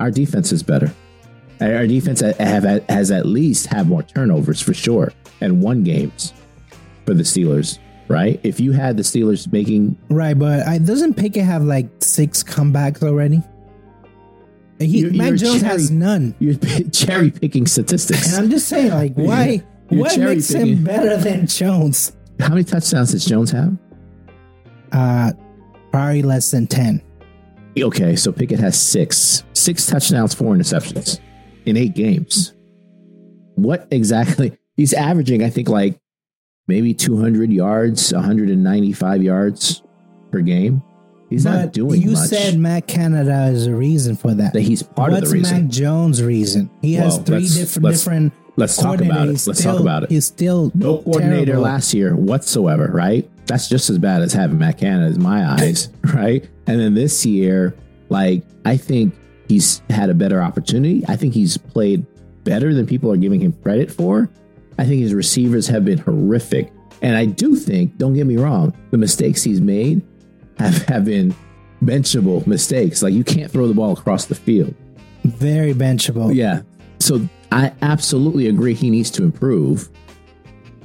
Our 0.00 0.10
defense 0.10 0.52
is 0.52 0.62
better. 0.62 0.92
Our 1.60 1.76
our 1.76 1.86
defense 1.86 2.20
have 2.20 2.64
has 2.90 3.10
at 3.10 3.24
least 3.24 3.66
had 3.68 3.88
more 3.88 4.02
turnovers 4.02 4.60
for 4.60 4.74
sure 4.74 5.12
and 5.40 5.62
won 5.62 5.84
games 5.84 6.34
for 7.06 7.14
the 7.14 7.22
Steelers. 7.22 7.78
Right? 8.08 8.38
If 8.44 8.60
you 8.60 8.70
had 8.72 8.96
the 8.96 9.02
Steelers 9.02 9.50
making, 9.52 9.96
Right, 10.10 10.38
but 10.38 10.64
I, 10.66 10.78
doesn't 10.78 11.14
Pickett 11.14 11.44
have 11.44 11.64
like 11.64 11.88
six 12.00 12.42
comebacks 12.44 13.02
already? 13.02 13.42
And 14.78 14.88
he, 14.88 15.00
You're- 15.00 15.16
Mac 15.16 15.28
you're 15.30 15.36
Jones 15.38 15.60
cherry- 15.62 15.72
has 15.72 15.90
none. 15.90 16.34
you're 16.38 16.54
cherry 16.92 17.30
picking 17.32 17.66
statistics. 17.66 18.32
And 18.32 18.44
I'm 18.44 18.50
just 18.50 18.68
saying, 18.68 18.90
like, 18.92 19.14
why? 19.16 19.64
You're 19.90 20.00
what 20.02 20.18
makes 20.18 20.52
picking. 20.52 20.76
him 20.78 20.84
better 20.84 21.16
than 21.16 21.46
Jones? 21.48 22.12
How 22.38 22.50
many 22.50 22.62
touchdowns 22.64 23.10
does 23.12 23.24
Jones 23.24 23.50
have? 23.50 23.76
Uh, 24.92 25.32
probably 25.90 26.22
less 26.22 26.50
than 26.50 26.66
ten. 26.66 27.02
Okay, 27.78 28.14
so 28.16 28.30
Pickett 28.32 28.60
has 28.60 28.80
six, 28.80 29.42
six 29.52 29.84
touchdowns, 29.86 30.32
four 30.34 30.54
interceptions 30.54 31.20
in 31.66 31.76
eight 31.76 31.94
games. 31.94 32.54
What 33.56 33.88
exactly? 33.90 34.56
He's 34.76 34.92
averaging, 34.92 35.42
I 35.42 35.50
think, 35.50 35.68
like 35.68 35.98
maybe 36.66 36.92
200 36.94 37.52
yards, 37.52 38.12
195 38.12 39.22
yards 39.22 39.82
per 40.30 40.40
game. 40.40 40.82
He's 41.30 41.44
not 41.44 41.64
But 41.66 41.72
doing 41.72 42.02
You 42.02 42.12
much. 42.12 42.28
said 42.28 42.58
Matt 42.58 42.86
Canada 42.86 43.46
is 43.46 43.66
a 43.66 43.74
reason 43.74 44.14
for 44.16 44.32
that. 44.34 44.52
that 44.52 44.60
he's 44.60 44.82
part 44.82 45.10
What's 45.10 45.24
of 45.24 45.30
the 45.30 45.38
reason. 45.38 45.62
Mac 45.64 45.70
Jones' 45.70 46.22
reason? 46.22 46.70
He 46.82 46.94
has 46.94 47.14
Well, 47.16 47.24
three 47.24 47.36
let's- 47.40 47.56
different 47.56 47.84
let's- 47.84 47.98
different. 48.04 48.32
Let's 48.58 48.76
talk 48.78 49.00
about 49.02 49.28
it. 49.28 49.32
Let's 49.46 49.58
still- 49.58 49.72
talk 49.72 49.80
about 49.80 50.04
it. 50.04 50.10
He's 50.10 50.24
still 50.24 50.72
No 50.74 50.98
coordinator 50.98 51.44
terrible. 51.46 51.62
last 51.64 51.92
year 51.92 52.16
whatsoever, 52.16 52.90
right? 52.92 53.28
That's 53.46 53.68
just 53.68 53.90
as 53.90 53.98
bad 53.98 54.22
as 54.22 54.32
having 54.32 54.58
Matt 54.58 54.78
Canada 54.78 55.14
in 55.14 55.22
my 55.22 55.46
eyes, 55.52 55.88
right? 56.14 56.44
And 56.66 56.80
then 56.80 56.94
this 56.94 57.26
year, 57.26 57.74
like, 58.08 58.44
I 58.64 58.76
think 58.76 59.12
he's 59.48 59.82
had 59.90 60.08
a 60.10 60.14
better 60.14 60.40
opportunity. 60.40 61.04
I 61.06 61.16
think 61.16 61.34
he's 61.34 61.56
played 61.58 62.06
better 62.44 62.72
than 62.72 62.86
people 62.86 63.12
are 63.12 63.16
giving 63.18 63.40
him 63.40 63.52
credit 63.62 63.90
for. 63.90 64.30
I 64.78 64.84
think 64.84 65.00
his 65.02 65.14
receivers 65.14 65.66
have 65.68 65.84
been 65.84 65.98
horrific. 65.98 66.72
And 67.02 67.16
I 67.16 67.26
do 67.26 67.56
think, 67.56 67.96
don't 67.98 68.14
get 68.14 68.26
me 68.26 68.36
wrong, 68.36 68.74
the 68.90 68.98
mistakes 68.98 69.42
he's 69.42 69.60
made 69.60 70.02
have, 70.58 70.82
have 70.86 71.04
been 71.04 71.34
benchable 71.82 72.46
mistakes. 72.46 73.02
Like, 73.02 73.12
you 73.12 73.22
can't 73.22 73.50
throw 73.50 73.68
the 73.68 73.74
ball 73.74 73.92
across 73.92 74.26
the 74.26 74.34
field. 74.34 74.74
very 75.26 75.74
benchable. 75.74 76.34
Yeah. 76.34 76.62
So 76.98 77.28
I 77.52 77.72
absolutely 77.82 78.48
agree 78.48 78.74
he 78.74 78.90
needs 78.90 79.10
to 79.12 79.24
improve. 79.24 79.88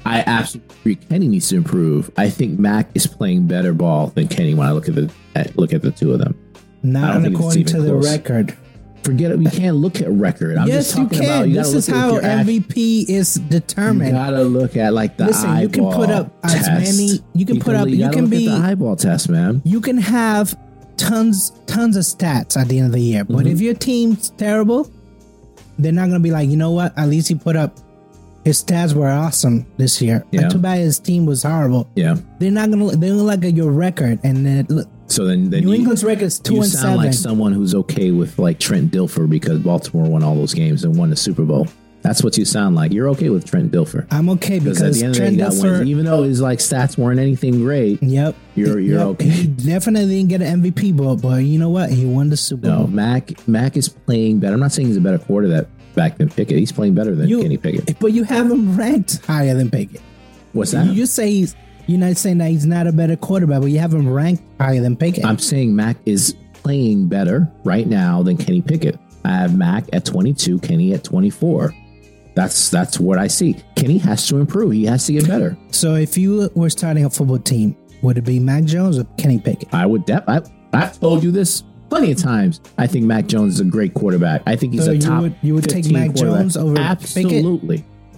I 0.06 0.24
absolutely 0.26 0.76
agree 0.80 0.96
Kenny 0.96 1.28
needs 1.28 1.50
to 1.50 1.58
improve. 1.58 2.12
I 2.18 2.30
think 2.30 2.60
Mac 2.60 2.90
is 2.96 3.06
playing 3.06 3.48
better 3.48 3.74
ball 3.74 4.08
than 4.08 4.28
Kenny 4.28 4.56
when 4.56 4.68
I 4.68 4.72
look 4.72 4.90
at 4.90 4.96
the 4.96 5.12
at, 5.36 5.56
look 5.58 5.74
at 5.74 5.84
the 5.84 5.92
two 5.92 6.12
of 6.12 6.20
them. 6.20 6.38
Not 6.84 7.14
don't 7.14 7.24
think 7.24 7.36
it's 7.36 7.40
according 7.40 7.66
to 7.66 7.82
the 7.82 7.96
record. 7.96 8.58
Forget 9.04 9.32
it. 9.32 9.40
You 9.40 9.50
can't 9.50 9.78
look 9.78 10.00
at 10.00 10.10
record. 10.12 10.58
I'm 10.58 10.68
yes, 10.68 10.88
just 10.88 10.98
you 10.98 11.04
talking 11.06 11.20
can. 11.22 11.30
about 11.30 11.50
you 11.50 11.56
this 11.56 11.74
is 11.74 11.88
how 11.88 12.20
MVP 12.20 13.10
is 13.10 13.34
determined. 13.36 14.10
You 14.10 14.14
gotta 14.16 14.44
look 14.44 14.78
at 14.78 14.94
like 14.94 15.18
the 15.18 15.26
Listen, 15.26 15.58
you 15.58 15.70
can 15.70 15.92
put 15.92 16.10
up 16.10 16.32
as 16.44 16.68
many- 16.68 17.20
you 17.34 17.46
can 17.46 17.60
put 17.60 17.76
up- 17.76 17.88
you 17.90 17.98
gotta 17.98 18.14
can 18.14 18.22
look 18.26 18.32
be- 18.32 18.46
the 18.48 18.54
eyeball 18.54 18.96
test, 18.96 19.28
man. 19.30 19.62
you 19.66 19.82
can 19.82 19.98
have 19.98 20.56
tons 20.98 21.52
tons 21.66 21.98
of 21.98 22.04
stats 22.04 22.56
at 22.56 22.68
the 22.68 22.78
end 22.78 22.88
of 22.88 22.94
the 22.94 23.02
year, 23.02 23.24
but 23.24 23.38
Mm-hmm. 23.38 23.48
if 23.48 23.62
your 23.62 23.74
team's 23.74 24.30
terrible, 24.38 24.88
they're 25.80 25.92
not 25.92 26.08
gonna 26.08 26.20
be 26.20 26.32
like, 26.32 26.48
you 26.50 26.58
know 26.58 26.72
what? 26.72 26.96
At 26.98 27.10
least 27.10 27.28
he 27.28 27.36
put 27.36 27.56
up. 27.56 27.78
His 28.44 28.64
stats 28.64 28.94
were 28.94 29.10
awesome 29.10 29.66
this 29.78 30.02
year. 30.02 30.24
Yeah. 30.32 30.50
Too 30.50 30.58
bad 30.58 30.80
his 30.80 30.98
team 31.00 31.26
was 31.28 31.44
horrible. 31.44 31.88
Yeah. 31.96 32.18
They're 32.40 32.52
not 32.52 32.70
gonna. 32.72 32.96
They 32.96 33.10
don't 33.10 33.18
look 33.26 33.44
at 33.46 33.56
your 33.56 33.72
record, 33.72 34.20
and 34.24 34.46
then 34.46 34.66
look, 34.70 34.88
So 35.12 35.26
then, 35.26 35.50
then 35.50 35.62
New 35.64 35.70
you, 35.70 35.76
England's 35.76 36.04
record 36.04 36.24
is 36.24 36.40
two 36.40 36.56
you 36.56 36.62
and 36.62 36.70
sound 36.72 36.82
seven. 36.84 36.98
like 36.98 37.14
someone 37.14 37.52
who's 37.54 37.76
okay 37.76 38.12
with 38.12 38.40
like 38.40 38.60
Trent 38.60 38.92
Dilfer 38.92 39.30
because 39.30 39.60
Baltimore 39.60 40.10
won 40.10 40.24
all 40.24 40.36
those 40.36 40.54
games 40.54 40.84
and 40.84 40.96
won 40.98 41.10
the 41.10 41.16
Super 41.16 41.44
Bowl. 41.44 41.68
That's 42.02 42.24
what 42.24 42.36
you 42.36 42.46
sound 42.46 42.76
like. 42.76 42.92
You're 42.92 43.10
okay 43.10 43.30
with 43.30 43.46
Trent 43.46 43.72
Dilfer. 43.72 44.08
I'm 44.10 44.28
okay 44.32 44.58
Because 44.58 44.82
at 44.82 44.94
the 44.94 45.04
end 45.04 45.10
of 45.10 45.14
the 45.14 45.20
day, 45.30 45.36
Trent 45.38 45.38
got 45.62 45.64
wins. 45.64 45.88
Even 45.90 46.06
though 46.06 46.24
his 46.24 46.42
like 46.42 46.58
stats 46.58 46.98
weren't 46.98 47.20
anything 47.20 47.60
great, 47.62 48.02
Yep. 48.02 48.36
You're- 48.56 48.84
you're 48.84 48.98
Yep. 48.98 49.08
okay. 49.10 49.30
He 49.30 49.48
definitely 49.48 50.16
didn't 50.16 50.30
get 50.30 50.42
an 50.42 50.64
MVP, 50.64 50.98
but 50.98 51.18
but 51.18 51.44
you 51.44 51.60
know 51.60 51.70
what? 51.70 51.92
He 51.92 52.06
won 52.06 52.30
the 52.30 52.38
Super 52.38 52.68
no, 52.68 52.78
Bowl. 52.80 52.88
Mac 52.88 53.48
Mac 53.48 53.78
is 53.78 53.88
playing 53.90 54.40
better. 54.40 54.56
I'm 54.56 54.60
not 54.60 54.72
saying 54.72 54.88
he's 54.88 54.98
a 54.98 55.02
better 55.02 55.20
quarterback 55.20 55.68
back 55.94 56.18
than 56.18 56.30
Pickett. 56.30 56.58
He's 56.58 56.72
playing 56.72 56.96
better 56.96 57.14
than 57.14 57.28
You- 57.28 57.42
Kenny 57.44 57.58
Pickett. 57.58 58.00
But 58.00 58.14
you 58.14 58.24
have 58.24 58.50
him 58.50 58.76
ranked 58.76 59.24
higher 59.26 59.54
than 59.54 59.70
Pickett. 59.70 60.02
What's 60.54 60.72
that? 60.72 60.88
You 60.88 61.06
say 61.06 61.30
he's. 61.32 61.56
You're 61.92 62.00
not 62.00 62.16
saying 62.16 62.38
that 62.38 62.50
he's 62.52 62.66
not 62.66 62.88
a 62.88 62.94
better 62.94 63.18
quarterback, 63.18 63.60
but 63.60 63.66
you 63.68 63.80
have 63.80 63.94
him 63.94 64.08
ranked 64.10 64.42
higher 64.62 64.80
than 64.80 64.96
Pickett. 64.96 65.26
I'm 65.26 65.38
saying 65.38 65.76
Mac 65.76 65.98
is 66.06 66.36
playing 66.54 67.08
better 67.08 67.52
right 67.66 67.86
now 67.86 68.24
than 68.24 68.38
Kenny 68.38 68.62
Pickett. 68.62 68.98
I 69.26 69.32
have 69.32 69.58
Mac 69.58 69.84
at 69.92 70.06
22, 70.06 70.60
Kenny 70.60 70.94
at 70.94 71.04
24. 71.04 71.74
That's 72.34 72.70
that's 72.70 72.98
what 72.98 73.18
I 73.20 73.28
see. 73.28 73.58
Kenny 73.76 73.98
has 73.98 74.26
to 74.30 74.38
improve. 74.38 74.72
He 74.72 74.86
has 74.86 75.06
to 75.08 75.12
get 75.14 75.28
better. 75.28 75.58
so 75.72 75.96
if 75.96 76.18
you 76.18 76.50
were 76.56 76.70
starting 76.70 77.04
a 77.04 77.10
football 77.10 77.40
team, 77.40 77.76
would 78.04 78.18
it 78.18 78.22
be 78.22 78.40
Mac 78.40 78.64
Jones 78.64 78.98
or 78.98 79.04
Kenny 79.18 79.38
Pickett? 79.40 79.74
I 79.74 79.86
would 79.86 80.06
def- 80.06 80.24
I, 80.30 80.42
I've 80.72 80.98
told 80.98 81.24
you 81.26 81.32
this 81.32 81.64
plenty 81.90 82.14
of 82.14 82.20
times. 82.20 82.62
I 82.78 82.88
think 82.88 83.04
Mac 83.06 83.28
Jones 83.28 83.56
is 83.56 83.60
a 83.60 83.66
great 83.66 83.94
quarterback. 83.96 84.44
I 84.48 84.56
think 84.56 84.72
he's 84.72 84.86
So 84.86 84.92
a 84.92 84.96
you 84.96 85.02
top. 85.02 85.22
would- 85.24 85.36
you 85.42 85.56
would 85.56 85.68
take 85.70 85.92
Mac. 85.92 86.14
Jones 86.14 86.56
over 86.56 86.76
Pickett? 87.14 87.44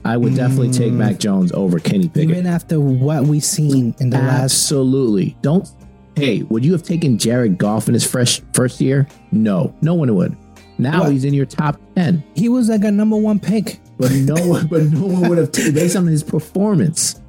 Absolutely. 0.05 0.11
I 0.11 0.17
would 0.17 0.35
definitely 0.35 0.71
take 0.71 0.93
Mac 0.93 1.15
mm. 1.15 1.19
Jones 1.19 1.51
over 1.53 1.79
Kenny 1.79 2.07
Pickett. 2.09 2.31
Even 2.31 2.45
after 2.47 2.79
what 2.79 3.23
we've 3.23 3.43
seen 3.43 3.95
in 3.99 4.09
the 4.09 4.17
last, 4.17 4.43
Absolutely. 4.43 5.35
Don't. 5.41 5.67
Hey, 6.15 6.43
would 6.43 6.63
you 6.63 6.71
have 6.73 6.83
taken 6.83 7.17
Jared 7.17 7.57
Goff 7.57 7.87
in 7.87 7.93
his 7.93 8.05
fresh 8.05 8.41
first 8.53 8.79
year? 8.81 9.07
No, 9.31 9.73
no 9.81 9.93
one 9.95 10.13
would. 10.15 10.37
Now 10.77 11.01
What? 11.01 11.11
he's 11.11 11.23
in 11.25 11.33
your 11.33 11.45
top 11.45 11.79
ten, 11.95 12.23
he 12.35 12.49
was 12.49 12.69
like 12.69 12.83
a 12.83 12.91
number 12.91 13.15
one 13.15 13.39
pick. 13.39 13.79
but 13.97 14.11
no 14.11 14.35
one, 14.47 14.67
but 14.67 14.83
no 14.83 15.05
one 15.05 15.29
would 15.29 15.37
have 15.37 15.51
taken 15.51 15.73
based 15.73 15.95
on 15.95 16.05
his 16.05 16.23
performance. 16.23 17.19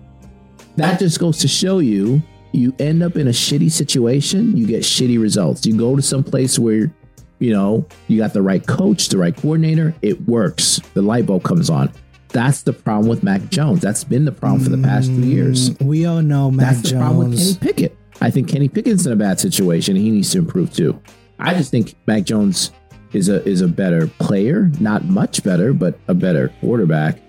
That 0.76 0.98
just 0.98 1.20
goes 1.20 1.38
to 1.38 1.48
show 1.48 1.78
you, 1.78 2.20
you 2.52 2.74
end 2.78 3.02
up 3.02 3.16
in 3.16 3.28
a 3.28 3.32
shitty 3.32 3.70
situation, 3.70 4.56
you 4.56 4.66
get 4.66 4.82
shitty 4.82 5.20
results. 5.20 5.64
You 5.66 5.76
go 5.76 5.94
to 5.94 6.02
some 6.02 6.24
place 6.24 6.58
where, 6.58 6.92
you 7.38 7.52
know, 7.52 7.86
you 8.08 8.18
got 8.18 8.32
the 8.32 8.42
right 8.42 8.66
coach, 8.66 9.08
the 9.08 9.18
right 9.18 9.36
coordinator, 9.36 9.94
it 10.02 10.20
works. 10.26 10.80
The 10.94 11.02
light 11.02 11.26
bulb 11.26 11.44
comes 11.44 11.70
on. 11.70 11.92
That's 12.34 12.62
the 12.62 12.72
problem 12.72 13.08
with 13.08 13.22
Mac 13.22 13.48
Jones. 13.48 13.80
That's 13.80 14.02
been 14.02 14.24
the 14.24 14.32
problem 14.32 14.60
for 14.60 14.68
the 14.68 14.82
past 14.82 15.06
two 15.06 15.24
years. 15.24 15.70
We 15.78 16.04
all 16.04 16.20
know 16.20 16.50
Mac 16.50 16.72
Jones. 16.72 16.82
That's 16.82 16.92
the 16.92 16.98
problem 16.98 17.30
with 17.30 17.38
Kenny 17.38 17.54
Pickett. 17.60 17.98
I 18.20 18.30
think 18.32 18.48
Kenny 18.48 18.68
Pickett's 18.68 19.06
in 19.06 19.12
a 19.12 19.16
bad 19.16 19.38
situation. 19.38 19.94
He 19.94 20.10
needs 20.10 20.32
to 20.32 20.38
improve 20.38 20.72
too. 20.72 21.00
I 21.38 21.54
just 21.54 21.70
think 21.70 21.94
Mac 22.08 22.24
Jones 22.24 22.72
is 23.12 23.28
a 23.28 23.46
is 23.48 23.60
a 23.60 23.68
better 23.68 24.08
player, 24.18 24.68
not 24.80 25.04
much 25.04 25.44
better, 25.44 25.72
but 25.72 25.96
a 26.08 26.14
better 26.14 26.48
quarterback 26.60 27.20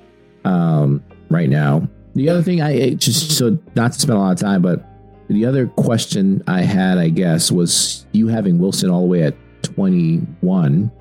um, 0.43 1.03
right 1.29 1.49
now. 1.49 1.87
The 2.15 2.27
other 2.27 2.41
thing 2.41 2.63
I 2.63 2.95
just 2.95 3.37
so 3.37 3.59
not 3.75 3.93
to 3.93 3.99
spend 3.99 4.17
a 4.17 4.21
lot 4.21 4.31
of 4.31 4.39
time, 4.39 4.63
but 4.63 4.83
the 5.27 5.45
other 5.45 5.67
question 5.67 6.43
I 6.47 6.61
had, 6.61 6.97
I 6.97 7.09
guess, 7.09 7.51
was 7.51 8.07
you 8.11 8.27
having 8.27 8.57
Wilson 8.57 8.89
all 8.89 9.01
the 9.01 9.07
way 9.07 9.21
at 9.21 9.35
twenty 9.61 10.17
one, 10.41 10.91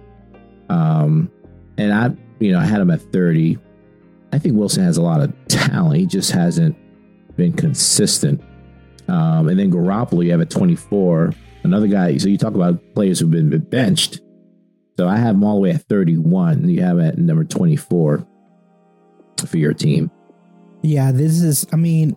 um, 0.69 1.31
and 1.79 1.95
I 1.95 2.11
you 2.39 2.53
know 2.53 2.59
I 2.59 2.67
had 2.67 2.83
him 2.83 2.91
at 2.91 3.01
thirty. 3.01 3.59
I 4.35 4.39
think 4.39 4.57
Wilson 4.57 4.83
has 4.83 4.97
a 4.97 5.03
lot 5.03 5.21
of 5.21 5.33
talent. 5.49 5.97
He 5.97 6.07
just 6.07 6.33
hasn't 6.33 6.77
been 7.37 7.53
consistent. 7.53 8.43
Um, 9.07 9.49
and 9.49 9.59
then 9.59 9.71
Garoppolo, 9.71 10.25
you 10.25 10.33
have 10.33 10.41
at 10.41 10.51
24. 10.51 11.33
Another 11.63 11.87
guy. 11.87 12.17
So 12.17 12.29
you 12.29 12.37
talk 12.37 12.55
about 12.55 12.81
players 12.95 13.21
who've 13.21 13.31
been 13.31 13.57
benched. 13.59 14.21
So 14.99 15.09
I 15.09 15.17
have 15.17 15.37
him 15.37 15.45
all 15.45 15.57
the 15.57 15.61
way 15.61 15.71
at 15.71 15.83
31. 15.83 16.69
You 16.69 16.83
have 16.83 16.99
at 16.99 17.17
number 17.17 17.45
24. 17.45 18.27
for 19.47 19.57
your 19.57 19.73
team. 19.75 20.11
Yeah, 20.83 21.13
this 21.13 21.41
is. 21.41 21.67
I 21.73 21.77
mean, 21.77 22.17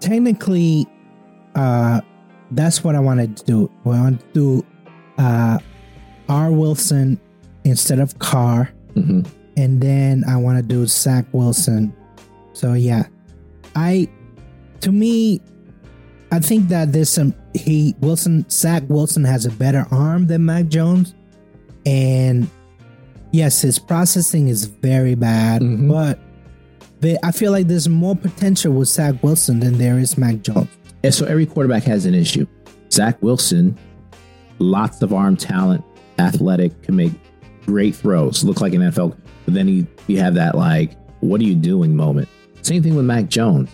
technically, 0.00 0.86
uh, 1.54 2.00
that's 2.52 2.84
what 2.84 2.94
I 2.94 3.00
wanted 3.00 3.36
to 3.38 3.44
do. 3.44 3.72
I 3.84 3.88
wanted 3.88 4.20
to 4.20 4.26
do 4.32 4.66
uh, 5.18 5.58
R. 6.28 6.52
Wilson 6.52 7.20
instead 7.64 7.98
of 7.98 8.18
Carr, 8.18 8.72
hmm 8.94 9.22
and 9.56 9.80
then 9.80 10.24
I 10.28 10.36
want 10.36 10.58
to 10.58 10.62
do 10.62 10.86
Zach 10.86 11.26
Wilson. 11.32 11.94
So 12.52 12.72
yeah, 12.74 13.04
I 13.74 14.08
to 14.80 14.92
me, 14.92 15.40
I 16.32 16.38
think 16.40 16.68
that 16.68 16.92
there's 16.92 17.08
some 17.10 17.34
he 17.54 17.94
Wilson 18.00 18.48
Zach 18.50 18.82
Wilson 18.88 19.24
has 19.24 19.46
a 19.46 19.50
better 19.50 19.86
arm 19.90 20.26
than 20.26 20.44
Mac 20.44 20.68
Jones, 20.68 21.14
and 21.84 22.48
yes, 23.32 23.60
his 23.60 23.78
processing 23.78 24.48
is 24.48 24.64
very 24.64 25.14
bad, 25.14 25.62
Mhm. 25.62 25.88
but 25.88 26.18
they, 27.00 27.18
I 27.22 27.30
feel 27.32 27.52
like 27.52 27.68
there's 27.68 27.88
more 27.88 28.16
potential 28.16 28.72
with 28.72 28.88
Zach 28.88 29.22
Wilson 29.22 29.60
than 29.60 29.76
there 29.78 29.98
is 29.98 30.16
Mac 30.16 30.42
Jones. 30.42 30.68
And 31.04 31.12
so 31.14 31.26
every 31.26 31.44
quarterback 31.46 31.82
has 31.84 32.06
an 32.06 32.14
issue. 32.14 32.46
Zach 32.90 33.22
Wilson, 33.22 33.76
lots 34.58 35.02
of 35.02 35.12
arm 35.12 35.36
talent, 35.36 35.84
athletic, 36.18 36.80
can 36.82 36.96
make 36.96 37.12
great 37.66 37.94
throws, 37.94 38.42
look 38.44 38.60
like 38.62 38.72
an 38.72 38.80
NFL. 38.80 39.14
But 39.46 39.54
then 39.54 39.66
he, 39.66 39.86
you 40.08 40.18
have 40.20 40.34
that 40.34 40.54
like, 40.54 40.92
what 41.20 41.40
are 41.40 41.44
you 41.44 41.54
doing 41.54 41.96
moment. 41.96 42.28
Same 42.62 42.82
thing 42.82 42.94
with 42.96 43.06
Mac 43.06 43.28
Jones. 43.28 43.70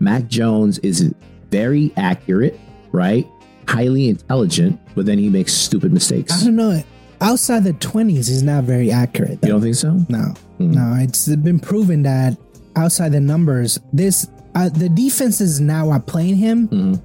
Mac 0.00 0.26
Jones 0.26 0.78
is 0.80 1.14
very 1.50 1.92
accurate, 1.96 2.58
right? 2.90 3.28
Highly 3.68 4.08
intelligent, 4.08 4.80
but 4.96 5.06
then 5.06 5.18
he 5.18 5.28
makes 5.28 5.52
stupid 5.52 5.92
mistakes. 5.92 6.40
I 6.42 6.44
don't 6.46 6.56
know. 6.56 6.82
Outside 7.20 7.64
the 7.64 7.74
twenties, 7.74 8.26
he's 8.28 8.42
not 8.42 8.64
very 8.64 8.90
accurate. 8.90 9.38
You 9.42 9.50
don't 9.50 9.60
think 9.60 9.74
so? 9.76 9.98
No, 10.08 10.32
Hmm. 10.58 10.70
no, 10.72 10.96
it's 11.00 11.28
been 11.28 11.60
proven 11.60 12.02
that 12.04 12.36
outside 12.76 13.12
the 13.12 13.20
numbers, 13.20 13.78
this 13.92 14.26
uh, 14.54 14.68
the 14.70 14.88
defenses 14.88 15.60
now 15.60 15.90
are 15.90 16.00
playing 16.00 16.36
him. 16.36 16.66
Mhm. 16.68 17.00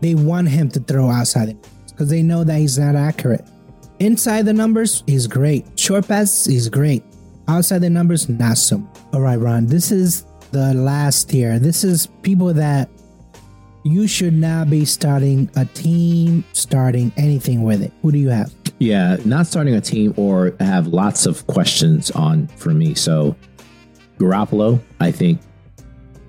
They 0.00 0.14
want 0.16 0.48
him 0.48 0.68
to 0.70 0.80
throw 0.80 1.08
outside 1.08 1.48
the 1.50 1.56
because 1.88 2.08
they 2.08 2.22
know 2.22 2.42
that 2.44 2.58
he's 2.58 2.78
not 2.78 2.96
accurate. 2.96 3.44
Inside 4.00 4.46
the 4.46 4.52
numbers, 4.52 5.04
he's 5.06 5.26
great. 5.28 5.66
Short 5.78 6.08
passes, 6.08 6.46
he's 6.46 6.68
great. 6.68 7.04
Outside 7.50 7.80
the 7.80 7.90
numbers, 7.90 8.28
not 8.28 8.58
so. 8.58 8.80
All 9.12 9.20
right, 9.20 9.34
Ron. 9.34 9.66
This 9.66 9.90
is 9.90 10.24
the 10.52 10.72
last 10.72 11.30
tier. 11.30 11.58
This 11.58 11.82
is 11.82 12.06
people 12.22 12.54
that 12.54 12.88
you 13.82 14.06
should 14.06 14.34
not 14.34 14.70
be 14.70 14.84
starting 14.84 15.50
a 15.56 15.64
team, 15.64 16.44
starting 16.52 17.12
anything 17.16 17.64
with 17.64 17.82
it. 17.82 17.92
Who 18.02 18.12
do 18.12 18.18
you 18.18 18.28
have? 18.28 18.54
Yeah, 18.78 19.16
not 19.24 19.48
starting 19.48 19.74
a 19.74 19.80
team 19.80 20.14
or 20.16 20.54
have 20.60 20.86
lots 20.86 21.26
of 21.26 21.44
questions 21.48 22.12
on 22.12 22.46
for 22.46 22.70
me. 22.70 22.94
So 22.94 23.34
Garoppolo, 24.18 24.80
I 25.00 25.10
think, 25.10 25.40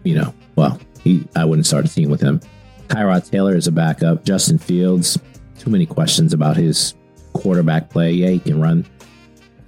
you 0.03 0.15
know, 0.15 0.33
well, 0.55 0.79
he 1.03 1.23
I 1.35 1.45
wouldn't 1.45 1.67
start 1.67 1.85
a 1.85 1.87
team 1.87 2.09
with 2.09 2.21
him. 2.21 2.41
Tyrod 2.87 3.29
Taylor 3.29 3.55
is 3.55 3.67
a 3.67 3.71
backup. 3.71 4.25
Justin 4.25 4.57
Fields, 4.57 5.19
too 5.59 5.69
many 5.69 5.85
questions 5.85 6.33
about 6.33 6.57
his 6.57 6.95
quarterback 7.33 7.91
play. 7.91 8.11
Yeah, 8.11 8.29
he 8.29 8.39
can 8.39 8.59
run. 8.59 8.87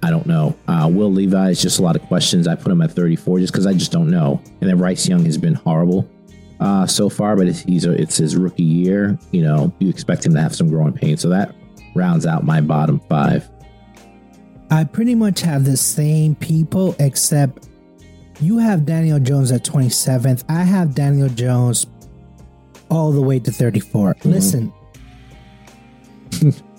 I 0.04 0.10
don't 0.10 0.26
know. 0.26 0.54
Uh, 0.68 0.86
Will 0.92 1.10
Levi 1.10 1.48
is 1.48 1.62
just 1.62 1.78
a 1.78 1.82
lot 1.82 1.96
of 1.96 2.02
questions. 2.02 2.46
I 2.46 2.54
put 2.56 2.70
him 2.70 2.82
at 2.82 2.92
34 2.92 3.38
just 3.38 3.54
because 3.54 3.66
I 3.66 3.72
just 3.72 3.90
don't 3.90 4.10
know. 4.10 4.38
And 4.60 4.68
then 4.68 4.76
Bryce 4.76 5.08
Young 5.08 5.24
has 5.24 5.38
been 5.38 5.54
horrible 5.54 6.06
uh, 6.60 6.86
so 6.86 7.08
far, 7.08 7.36
but 7.36 7.46
it's, 7.46 7.60
he's 7.60 7.86
a, 7.86 7.92
it's 7.92 8.18
his 8.18 8.36
rookie 8.36 8.62
year. 8.64 9.18
You 9.32 9.42
know, 9.44 9.72
you 9.78 9.88
expect 9.88 10.26
him 10.26 10.34
to 10.34 10.42
have 10.42 10.54
some 10.54 10.68
growing 10.68 10.92
pains. 10.92 11.22
So 11.22 11.30
that 11.30 11.54
rounds 11.94 12.26
out 12.26 12.44
my 12.44 12.60
bottom 12.60 13.00
five. 13.08 13.48
I 14.70 14.84
pretty 14.84 15.14
much 15.14 15.40
have 15.40 15.64
the 15.64 15.76
same 15.78 16.34
people, 16.34 16.94
except 16.98 17.66
you 18.40 18.58
have 18.58 18.84
Daniel 18.84 19.18
Jones 19.18 19.52
at 19.52 19.64
27th. 19.64 20.44
I 20.50 20.64
have 20.64 20.94
Daniel 20.94 21.30
Jones 21.30 21.86
all 22.90 23.10
the 23.10 23.22
way 23.22 23.38
to 23.38 23.50
34. 23.50 24.16
Listen, 24.24 24.70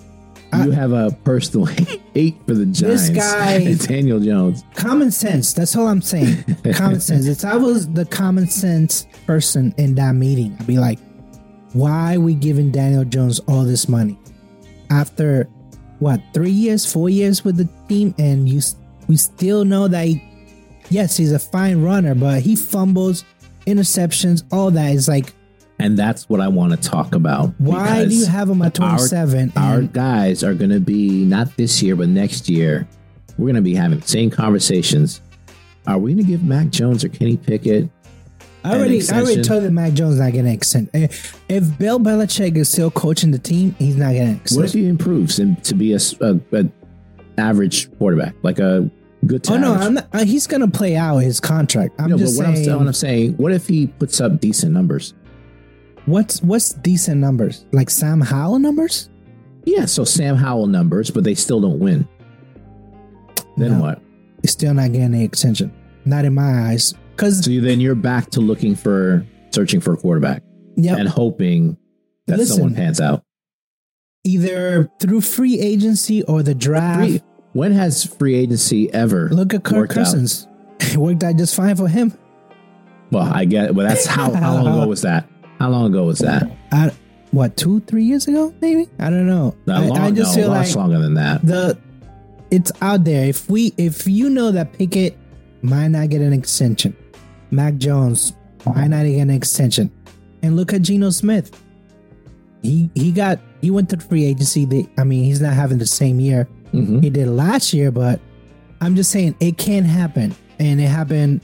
you 0.64 0.70
have 0.70 0.92
a 0.92 1.10
personal 1.24 1.66
hate 2.14 2.36
for 2.46 2.54
the 2.54 2.66
Giants. 2.66 3.08
This 3.08 3.10
guy- 3.10 3.74
Daniel 3.86 4.20
Jones. 4.20 4.64
common 4.74 5.10
sense. 5.10 5.52
That's 5.52 5.76
all 5.76 5.86
I'm 5.88 6.02
saying. 6.02 6.44
common 6.74 7.00
sense. 7.08 7.26
If 7.26 7.44
I 7.44 7.56
was 7.56 7.88
the 7.92 8.04
common 8.04 8.48
sense 8.48 9.06
person 9.26 9.74
in 9.76 9.94
that 9.96 10.14
meeting, 10.14 10.56
I'd 10.58 10.66
be 10.66 10.78
like, 10.78 10.98
why 11.72 12.14
are 12.16 12.20
we 12.20 12.34
giving 12.34 12.70
Daniel 12.70 13.04
Jones 13.04 13.40
all 13.48 13.64
this 13.64 13.88
money? 13.88 14.18
After 14.90 15.48
what, 15.98 16.20
three 16.32 16.50
years, 16.50 16.90
four 16.90 17.08
years 17.08 17.44
with 17.44 17.56
the 17.56 17.68
team, 17.88 18.14
and 18.18 18.48
you 18.48 18.60
we 19.08 19.16
still 19.16 19.64
know 19.64 19.88
that 19.88 20.06
he, 20.06 20.22
yes, 20.90 21.16
he's 21.16 21.32
a 21.32 21.38
fine 21.38 21.82
runner, 21.82 22.14
but 22.14 22.40
he 22.42 22.56
fumbles, 22.56 23.24
interceptions, 23.66 24.44
all 24.52 24.70
that 24.72 24.92
is 24.94 25.08
like, 25.08 25.32
And 25.78 25.98
that's 25.98 26.28
what 26.28 26.40
I 26.40 26.48
want 26.48 26.72
to 26.72 26.88
talk 26.88 27.14
about. 27.14 27.52
why 27.58 28.06
do 28.06 28.14
you 28.14 28.24
have 28.26 28.48
him 28.48 28.62
at 28.62 28.74
27? 28.74 29.52
Our 29.56 29.78
and- 29.80 29.92
guys 29.92 30.42
are 30.42 30.54
going 30.54 30.70
to 30.70 30.80
be, 30.80 31.24
not 31.24 31.54
this 31.56 31.82
year, 31.82 31.94
but 31.96 32.08
next 32.08 32.48
year, 32.48 32.88
we're 33.36 33.46
going 33.46 33.56
to 33.56 33.62
be 33.62 33.74
having 33.74 34.00
the 34.00 34.08
same 34.08 34.30
conversations. 34.30 35.20
Are 35.86 35.98
we 35.98 36.14
going 36.14 36.24
to 36.24 36.30
give 36.30 36.42
Mac 36.42 36.70
Jones 36.70 37.04
or 37.04 37.08
Kenny 37.10 37.36
Pickett? 37.36 37.90
I 38.64 38.74
already, 38.78 39.00
I 39.10 39.20
already 39.20 39.42
told 39.42 39.62
you 39.62 39.70
Mac 39.70 39.92
Jones 39.92 40.18
not 40.18 40.32
getting 40.32 40.50
extended. 40.50 40.90
If, 40.94 41.40
if 41.48 41.78
Bill 41.78 42.00
Belichick 42.00 42.56
is 42.56 42.68
still 42.68 42.90
coaching 42.90 43.30
the 43.30 43.38
team, 43.38 43.76
he's 43.78 43.96
not 43.96 44.06
going 44.06 44.14
getting 44.14 44.32
What 44.34 44.40
extended. 44.42 44.66
if 44.68 44.72
he 44.72 44.88
improves 44.88 45.38
and 45.38 45.62
to 45.64 45.74
be 45.74 45.92
a, 45.92 45.98
a- 46.20 46.40
a 46.52 46.64
average 47.38 47.94
quarterback, 47.98 48.34
like 48.42 48.58
a 48.58 48.90
good 49.26 49.44
to 49.44 49.52
Oh 49.52 49.58
no, 49.58 49.74
average? 49.74 49.90
Not, 49.92 50.08
uh, 50.12 50.24
he's 50.24 50.46
gonna 50.46 50.68
play 50.68 50.96
out 50.96 51.18
his 51.18 51.38
contract. 51.38 52.00
I'm 52.00 52.10
no, 52.10 52.16
but 52.16 52.22
just 52.24 52.38
what 52.38 52.46
I'm, 52.46 52.54
what 52.78 52.86
I'm 52.88 52.92
saying, 52.92 53.34
what 53.36 53.52
if 53.52 53.68
he 53.68 53.86
puts 53.86 54.20
up 54.20 54.40
decent 54.40 54.72
numbers? 54.72 55.14
What's 56.06 56.42
what's 56.42 56.72
decent 56.72 57.20
numbers? 57.20 57.64
Like 57.72 57.90
Sam 57.90 58.20
Howell 58.20 58.58
numbers? 58.58 59.10
Yeah, 59.64 59.84
so 59.86 60.04
Sam 60.04 60.36
Howell 60.36 60.68
numbers, 60.68 61.10
but 61.10 61.24
they 61.24 61.34
still 61.34 61.60
don't 61.60 61.78
win. 61.78 62.08
Then 63.56 63.72
No. 63.72 63.80
what? 63.80 64.02
He's 64.42 64.52
still 64.52 64.74
not 64.74 64.92
getting 64.92 65.12
the 65.12 65.22
extension. 65.24 65.72
Not 66.04 66.24
in 66.24 66.34
my 66.34 66.68
eyes. 66.70 66.94
Because 67.16 67.44
So 67.44 67.50
you, 67.50 67.60
then 67.60 67.80
you're 67.80 67.94
back 67.94 68.30
to 68.32 68.40
looking 68.40 68.74
for 68.76 69.26
searching 69.50 69.80
for 69.80 69.94
a 69.94 69.96
quarterback 69.96 70.42
yep, 70.76 70.98
and 70.98 71.08
hoping 71.08 71.76
that 72.26 72.38
Listen. 72.38 72.56
someone 72.56 72.74
pans 72.74 73.00
out. 73.00 73.22
either 74.24 74.90
through 75.00 75.20
free 75.22 75.58
agency 75.60 76.22
or 76.24 76.42
the 76.42 76.54
draft. 76.54 76.98
Free, 77.00 77.22
when 77.54 77.72
has 77.72 78.04
free 78.04 78.34
agency 78.34 78.92
ever 78.92 79.28
Look 79.30 79.54
at 79.54 79.64
Kirk 79.64 79.76
worked 79.76 79.92
out? 79.92 80.04
Cousins. 80.04 80.46
It 80.80 80.96
worked 80.98 81.24
out 81.24 81.36
just 81.36 81.54
fine 81.56 81.74
for 81.74 81.88
him. 81.88 82.12
Well, 83.10 83.22
I 83.32 83.46
get 83.46 83.70
it, 83.70 83.74
but 83.74 83.88
that's 83.88 84.04
how 84.04 84.30
how 84.34 84.54
long 84.62 84.66
ago 84.78 84.86
was 84.86 85.02
that? 85.02 85.26
How 85.58 85.70
long 85.70 85.86
ago 85.86 86.04
was 86.04 86.18
that? 86.20 86.50
I, 86.72 86.90
what 87.30 87.56
two, 87.56 87.80
three 87.80 88.04
years 88.04 88.28
ago? 88.28 88.54
Maybe 88.60 88.88
I 88.98 89.10
don't 89.10 89.26
know. 89.26 89.54
I, 89.68 89.86
long, 89.86 89.98
I 89.98 90.10
just 90.10 90.36
no, 90.36 90.42
feel 90.42 90.50
like 90.50 90.74
longer 90.74 90.98
than 90.98 91.14
that. 91.14 91.44
the 91.44 91.78
it's 92.50 92.70
out 92.80 93.04
there. 93.04 93.26
If 93.26 93.48
we 93.50 93.72
if 93.76 94.06
you 94.06 94.30
know 94.30 94.52
that 94.52 94.72
Pickett 94.72 95.16
might 95.62 95.88
not 95.88 96.08
get 96.10 96.20
an 96.20 96.32
extension, 96.32 96.96
Mac 97.50 97.76
Jones 97.76 98.32
might 98.64 98.88
not 98.88 99.04
get 99.04 99.18
an 99.20 99.30
extension, 99.30 99.90
and 100.42 100.56
look 100.56 100.72
at 100.72 100.82
Geno 100.82 101.10
Smith. 101.10 101.50
He 102.62 102.90
he 102.94 103.12
got 103.12 103.38
he 103.60 103.70
went 103.70 103.90
to 103.90 103.98
free 103.98 104.24
agency. 104.24 104.64
They, 104.64 104.88
I 104.98 105.04
mean, 105.04 105.24
he's 105.24 105.40
not 105.40 105.54
having 105.54 105.78
the 105.78 105.86
same 105.86 106.20
year 106.20 106.48
Mhm. 106.72 107.02
he 107.02 107.10
did 107.10 107.28
last 107.28 107.72
year, 107.72 107.90
but 107.90 108.20
I'm 108.80 108.96
just 108.96 109.10
saying 109.10 109.34
it 109.40 109.56
can 109.56 109.84
happen, 109.84 110.34
and 110.58 110.80
it 110.80 110.88
happened. 110.88 111.40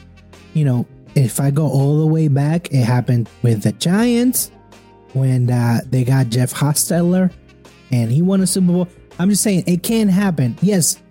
You 0.55 0.65
know, 0.65 0.87
if 1.15 1.41
I 1.41 1.51
go 1.51 1.67
all 1.67 2.01
the 2.01 2.07
way 2.07 2.29
back, 2.29 2.73
it 2.73 2.85
happened 2.85 3.29
with 3.43 3.63
the 3.63 3.73
Giants 3.73 4.51
when 5.13 5.51
uh, 5.51 5.81
they 5.87 6.05
got 6.05 6.29
Jeff 6.29 6.53
Hostetler, 6.53 7.31
and 7.91 8.11
he 8.11 8.23
won 8.23 8.41
a 8.41 8.47
Super 8.47 8.73
Bowl. 8.73 8.89
I'm 9.19 9.29
just 9.29 9.43
saying 9.43 9.65
it 9.67 9.83
can 9.83 10.09
happen. 10.09 10.57
Yes, 10.63 11.03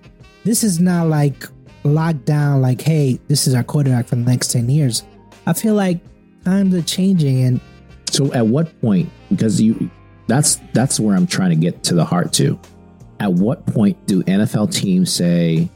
this 0.43 0.63
is 0.63 0.79
not 0.79 1.07
like 1.07 1.45
locked 1.83 2.25
down. 2.25 2.61
Like, 2.61 2.81
hey, 2.81 3.19
this 3.27 3.47
is 3.47 3.53
our 3.53 3.63
quarterback 3.63 4.07
for 4.07 4.15
the 4.15 4.23
next 4.23 4.51
ten 4.51 4.69
years. 4.69 5.03
I 5.45 5.53
feel 5.53 5.75
like 5.75 5.99
times 6.43 6.73
are 6.73 6.81
changing, 6.81 7.43
and 7.43 7.61
So 8.09 8.33
at 8.33 8.45
what 8.45 8.79
point? 8.81 9.09
Because 9.29 9.61
you, 9.61 9.89
that's 10.27 10.57
that's 10.73 10.99
where 10.99 11.15
I'm 11.15 11.27
trying 11.27 11.51
to 11.51 11.55
get 11.55 11.83
to 11.83 11.95
the 11.95 12.05
heart 12.05 12.33
to. 12.33 12.59
At 13.19 13.33
what 13.33 13.67
point 13.67 14.03
do 14.07 14.23
NFL 14.23 14.73
teams 14.73 15.13
say 15.13 15.69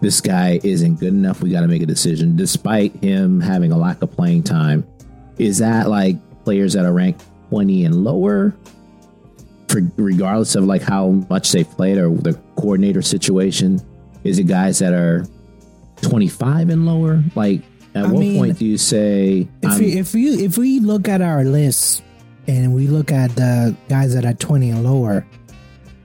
this 0.00 0.20
guy 0.20 0.60
isn't 0.62 0.96
good 1.00 1.08
enough? 1.14 1.40
We 1.42 1.50
got 1.50 1.62
to 1.62 1.68
make 1.68 1.82
a 1.82 1.86
decision, 1.86 2.36
despite 2.36 2.94
him 3.02 3.40
having 3.40 3.72
a 3.72 3.78
lack 3.78 4.02
of 4.02 4.10
playing 4.12 4.42
time. 4.44 4.86
Is 5.38 5.58
that 5.58 5.88
like 5.88 6.16
players 6.44 6.72
that 6.74 6.84
are 6.84 6.92
ranked 6.92 7.24
20 7.50 7.84
and 7.84 8.04
lower, 8.04 8.54
for 9.68 9.80
regardless 9.96 10.54
of 10.54 10.64
like 10.64 10.82
how 10.82 11.08
much 11.30 11.50
they 11.52 11.64
played 11.64 11.98
or 11.98 12.10
the 12.14 12.34
coordinator 12.56 13.02
situation? 13.02 13.80
Is 14.24 14.38
it 14.38 14.44
guys 14.44 14.78
that 14.80 14.92
are 14.92 15.26
25 16.02 16.70
and 16.70 16.86
lower? 16.86 17.22
Like, 17.34 17.62
at 17.94 18.04
I 18.04 18.08
what 18.12 18.20
mean, 18.20 18.36
point 18.38 18.58
do 18.58 18.66
you 18.66 18.76
say 18.78 19.48
If 19.62 19.70
I'm- 19.70 19.82
if 19.82 20.14
we 20.14 20.28
if 20.44 20.58
we 20.58 20.80
look 20.80 21.08
at 21.08 21.22
our 21.22 21.44
list 21.44 22.02
and 22.46 22.74
we 22.74 22.86
look 22.86 23.10
at 23.10 23.34
the 23.36 23.74
guys 23.88 24.14
that 24.14 24.24
are 24.24 24.34
20 24.34 24.70
and 24.70 24.84
lower, 24.84 25.24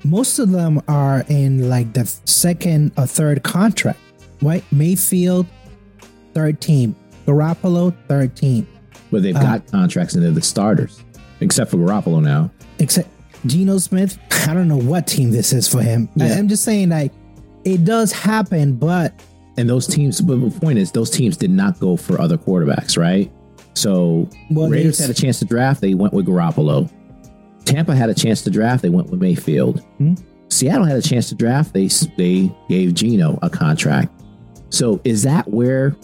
most 0.03 0.39
of 0.39 0.51
them 0.51 0.81
are 0.87 1.23
in 1.29 1.69
like 1.69 1.93
the 1.93 2.05
second 2.25 2.91
or 2.97 3.05
third 3.05 3.43
contract. 3.43 3.99
White 4.39 4.63
Mayfield, 4.71 5.45
third 6.33 6.59
team. 6.61 6.95
Garoppolo, 7.25 7.95
third 8.07 8.35
team. 8.35 8.67
But 9.11 9.23
they've 9.23 9.33
got 9.35 9.59
um, 9.61 9.67
contracts 9.71 10.15
and 10.15 10.23
they're 10.23 10.31
the 10.31 10.41
starters, 10.41 11.03
except 11.41 11.69
for 11.71 11.77
Garoppolo 11.77 12.21
now. 12.21 12.49
Except 12.79 13.07
Geno 13.45 13.77
Smith, 13.77 14.17
I 14.47 14.53
don't 14.53 14.67
know 14.67 14.77
what 14.77 15.05
team 15.07 15.31
this 15.31 15.53
is 15.53 15.67
for 15.67 15.81
him. 15.81 16.09
I, 16.19 16.27
Yeah. 16.27 16.33
am 16.37 16.47
just 16.47 16.63
saying, 16.63 16.89
like, 16.89 17.11
it 17.63 17.85
does 17.85 18.11
happen, 18.11 18.73
but 18.75 19.13
And 19.57 19.69
those 19.69 19.85
teams, 19.85 20.19
but 20.21 20.39
the 20.39 20.59
point 20.59 20.79
is, 20.79 20.91
those 20.91 21.09
teams 21.11 21.37
did 21.37 21.51
not 21.51 21.79
go 21.79 21.95
for 21.95 22.19
other 22.19 22.37
quarterbacks, 22.37 22.97
right? 22.97 23.31
So 23.75 24.27
Well, 24.49 24.69
Raiders 24.69 24.97
had 24.97 25.09
a 25.09 25.13
chance 25.13 25.39
to 25.39 25.45
draft, 25.45 25.81
they 25.81 25.93
went 25.93 26.13
with 26.13 26.25
Garoppolo. 26.25 26.89
Tampa 27.71 27.95
had 27.95 28.09
a 28.09 28.13
chance 28.13 28.41
to 28.43 28.49
draft, 28.49 28.81
they 28.81 28.89
went 28.89 29.09
with 29.09 29.19
Mayfield. 29.21 29.79
Hmm. 29.97 30.15
Seattle 30.49 30.83
had 30.85 30.97
a 30.97 31.01
chance 31.01 31.29
to 31.29 31.35
draft, 31.35 31.73
they 31.73 31.87
they 32.17 32.51
gave 32.69 32.93
Geno 32.93 33.39
a 33.41 33.49
contract. 33.49 34.11
So 34.69 34.99
is 35.03 35.23
that 35.23 35.47
where 35.49 35.95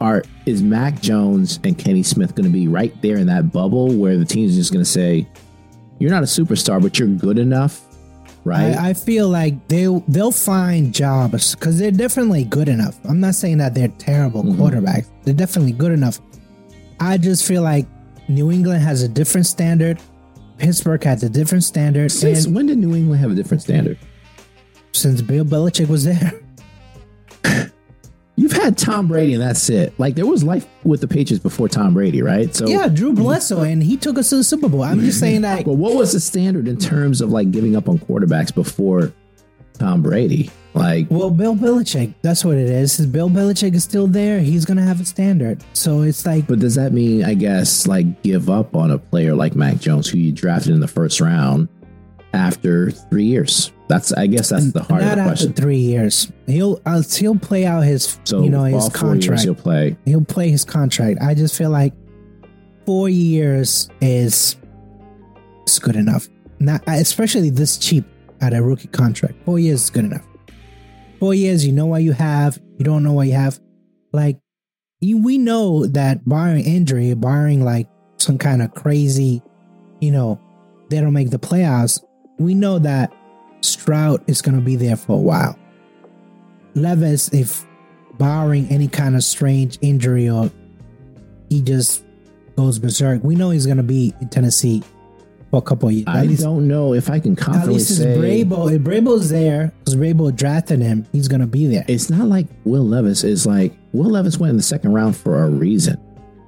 are 0.00 0.22
is 0.44 0.62
Mac 0.62 1.00
Jones 1.00 1.58
and 1.64 1.76
Kenny 1.78 2.02
Smith 2.02 2.34
going 2.34 2.44
to 2.46 2.52
be 2.52 2.68
right 2.68 2.94
there 3.02 3.16
in 3.16 3.26
that 3.28 3.50
bubble 3.52 3.92
where 3.94 4.16
the 4.16 4.24
team's 4.24 4.54
just 4.54 4.72
going 4.72 4.84
to 4.84 4.90
say, 4.90 5.26
"You're 5.98 6.10
not 6.10 6.22
a 6.22 6.26
superstar, 6.26 6.80
but 6.82 6.98
you're 6.98 7.08
good 7.08 7.38
enough," 7.38 7.82
right? 8.44 8.76
I, 8.76 8.90
I 8.90 8.94
feel 8.94 9.28
like 9.28 9.66
they'll 9.68 10.00
they'll 10.08 10.32
find 10.32 10.92
jobs 10.94 11.54
because 11.54 11.78
they're 11.78 11.90
definitely 11.90 12.44
good 12.44 12.68
enough. 12.68 12.98
I'm 13.08 13.20
not 13.20 13.34
saying 13.36 13.58
that 13.58 13.74
they're 13.74 13.88
terrible 13.88 14.42
Mm-hmm. 14.44 14.60
quarterbacks. 14.62 15.06
They're 15.24 15.34
definitely 15.34 15.72
good 15.72 15.92
enough. 15.92 16.20
I 17.00 17.16
just 17.18 17.46
feel 17.46 17.62
like 17.62 17.86
New 18.28 18.50
England 18.52 18.82
has 18.82 19.02
a 19.02 19.08
different 19.08 19.46
standard. 19.46 19.98
Pittsburgh 20.58 21.02
has 21.04 21.22
a 21.22 21.28
different 21.28 21.64
standard, 21.64 22.10
Since 22.10 22.46
and 22.46 22.54
when 22.54 22.66
did 22.66 22.78
New 22.78 22.94
England 22.94 23.20
have 23.20 23.30
a 23.30 23.34
different 23.34 23.62
standard? 23.62 23.98
since 24.92 25.20
Bill 25.20 25.44
Belichick 25.44 25.88
was 25.88 26.04
there, 26.04 26.32
You've 28.38 28.52
had 28.52 28.76
Tom 28.76 29.08
Brady 29.08 29.32
and 29.32 29.42
that's 29.42 29.70
it. 29.70 29.98
Like 29.98 30.14
there 30.14 30.26
was 30.26 30.44
life 30.44 30.66
with 30.84 31.00
the 31.00 31.08
Patriots 31.08 31.42
before 31.42 31.68
Tom 31.68 31.94
Brady, 31.94 32.20
right? 32.20 32.54
So 32.54 32.66
yeah, 32.66 32.86
Drew 32.86 33.14
Bledsoe, 33.14 33.62
and 33.62 33.82
he 33.82 33.96
took 33.96 34.18
us 34.18 34.28
to 34.28 34.36
the 34.36 34.44
Super 34.44 34.68
Bowl. 34.68 34.82
I'm 34.82 35.00
just 35.00 35.18
saying 35.18 35.40
that 35.40 35.64
But 35.64 35.74
what 35.74 35.94
was 35.94 36.12
the 36.12 36.20
standard 36.20 36.68
in 36.68 36.76
terms 36.76 37.22
of 37.22 37.30
like 37.30 37.50
giving 37.50 37.76
up 37.76 37.88
on 37.88 37.98
quarterbacks 37.98 38.54
before 38.54 39.10
Tom 39.78 40.02
Brady? 40.02 40.50
Like 40.76 41.06
Well, 41.10 41.30
Bill 41.30 41.54
Belichick, 41.56 42.14
that's 42.22 42.44
what 42.44 42.56
it 42.56 42.68
is. 42.68 43.04
Bill 43.06 43.30
Belichick 43.30 43.74
is 43.74 43.82
still 43.82 44.06
there, 44.06 44.40
he's 44.40 44.64
gonna 44.64 44.84
have 44.84 45.00
a 45.00 45.04
standard. 45.04 45.64
So 45.72 46.02
it's 46.02 46.26
like 46.26 46.46
but 46.46 46.58
does 46.58 46.74
that 46.74 46.92
mean 46.92 47.24
I 47.24 47.34
guess 47.34 47.86
like 47.86 48.22
give 48.22 48.50
up 48.50 48.76
on 48.76 48.90
a 48.90 48.98
player 48.98 49.34
like 49.34 49.54
Mac 49.56 49.78
Jones 49.78 50.08
who 50.08 50.18
you 50.18 50.32
drafted 50.32 50.72
in 50.74 50.80
the 50.80 50.88
first 50.88 51.20
round 51.20 51.68
after 52.34 52.90
three 52.90 53.24
years? 53.24 53.72
That's 53.88 54.12
I 54.12 54.26
guess 54.26 54.48
that's 54.50 54.72
the 54.72 54.82
heart 54.82 55.02
not 55.02 55.12
of 55.12 55.16
the 55.16 55.22
after 55.22 55.30
question. 55.46 55.52
three 55.54 55.78
years. 55.78 56.30
He'll 56.46 56.80
uh, 56.84 57.02
he'll 57.02 57.38
play 57.38 57.64
out 57.64 57.82
his 57.84 58.18
So 58.24 58.42
you 58.42 58.50
know 58.50 58.64
his 58.64 58.88
contract. 58.90 59.42
he'll 59.42 59.54
play. 59.54 59.96
he'll 60.04 60.24
play 60.24 60.50
his 60.50 60.64
contract. 60.64 61.22
I 61.22 61.34
just 61.34 61.56
feel 61.56 61.70
like 61.70 61.94
four 62.84 63.08
years 63.08 63.88
is 64.00 64.56
is 65.66 65.78
good 65.78 65.96
enough. 65.96 66.28
Not 66.58 66.82
especially 66.86 67.50
this 67.50 67.78
cheap 67.78 68.04
at 68.40 68.52
a 68.52 68.62
rookie 68.62 68.88
contract. 68.88 69.34
Four 69.44 69.58
years 69.58 69.84
is 69.84 69.90
good 69.90 70.04
enough. 70.04 70.26
Four 71.18 71.34
years, 71.34 71.66
you 71.66 71.72
know 71.72 71.86
what 71.86 72.02
you 72.02 72.12
have. 72.12 72.60
You 72.78 72.84
don't 72.84 73.02
know 73.02 73.12
what 73.12 73.26
you 73.26 73.34
have. 73.34 73.58
Like 74.12 74.38
you, 75.00 75.22
we 75.22 75.38
know 75.38 75.86
that 75.86 76.26
barring 76.28 76.64
injury, 76.64 77.14
barring 77.14 77.64
like 77.64 77.88
some 78.18 78.38
kind 78.38 78.62
of 78.62 78.74
crazy, 78.74 79.42
you 80.00 80.10
know, 80.10 80.40
they 80.90 81.00
don't 81.00 81.12
make 81.12 81.30
the 81.30 81.38
playoffs. 81.38 82.02
We 82.38 82.54
know 82.54 82.78
that 82.80 83.12
Stroud 83.60 84.22
is 84.28 84.42
going 84.42 84.56
to 84.56 84.60
be 84.62 84.76
there 84.76 84.96
for 84.96 85.12
a 85.12 85.20
while. 85.20 85.58
Levis, 86.74 87.32
if 87.32 87.66
barring 88.18 88.68
any 88.68 88.88
kind 88.88 89.16
of 89.16 89.24
strange 89.24 89.78
injury 89.80 90.28
or 90.28 90.50
he 91.48 91.62
just 91.62 92.04
goes 92.56 92.78
berserk, 92.78 93.22
we 93.24 93.34
know 93.34 93.50
he's 93.50 93.66
going 93.66 93.78
to 93.78 93.82
be 93.82 94.14
in 94.20 94.28
Tennessee 94.28 94.82
for 95.50 95.58
a 95.58 95.62
couple 95.62 95.88
of 95.88 95.94
years. 95.94 96.06
I 96.08 96.22
least, 96.22 96.42
don't 96.42 96.68
know 96.68 96.94
if 96.94 97.10
I 97.10 97.20
can 97.20 97.32
at 97.32 97.38
confidently 97.38 97.74
least 97.74 97.90
it's 97.90 97.98
say 98.00 98.16
Vrabel. 98.16 98.72
If 98.72 98.82
Vrabel's 98.82 99.28
there, 99.30 99.72
because 99.78 99.96
Vrabel 99.96 100.34
drafted 100.34 100.80
him, 100.80 101.06
he's 101.12 101.28
going 101.28 101.40
to 101.40 101.46
be 101.46 101.66
there. 101.66 101.84
it's 101.88 102.10
not 102.10 102.26
like 102.26 102.46
Will 102.64 102.86
Levis 102.86 103.24
is 103.24 103.46
like 103.46 103.74
Will 103.92 104.10
Levis 104.10 104.38
went 104.38 104.50
in 104.50 104.56
the 104.56 104.62
second 104.62 104.92
round 104.92 105.16
for 105.16 105.42
a 105.42 105.48
reason, 105.48 106.00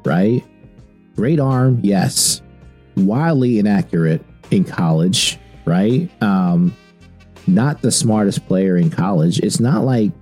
right? 0.05 0.45
Great 1.17 1.41
arm, 1.41 1.81
yes. 1.83 2.43
Wildly 2.97 3.59
inaccurate 3.59 4.25
in 4.51 4.65
college, 4.65 5.39
right? 5.65 6.11
Um, 6.23 6.77
not 7.47 7.81
the 7.83 7.91
smartest 7.91 8.47
player 8.47 8.77
in 8.77 8.91
college. 8.91 9.39
It's 9.41 9.61
not 9.61 9.85
like 9.85 10.13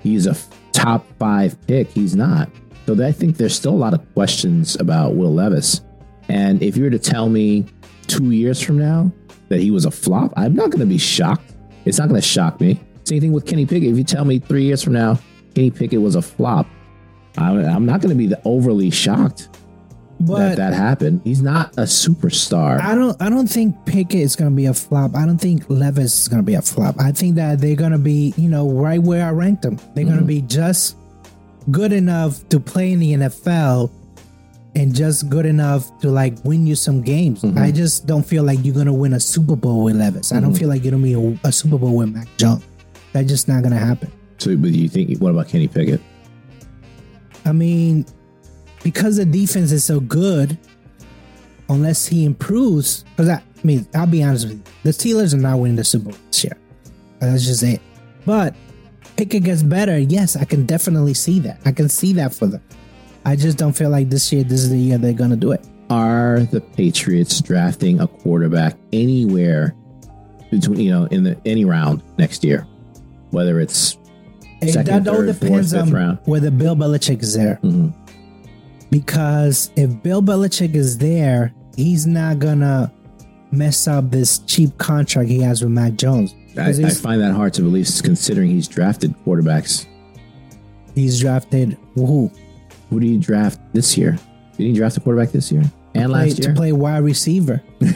he's 0.00 0.26
a 0.26 0.36
top 0.72 1.06
five 1.18 1.60
pick. 1.66 1.88
He's 1.88 2.16
not. 2.16 2.48
So 2.86 3.02
I 3.02 3.12
think 3.12 3.36
there's 3.38 3.54
still 3.54 3.72
a 3.72 3.76
lot 3.76 3.94
of 3.94 4.14
questions 4.14 4.76
about 4.76 5.14
Will 5.14 5.32
Levis. 5.32 5.80
And 6.28 6.62
if 6.62 6.76
you 6.76 6.84
were 6.84 6.90
to 6.90 6.98
tell 6.98 7.28
me 7.28 7.66
two 8.06 8.30
years 8.30 8.60
from 8.60 8.78
now 8.78 9.12
that 9.48 9.60
he 9.60 9.70
was 9.70 9.84
a 9.84 9.90
flop, 9.90 10.32
I'm 10.36 10.54
not 10.54 10.70
going 10.70 10.80
to 10.80 10.86
be 10.86 10.98
shocked. 10.98 11.52
It's 11.84 11.98
not 11.98 12.08
going 12.08 12.20
to 12.20 12.26
shock 12.26 12.60
me. 12.60 12.80
Same 13.04 13.20
thing 13.20 13.32
with 13.32 13.46
Kenny 13.46 13.66
Pickett. 13.66 13.90
If 13.90 13.98
you 13.98 14.04
tell 14.04 14.24
me 14.24 14.38
three 14.38 14.64
years 14.64 14.82
from 14.82 14.94
now 14.94 15.18
Kenny 15.54 15.70
Pickett 15.70 16.00
was 16.00 16.14
a 16.14 16.22
flop, 16.22 16.66
I'm, 17.36 17.84
not 17.84 18.00
going 18.00 18.10
to 18.10 18.18
be 18.18 18.26
the 18.26 18.40
overly 18.44 18.90
shocked 18.90 19.48
that 20.20 20.26
but 20.26 20.56
that 20.56 20.72
happened. 20.72 21.20
He's 21.24 21.42
not 21.42 21.72
a 21.72 21.82
superstar. 21.82 22.80
I 22.80 22.94
don't. 22.94 23.20
I 23.20 23.28
don't 23.28 23.48
think 23.48 23.84
Pickett 23.84 24.20
is 24.20 24.36
going 24.36 24.50
to 24.50 24.56
be 24.56 24.66
a 24.66 24.74
flop. 24.74 25.14
I 25.14 25.26
don't 25.26 25.38
think 25.38 25.68
Levis 25.68 26.22
is 26.22 26.28
going 26.28 26.42
to 26.42 26.46
be 26.46 26.54
a 26.54 26.62
flop. 26.62 26.96
I 26.98 27.12
think 27.12 27.34
that 27.34 27.60
they're 27.60 27.76
going 27.76 27.92
to 27.92 27.98
be, 27.98 28.32
you 28.36 28.48
know, 28.48 28.70
right 28.70 29.02
where 29.02 29.26
I 29.26 29.30
ranked 29.30 29.62
them. 29.62 29.76
They're 29.94 30.04
going 30.04 30.16
to 30.16 30.22
mm-hmm. 30.22 30.26
be 30.26 30.42
just 30.42 30.96
good 31.70 31.92
enough 31.92 32.48
to 32.50 32.60
play 32.60 32.92
in 32.92 33.00
the 33.00 33.14
NFL 33.14 33.90
and 34.76 34.94
just 34.94 35.28
good 35.28 35.46
enough 35.46 35.96
to 36.00 36.10
like 36.10 36.34
win 36.44 36.66
you 36.66 36.74
some 36.74 37.00
games. 37.02 37.42
Mm-hmm. 37.42 37.58
I 37.58 37.70
just 37.70 38.06
don't 38.06 38.24
feel 38.24 38.42
like 38.42 38.58
you're 38.62 38.74
to 38.84 38.92
win 38.92 39.12
a 39.12 39.20
Super 39.20 39.56
Bowl 39.56 39.84
with 39.84 39.96
Levis. 39.96 40.32
I 40.32 40.40
don't 40.40 40.50
mm-hmm. 40.50 40.58
feel 40.58 40.68
like 40.68 40.82
you're 40.82 40.92
to 40.92 40.98
be 40.98 41.14
a, 41.14 41.48
a 41.48 41.52
Super 41.52 41.78
Bowl 41.78 41.96
with 41.96 42.12
Mac 42.12 42.28
Jones. 42.36 42.64
That's 43.12 43.28
just 43.28 43.46
not 43.46 43.62
to 43.62 43.70
happen. 43.70 44.10
so, 44.38 44.56
but 44.56 44.70
you 44.70 44.88
think, 44.88 45.16
what 45.20 45.30
about 45.30 45.48
Kenny 45.48 45.68
Pickett? 45.68 46.00
I 47.44 47.52
mean, 47.52 48.04
because 48.82 49.16
the 49.16 49.24
defense 49.24 49.70
is 49.70 49.84
so 49.84 50.00
good, 50.00 50.58
unless 51.68 52.06
he 52.06 52.24
improves, 52.24 53.04
because 53.10 53.28
I, 53.28 53.34
I 53.34 53.42
mean, 53.62 53.86
I'll 53.94 54.06
be 54.06 54.22
honest 54.24 54.48
with 54.48 54.56
you, 54.56 54.62
the 54.82 54.90
Steelers 54.90 55.34
are 55.34 55.38
not 55.38 55.58
winning 55.58 55.76
the 55.76 55.84
Super 55.84 56.10
Bowl 56.10 56.18
this 56.30 56.44
year. 56.44 56.56
That's 57.20 57.44
just 57.44 57.62
it. 57.62 57.80
But 58.26 58.56
Pickett 59.16 59.44
gets 59.44 59.62
better. 59.62 59.98
Yes, 59.98 60.36
I 60.36 60.44
can 60.44 60.66
definitely 60.66 61.14
see 61.14 61.38
that. 61.40 61.60
I 61.64 61.72
can 61.72 61.88
see 61.88 62.12
that 62.14 62.34
for 62.34 62.46
them. 62.46 62.62
I 63.24 63.36
just 63.36 63.56
don't 63.58 63.72
feel 63.72 63.90
like 63.90 64.10
this 64.10 64.32
year, 64.32 64.44
this 64.44 64.60
is 64.60 64.70
the 64.70 64.78
year 64.78 64.98
they're 64.98 65.12
gonna 65.12 65.36
do 65.36 65.52
it. 65.52 65.64
Are 65.90 66.40
the 66.50 66.60
Patriots 66.60 67.40
drafting 67.40 68.00
a 68.00 68.06
quarterback 68.06 68.76
anywhere 68.92 69.74
between, 70.50 70.80
you 70.80 70.90
know, 70.92 71.04
in 71.06 71.22
the 71.24 71.36
any 71.44 71.64
round 71.64 72.02
next 72.18 72.44
year? 72.44 72.66
Whether 73.30 73.60
it's 73.60 73.98
It- 74.62 74.72
Second, 74.72 75.04
that 75.04 75.08
all 75.10 75.16
third, 75.18 75.38
depends 75.38 75.72
fourth, 75.72 75.82
on 75.82 75.92
round. 75.92 76.18
whether 76.24 76.50
Bill 76.50 76.74
Belichick 76.76 77.22
is 77.22 77.34
there. 77.34 77.58
Mhm. 77.62 77.92
Because 78.90 79.70
if 79.76 80.02
Bill 80.02 80.22
Belichick 80.22 80.74
is 80.74 80.98
there, 80.98 81.52
he's 81.76 82.06
not 82.06 82.38
gonna 82.38 82.90
mess 83.50 83.86
up 83.88 84.10
this 84.10 84.38
cheap 84.46 84.76
contract 84.78 85.28
he 85.28 85.40
has 85.40 85.62
with 85.62 85.70
Mac 85.70 85.94
Jones. 85.96 86.34
I, 86.56 86.68
I 86.70 86.88
find 86.90 87.20
that 87.20 87.32
hard 87.32 87.52
to 87.54 87.62
believe 87.62 87.88
considering 88.02 88.50
he's 88.50 88.68
drafted 88.68 89.14
quarterbacks. 89.26 89.86
he's 90.94 91.18
drafted 91.20 91.76
who 91.96 92.30
Who 92.90 93.00
did 93.00 93.08
he 93.08 93.18
draft 93.18 93.58
this 93.72 93.96
year? 93.98 94.18
Did 94.56 94.64
he 94.64 94.72
draft 94.72 94.96
a 94.96 95.00
quarterback 95.00 95.32
this 95.32 95.50
year 95.50 95.62
and 95.94 96.10
play, 96.10 96.26
last 96.26 96.38
year 96.38 96.48
to 96.48 96.54
play 96.54 96.72
wide 96.72 96.98
receiver. 97.04 97.62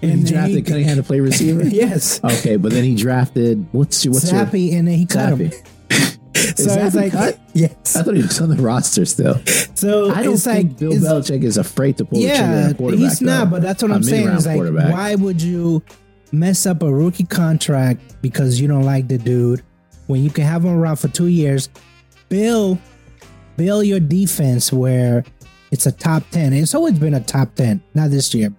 And 0.00 0.20
he 0.20 0.32
drafted 0.32 0.54
he- 0.54 0.62
Cunningham 0.62 0.96
to 0.98 1.02
play 1.02 1.18
receiver. 1.30 1.64
yes, 1.66 2.20
Okay, 2.22 2.54
but 2.56 2.70
then 2.70 2.84
he 2.84 2.94
drafted 2.94 3.66
what's 3.72 4.04
your 4.04 4.14
what's 4.14 4.30
Zappe, 4.30 4.72
and 4.72 4.86
then 4.86 4.94
he 4.94 5.00
your 5.00 5.08
cut 5.08 5.32
him. 5.38 5.50
Zappe? 5.50 5.64
So 6.56 6.66
Zappe 6.70 6.86
it's 6.86 6.94
like, 6.94 7.10
cut? 7.12 7.36
yes. 7.52 7.96
I 7.96 8.02
thought 8.04 8.14
he 8.14 8.22
was 8.22 8.40
on 8.40 8.48
the 8.50 8.62
roster 8.62 9.04
still. 9.04 9.40
So 9.74 10.12
I 10.12 10.22
don't 10.22 10.34
it's 10.34 10.44
think 10.44 10.68
like, 10.70 10.78
Bill 10.78 10.92
Belichick 10.92 11.42
is 11.42 11.56
afraid 11.56 11.96
to 11.98 12.04
pull 12.04 12.20
the 12.20 12.28
trigger 12.28 12.42
yeah, 12.44 12.72
quarterback. 12.74 13.08
he's 13.08 13.20
not. 13.20 13.44
though. 13.46 13.50
But 13.50 13.62
that's 13.62 13.82
what 13.82 13.90
I'm 13.90 14.04
saying. 14.04 14.28
Is 14.28 14.46
like, 14.46 14.60
why 14.92 15.16
would 15.16 15.42
you 15.42 15.82
mess 16.30 16.64
up 16.64 16.84
a 16.84 16.92
rookie 16.92 17.24
contract 17.24 18.22
because 18.22 18.60
you 18.60 18.68
don't 18.68 18.84
like 18.84 19.08
the 19.08 19.18
dude 19.18 19.62
when 20.06 20.22
you 20.22 20.30
can 20.30 20.44
have 20.44 20.64
him 20.64 20.78
around 20.78 20.96
for 20.96 21.08
two 21.08 21.26
years? 21.26 21.68
Bill, 22.28 22.78
build 23.58 23.84
your 23.84 24.00
defense 24.00 24.72
where 24.72 25.24
it's 25.70 25.84
a 25.84 25.92
top 25.92 26.22
ten. 26.30 26.54
It's 26.54 26.74
always 26.74 26.98
been 26.98 27.12
a 27.14 27.20
top 27.20 27.54
ten, 27.54 27.82
not 27.92 28.10
this 28.10 28.32
year. 28.32 28.50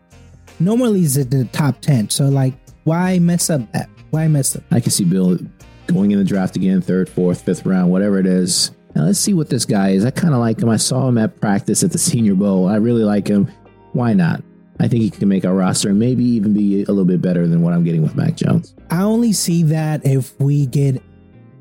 Normally 0.60 1.02
it's 1.02 1.16
in 1.16 1.30
the 1.30 1.46
top 1.46 1.82
ten. 1.82 2.10
So 2.10 2.26
like, 2.26 2.54
why 2.84 3.18
mess 3.18 3.50
up 3.50 3.72
that? 3.72 3.90
Why 4.12 4.28
mess 4.28 4.56
up? 4.56 4.64
I 4.72 4.80
can 4.80 4.92
see 4.92 5.06
Bill 5.06 5.40
going 5.88 6.12
in 6.12 6.20
the 6.20 6.26
draft 6.26 6.56
again, 6.56 6.82
third, 6.82 7.10
fourth, 7.10 7.42
fifth 7.42 7.66
round, 7.66 7.90
whatever 7.90 8.20
it 8.20 8.28
is. 8.28 8.72
Now 8.96 9.04
let's 9.06 9.20
see 9.20 9.34
what 9.34 9.50
this 9.50 9.66
guy 9.66 9.90
is. 9.92 10.04
I 10.06 10.12
kind 10.12 10.34
of 10.34 10.40
like 10.40 10.60
him. 10.62 10.70
I 10.70 10.78
saw 10.78 11.08
him 11.08 11.18
at 11.18 11.40
practice 11.40 11.84
at 11.84 11.92
the 11.92 11.98
Senior 11.98 12.36
Bowl. 12.36 12.68
I 12.68 12.76
really 12.76 13.04
like 13.04 13.28
him. 13.28 13.48
Why 13.94 14.14
not? 14.14 14.44
I 14.82 14.88
think 14.88 15.02
he 15.04 15.10
can 15.10 15.28
make 15.28 15.46
our 15.46 15.54
roster 15.54 15.90
and 15.90 16.00
maybe 16.00 16.24
even 16.24 16.54
be 16.54 16.84
a 16.84 16.88
little 16.88 17.06
bit 17.06 17.22
better 17.22 17.48
than 17.48 17.62
what 17.62 17.74
I'm 17.74 17.84
getting 17.84 18.02
with 18.02 18.16
Mac 18.16 18.36
Jones. 18.36 18.74
I 18.90 19.02
only 19.02 19.34
see 19.34 19.64
that 19.64 20.06
if 20.06 20.40
we 20.40 20.66
get 20.68 21.02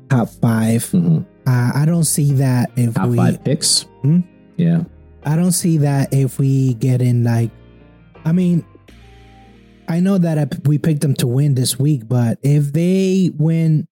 top 0.09 0.29
5 0.29 0.83
Mhm. 0.91 1.25
Uh, 1.49 1.71
I 1.73 1.85
don't 1.85 2.03
see 2.03 2.33
that 2.33 2.69
if 2.75 2.93
Top 2.93 3.09
we. 3.09 3.17
five 3.17 3.43
picks. 3.43 3.83
Hmm? 4.03 4.19
Yeah. 4.57 4.83
I 5.23 5.35
don't 5.35 5.51
see 5.51 5.79
that 5.79 6.13
if 6.13 6.37
we 6.37 6.75
get 6.75 7.01
in 7.01 7.23
like. 7.23 7.49
I 8.23 8.31
mean, 8.31 8.63
I 9.87 9.99
know 9.99 10.19
that 10.19 10.37
I, 10.37 10.47
we 10.65 10.77
picked 10.77 11.01
them 11.01 11.15
to 11.15 11.27
win 11.27 11.55
this 11.55 11.79
week, 11.79 12.07
but 12.07 12.37
if 12.43 12.71
they 12.71 13.31
win 13.35 13.87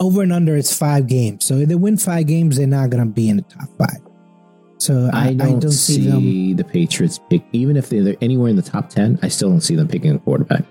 over 0.00 0.22
and 0.22 0.32
under, 0.32 0.56
it's 0.56 0.76
five 0.76 1.06
games. 1.06 1.44
So 1.44 1.56
if 1.56 1.68
they 1.68 1.74
win 1.74 1.98
five 1.98 2.26
games, 2.26 2.56
they're 2.56 2.66
not 2.66 2.88
going 2.88 3.06
to 3.06 3.12
be 3.12 3.28
in 3.28 3.36
the 3.36 3.42
top 3.42 3.68
five. 3.76 4.00
So 4.78 5.10
I, 5.12 5.28
I 5.28 5.34
don't, 5.34 5.70
see, 5.70 6.06
them. 6.06 6.56
the 6.56 6.64
Patriots 6.64 7.20
pick, 7.30 7.42
even 7.52 7.76
if 7.76 7.88
they're 7.90 8.16
anywhere 8.20 8.48
in 8.48 8.56
the 8.56 8.62
top 8.62 8.90
10, 8.90 9.18
I 9.22 9.28
still 9.28 9.48
don't 9.50 9.62
see 9.62 9.74
them 9.74 9.88
picking 9.88 10.14
a 10.14 10.18
quarterback. 10.18 10.64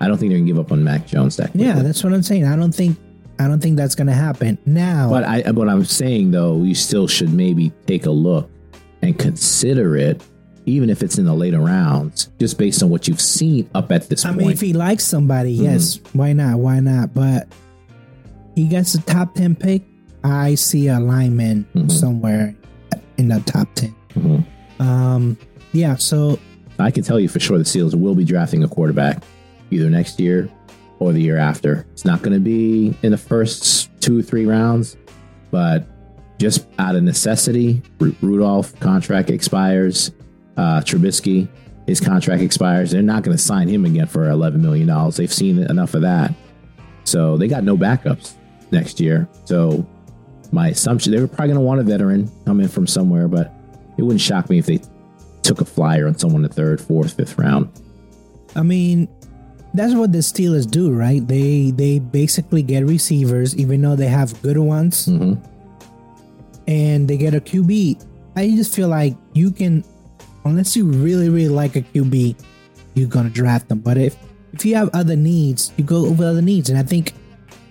I 0.00 0.08
don't 0.08 0.18
think 0.18 0.30
they're 0.30 0.38
going 0.38 0.46
to 0.46 0.52
give 0.52 0.58
up 0.58 0.72
on 0.72 0.82
Mac 0.82 1.06
Jones 1.06 1.36
that 1.36 1.50
quickly. 1.50 1.66
Yeah, 1.66 1.82
that's 1.82 2.02
what 2.02 2.12
I'm 2.12 2.22
saying. 2.22 2.44
I 2.44 2.56
don't 2.56 2.74
think. 2.74 2.96
I 3.38 3.48
don't 3.48 3.60
think 3.60 3.76
that's 3.76 3.94
going 3.94 4.06
to 4.06 4.12
happen 4.14 4.58
now. 4.64 5.10
But 5.10 5.24
I, 5.24 5.50
what 5.50 5.68
I'm 5.68 5.84
saying 5.84 6.30
though, 6.30 6.62
you 6.62 6.74
still 6.74 7.08
should 7.08 7.32
maybe 7.32 7.72
take 7.86 8.06
a 8.06 8.10
look 8.10 8.48
and 9.02 9.18
consider 9.18 9.96
it, 9.96 10.22
even 10.66 10.88
if 10.88 11.02
it's 11.02 11.18
in 11.18 11.24
the 11.24 11.34
later 11.34 11.58
rounds, 11.60 12.30
just 12.38 12.58
based 12.58 12.82
on 12.82 12.90
what 12.90 13.08
you've 13.08 13.20
seen 13.20 13.68
up 13.74 13.90
at 13.92 14.08
this 14.08 14.24
I 14.24 14.28
point. 14.28 14.38
mean, 14.40 14.50
if 14.50 14.60
he 14.60 14.72
likes 14.72 15.04
somebody, 15.04 15.52
yes, 15.52 16.00
why 16.12 16.32
not? 16.32 16.58
Why 16.58 16.80
not? 16.80 17.12
But 17.12 17.48
he 18.54 18.66
gets 18.68 18.94
a 18.94 19.02
top 19.02 19.34
10 19.34 19.56
pick. 19.56 19.82
I 20.22 20.54
see 20.54 20.88
a 20.88 20.98
lineman 21.00 21.66
Mhm. 21.74 21.90
somewhere 21.90 22.54
in 23.18 23.28
the 23.28 23.40
top 23.40 23.68
10. 23.74 23.94
Mhm. 24.14 24.44
Um, 24.80 25.36
yeah, 25.72 25.96
so 25.96 26.38
I 26.78 26.90
can 26.90 27.02
tell 27.04 27.18
you 27.20 27.28
for 27.28 27.40
sure 27.40 27.58
the 27.58 27.64
Seals 27.64 27.94
will 27.94 28.14
be 28.14 28.24
drafting 28.24 28.62
a 28.64 28.68
quarterback 28.68 29.22
either 29.70 29.90
next 29.90 30.18
year 30.20 30.48
or 30.98 31.12
the 31.12 31.20
year 31.20 31.36
after. 31.36 31.86
It's 31.92 32.04
not 32.04 32.22
going 32.22 32.34
to 32.34 32.40
be 32.40 32.96
in 33.02 33.10
the 33.10 33.18
first 33.18 33.90
two, 34.00 34.22
three 34.22 34.46
rounds, 34.46 34.96
but 35.50 35.86
just 36.38 36.66
out 36.78 36.96
of 36.96 37.02
necessity, 37.02 37.82
Ru- 37.98 38.16
Rudolph 38.20 38.78
contract 38.80 39.30
expires. 39.30 40.12
Uh, 40.56 40.80
Trubisky, 40.80 41.48
his 41.86 42.00
contract 42.00 42.42
expires. 42.42 42.90
They're 42.90 43.02
not 43.02 43.22
going 43.22 43.36
to 43.36 43.42
sign 43.42 43.68
him 43.68 43.84
again 43.84 44.06
for 44.06 44.26
$11 44.26 44.56
million. 44.56 45.10
They've 45.10 45.32
seen 45.32 45.58
enough 45.58 45.94
of 45.94 46.02
that. 46.02 46.32
So 47.04 47.36
they 47.36 47.48
got 47.48 47.64
no 47.64 47.76
backups 47.76 48.34
next 48.70 49.00
year. 49.00 49.28
So 49.44 49.86
my 50.52 50.68
assumption, 50.68 51.12
they 51.12 51.20
were 51.20 51.26
probably 51.26 51.48
going 51.48 51.56
to 51.56 51.60
want 51.60 51.80
a 51.80 51.82
veteran 51.82 52.30
come 52.44 52.60
in 52.60 52.68
from 52.68 52.86
somewhere, 52.86 53.28
but 53.28 53.52
it 53.98 54.02
wouldn't 54.02 54.20
shock 54.20 54.48
me 54.48 54.58
if 54.58 54.66
they 54.66 54.80
took 55.42 55.60
a 55.60 55.64
flyer 55.64 56.06
on 56.06 56.16
someone 56.18 56.44
in 56.44 56.48
the 56.48 56.54
third, 56.54 56.80
fourth, 56.80 57.14
fifth 57.14 57.38
round. 57.38 57.70
I 58.56 58.62
mean, 58.62 59.08
that's 59.74 59.92
what 59.94 60.12
the 60.12 60.18
Steelers 60.18 60.70
do, 60.70 60.92
right? 60.92 61.26
They 61.26 61.72
they 61.72 61.98
basically 61.98 62.62
get 62.62 62.86
receivers, 62.86 63.56
even 63.56 63.82
though 63.82 63.96
they 63.96 64.08
have 64.08 64.40
good 64.42 64.58
ones, 64.58 65.06
hmm 65.06 65.34
and 66.66 67.06
they 67.06 67.18
get 67.18 67.34
a 67.34 67.40
QB. 67.40 68.02
I 68.36 68.48
just 68.48 68.74
feel 68.74 68.88
like 68.88 69.14
you 69.34 69.50
can, 69.50 69.84
unless 70.46 70.74
you 70.74 70.86
really 70.86 71.28
really 71.28 71.50
like 71.50 71.76
a 71.76 71.82
QB, 71.82 72.42
you're 72.94 73.08
gonna 73.08 73.28
draft 73.28 73.68
them. 73.68 73.80
But 73.80 73.98
if 73.98 74.16
if 74.52 74.64
you 74.64 74.74
have 74.76 74.88
other 74.94 75.16
needs, 75.16 75.72
you 75.76 75.84
go 75.84 76.06
over 76.06 76.24
other 76.24 76.40
needs, 76.42 76.70
and 76.70 76.78
I 76.78 76.82
think 76.82 77.12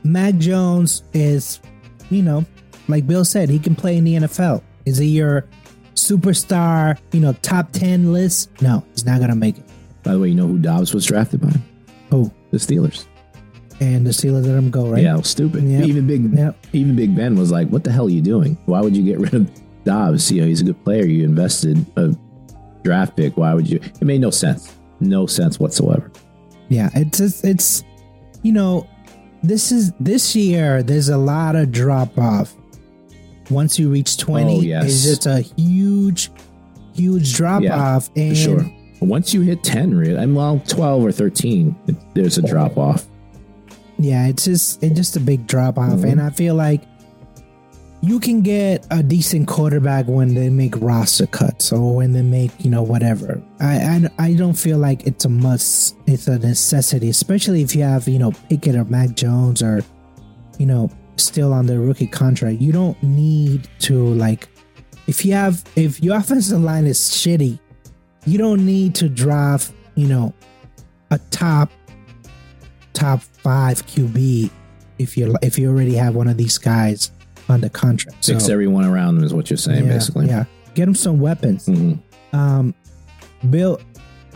Mac 0.03 0.35
Jones 0.35 1.03
is, 1.13 1.59
you 2.11 2.21
know, 2.21 2.45
like 2.87 3.07
Bill 3.07 3.25
said, 3.25 3.49
he 3.49 3.57
can 3.57 3.75
play 3.75 3.97
in 3.97 4.03
the 4.03 4.15
NFL. 4.15 4.61
Is 4.85 4.97
he 4.97 5.07
your 5.07 5.47
superstar? 5.95 6.99
You 7.13 7.21
know, 7.21 7.33
top 7.41 7.71
ten 7.71 8.13
list? 8.13 8.49
No, 8.61 8.85
he's 8.91 9.05
not 9.05 9.19
gonna 9.21 9.35
make 9.35 9.57
it. 9.57 9.63
By 10.03 10.11
the 10.11 10.19
way, 10.19 10.27
you 10.29 10.35
know 10.35 10.47
who 10.47 10.59
Dobbs 10.59 10.93
was 10.93 11.05
drafted 11.05 11.41
by? 11.41 11.53
Oh, 12.13 12.31
The 12.51 12.57
Steelers. 12.57 13.05
and 13.81 14.05
the 14.05 14.11
Steelers 14.11 14.45
let 14.45 14.55
him 14.55 14.69
go, 14.69 14.87
right? 14.89 15.01
Yeah, 15.03 15.19
stupid. 15.21 15.63
Yep. 15.63 15.85
Even 15.87 16.07
Big 16.07 16.31
Yep. 16.33 16.55
even 16.73 16.95
Big 16.95 17.15
Ben 17.15 17.35
was 17.35 17.51
like, 17.51 17.67
"What 17.69 17.83
the 17.83 17.91
hell 17.91 18.05
are 18.05 18.09
you 18.09 18.21
doing? 18.21 18.57
Why 18.65 18.79
would 18.81 18.95
you 18.95 19.03
get 19.03 19.19
rid 19.19 19.33
of 19.33 19.49
Dobbs? 19.83 20.31
You 20.31 20.41
know, 20.41 20.47
he's 20.47 20.61
a 20.61 20.65
good 20.65 20.81
player. 20.85 21.05
You 21.05 21.23
invested 21.25 21.83
a 21.97 22.15
draft 22.83 23.17
pick. 23.17 23.35
Why 23.35 23.53
would 23.53 23.67
you?" 23.69 23.79
It 23.83 24.01
made 24.03 24.21
no 24.21 24.29
sense. 24.29 24.71
No 24.99 25.25
sense 25.25 25.59
whatsoever. 25.59 26.11
Yeah, 26.69 26.89
it's 26.93 27.17
just, 27.17 27.43
it's 27.43 27.83
you 28.43 28.53
know, 28.53 28.87
this 29.41 29.71
is 29.71 29.91
this 29.99 30.35
year. 30.35 30.83
There's 30.83 31.09
a 31.09 31.17
lot 31.17 31.55
of 31.55 31.71
drop 31.71 32.17
off. 32.17 32.55
Once 33.49 33.77
you 33.77 33.89
reach 33.89 34.17
twenty, 34.17 34.57
Oh, 34.59 34.61
yes. 34.61 34.85
it's 34.85 35.03
just 35.03 35.25
a 35.25 35.39
huge, 35.41 36.31
huge 36.93 37.33
drop 37.33 37.61
Yeah, 37.63 37.77
off. 37.77 38.09
And 38.15 38.29
For 38.29 38.35
sure. 38.43 38.71
Once 39.03 39.33
you 39.33 39.41
hit 39.41 39.63
ten, 39.63 39.95
really, 39.95 40.17
I'm 40.17 40.33
well, 40.35 40.61
twelve 40.67 41.03
or 41.05 41.11
thirteen, 41.11 41.75
it, 41.87 41.95
there's 42.13 42.37
a 42.37 42.41
drop 42.41 42.77
off. 42.77 43.05
yeah, 43.99 44.27
it's 44.27 44.45
just 44.45 44.83
it's 44.83 44.95
just 44.95 45.15
a 45.15 45.19
big 45.19 45.45
drop 45.47 45.77
off, 45.77 45.99
Mhm. 45.99 46.11
and 46.13 46.21
I 46.21 46.29
feel 46.31 46.55
like 46.55 46.81
you 48.01 48.19
can 48.19 48.41
get 48.41 48.85
a 48.91 49.01
decent 49.01 49.47
quarterback 49.47 50.07
when 50.07 50.33
they 50.33 50.49
make 50.49 50.75
roster 50.81 51.25
cuts 51.25 51.71
or 51.71 51.95
when 51.95 52.11
they 52.11 52.21
make 52.21 52.51
you 52.59 52.69
know 52.69 52.83
whatever. 52.83 53.41
I 53.61 54.09
I, 54.19 54.25
I 54.27 54.33
don't 54.33 54.55
feel 54.57 54.77
like 54.77 55.07
it's 55.07 55.23
a 55.25 55.29
must. 55.29 55.95
It's 56.07 56.27
a 56.27 56.37
necessity, 56.39 57.09
especially 57.09 57.61
if 57.61 57.75
you 57.75 57.83
have 57.83 58.07
you 58.07 58.19
know 58.19 58.31
Pickett 58.49 58.75
or 58.75 58.83
Mac 58.85 59.15
Jones 59.15 59.61
or 59.61 59.81
you 60.57 60.65
know 60.65 60.89
still 61.15 61.53
on 61.53 61.65
the 61.65 61.79
rookie 61.79 62.07
contract. 62.07 62.59
You 62.59 62.71
don't 62.73 63.01
need 63.01 63.69
to 63.79 64.03
like 64.15 64.49
if 65.07 65.23
you 65.23 65.33
have 65.33 65.63
if 65.77 66.03
your 66.03 66.17
offensive 66.21 66.59
line 66.61 66.85
is 66.85 66.99
shitty, 66.99 67.57
you 68.25 68.37
don't 68.37 68.65
need 68.65 68.95
to 68.95 69.09
draft 69.09 69.71
you 69.95 70.07
know 70.07 70.33
a 71.11 71.19
top 71.31 71.71
top 72.93 73.21
five 73.21 73.85
QB 73.85 74.49
if 74.99 75.17
you 75.17 75.35
if 75.41 75.57
you 75.57 75.69
already 75.69 75.95
have 75.95 76.15
one 76.15 76.27
of 76.27 76.37
these 76.37 76.57
guys 76.57 77.11
on 77.49 77.61
the 77.61 77.69
contract. 77.69 78.23
Fix 78.25 78.45
So, 78.45 78.53
everyone 78.53 78.85
around 78.85 79.15
them 79.15 79.23
is 79.23 79.33
what 79.33 79.49
you're 79.49 79.57
saying, 79.57 79.85
yeah, 79.85 79.93
basically. 79.93 80.27
Yeah, 80.27 80.45
get 80.75 80.87
him 80.87 80.95
some 80.95 81.19
weapons. 81.19 81.65
Mhm. 81.65 81.99
Um, 82.31 82.73
Bill, 83.49 83.79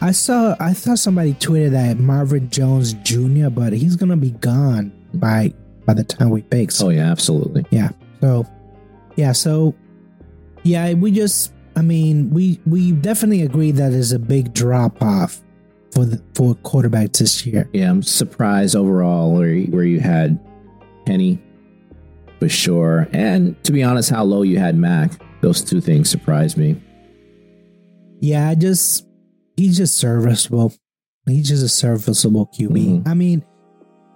I 0.02 0.12
saw 0.12 0.56
I 0.60 0.74
saw 0.74 0.96
somebody 0.96 1.34
tweeted 1.36 1.72
that 1.72 2.00
Marvin 2.00 2.50
Jones 2.50 2.94
Jr., 2.94 3.50
but 3.50 3.74
he's 3.74 3.96
gonna 3.96 4.18
be 4.18 4.32
gone 4.32 4.92
by 5.14 5.54
by 5.86 5.94
the 5.94 6.04
time 6.04 6.30
we 6.32 6.42
pick. 6.42 6.72
So, 6.72 6.88
Oh 6.88 6.90
yeah, 6.90 7.10
absolutely. 7.12 7.66
Yeah. 7.72 7.90
So 8.22 8.46
yeah, 9.16 9.32
so 9.32 9.74
yeah, 10.64 10.94
we 10.94 11.12
just 11.12 11.54
I 11.78 11.84
mean 11.84 12.32
we 12.32 12.60
we 12.66 12.92
definitely 12.92 13.44
agree 13.44 13.70
that 13.72 13.94
is 13.94 14.12
a 14.12 14.18
big 14.18 14.52
drop 14.52 15.00
off 15.00 15.44
for 15.92 16.06
the 16.06 16.20
for 16.34 16.56
quarterbacks 16.56 17.20
this 17.20 17.46
year. 17.46 17.70
Yeah, 17.72 17.92
I'm 17.92 18.02
surprised 18.02 18.76
overall 18.76 19.32
where 19.34 19.50
you, 19.50 19.68
where 19.68 19.84
you 19.84 20.00
had 20.00 20.40
Penny 21.06 21.40
for 22.40 22.50
sure, 22.50 23.08
and 23.14 23.62
to 23.64 23.72
be 23.72 23.84
honest, 23.84 24.10
how 24.10 24.24
low 24.24 24.42
you 24.42 24.58
had 24.58 24.76
Mac. 24.76 25.12
Those 25.42 25.64
two 25.64 25.80
things 25.80 26.10
surprised 26.10 26.58
me. 26.58 26.82
Yeah, 28.22 28.50
I 28.50 28.56
just 28.56 29.06
he's 29.56 29.78
just 29.78 29.98
serviceable. 29.98 30.74
He's 31.28 31.48
just 31.48 31.64
a 31.64 31.70
serviceable 31.70 32.48
QB. 32.48 33.04
Mhm. 33.04 33.08
I 33.08 33.14
mean, 33.14 33.44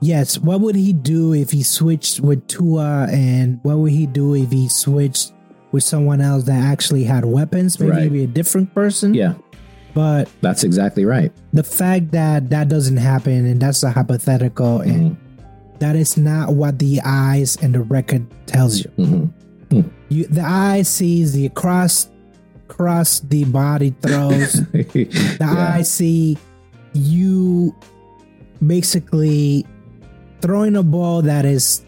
yes, 0.01 0.39
what 0.39 0.61
would 0.61 0.75
he 0.75 0.93
do 0.93 1.33
if 1.35 1.51
he 1.51 1.61
switched 1.61 2.21
with 2.21 2.47
Tua 2.47 3.07
and 3.11 3.59
what 3.61 3.77
would 3.77 3.91
he 3.91 4.07
do 4.07 4.33
if 4.33 4.51
he 4.51 4.67
switched 4.67 5.31
with 5.71 5.83
someone 5.83 6.21
else 6.21 6.43
that 6.45 6.61
actually 6.63 7.03
had 7.03 7.25
weapons? 7.25 7.79
Maybe 7.79 7.91
Right. 7.91 8.11
he'd 8.11 8.23
a 8.23 8.27
different 8.27 8.73
person. 8.73 9.13
Yeah, 9.13 9.33
But 9.93 10.29
that's 10.41 10.63
exactly 10.63 11.05
right. 11.05 11.31
the 11.53 11.63
fact 11.63 12.11
that 12.11 12.49
that 12.49 12.69
doesn't 12.69 12.97
happen 12.97 13.45
and 13.45 13.59
that's 13.61 13.83
a 13.83 13.91
hypothetical 13.91 14.81
and 14.81 15.11
Mhm. 15.11 15.15
that 15.79 15.95
is 15.95 16.15
not 16.17 16.53
what 16.55 16.79
the 16.79 17.01
eyes 17.03 17.57
and 17.61 17.73
the 17.75 17.81
record 17.81 18.25
tells 18.45 18.79
you. 18.83 18.91
Mhm. 18.97 19.29
You 20.09 20.25
the 20.27 20.41
eye 20.45 20.81
sees 20.81 21.31
the 21.33 21.47
cross 21.49 22.07
cross 22.67 23.19
the 23.21 23.43
body 23.45 23.93
throws. 24.01 24.53
the 24.71 25.37
Yeah. 25.39 25.73
eye 25.75 25.81
see 25.83 26.37
you 26.93 27.73
basically 28.65 29.65
throwing 30.41 30.75
a 30.75 30.83
ball 30.83 31.21
that 31.21 31.45
is 31.45 31.81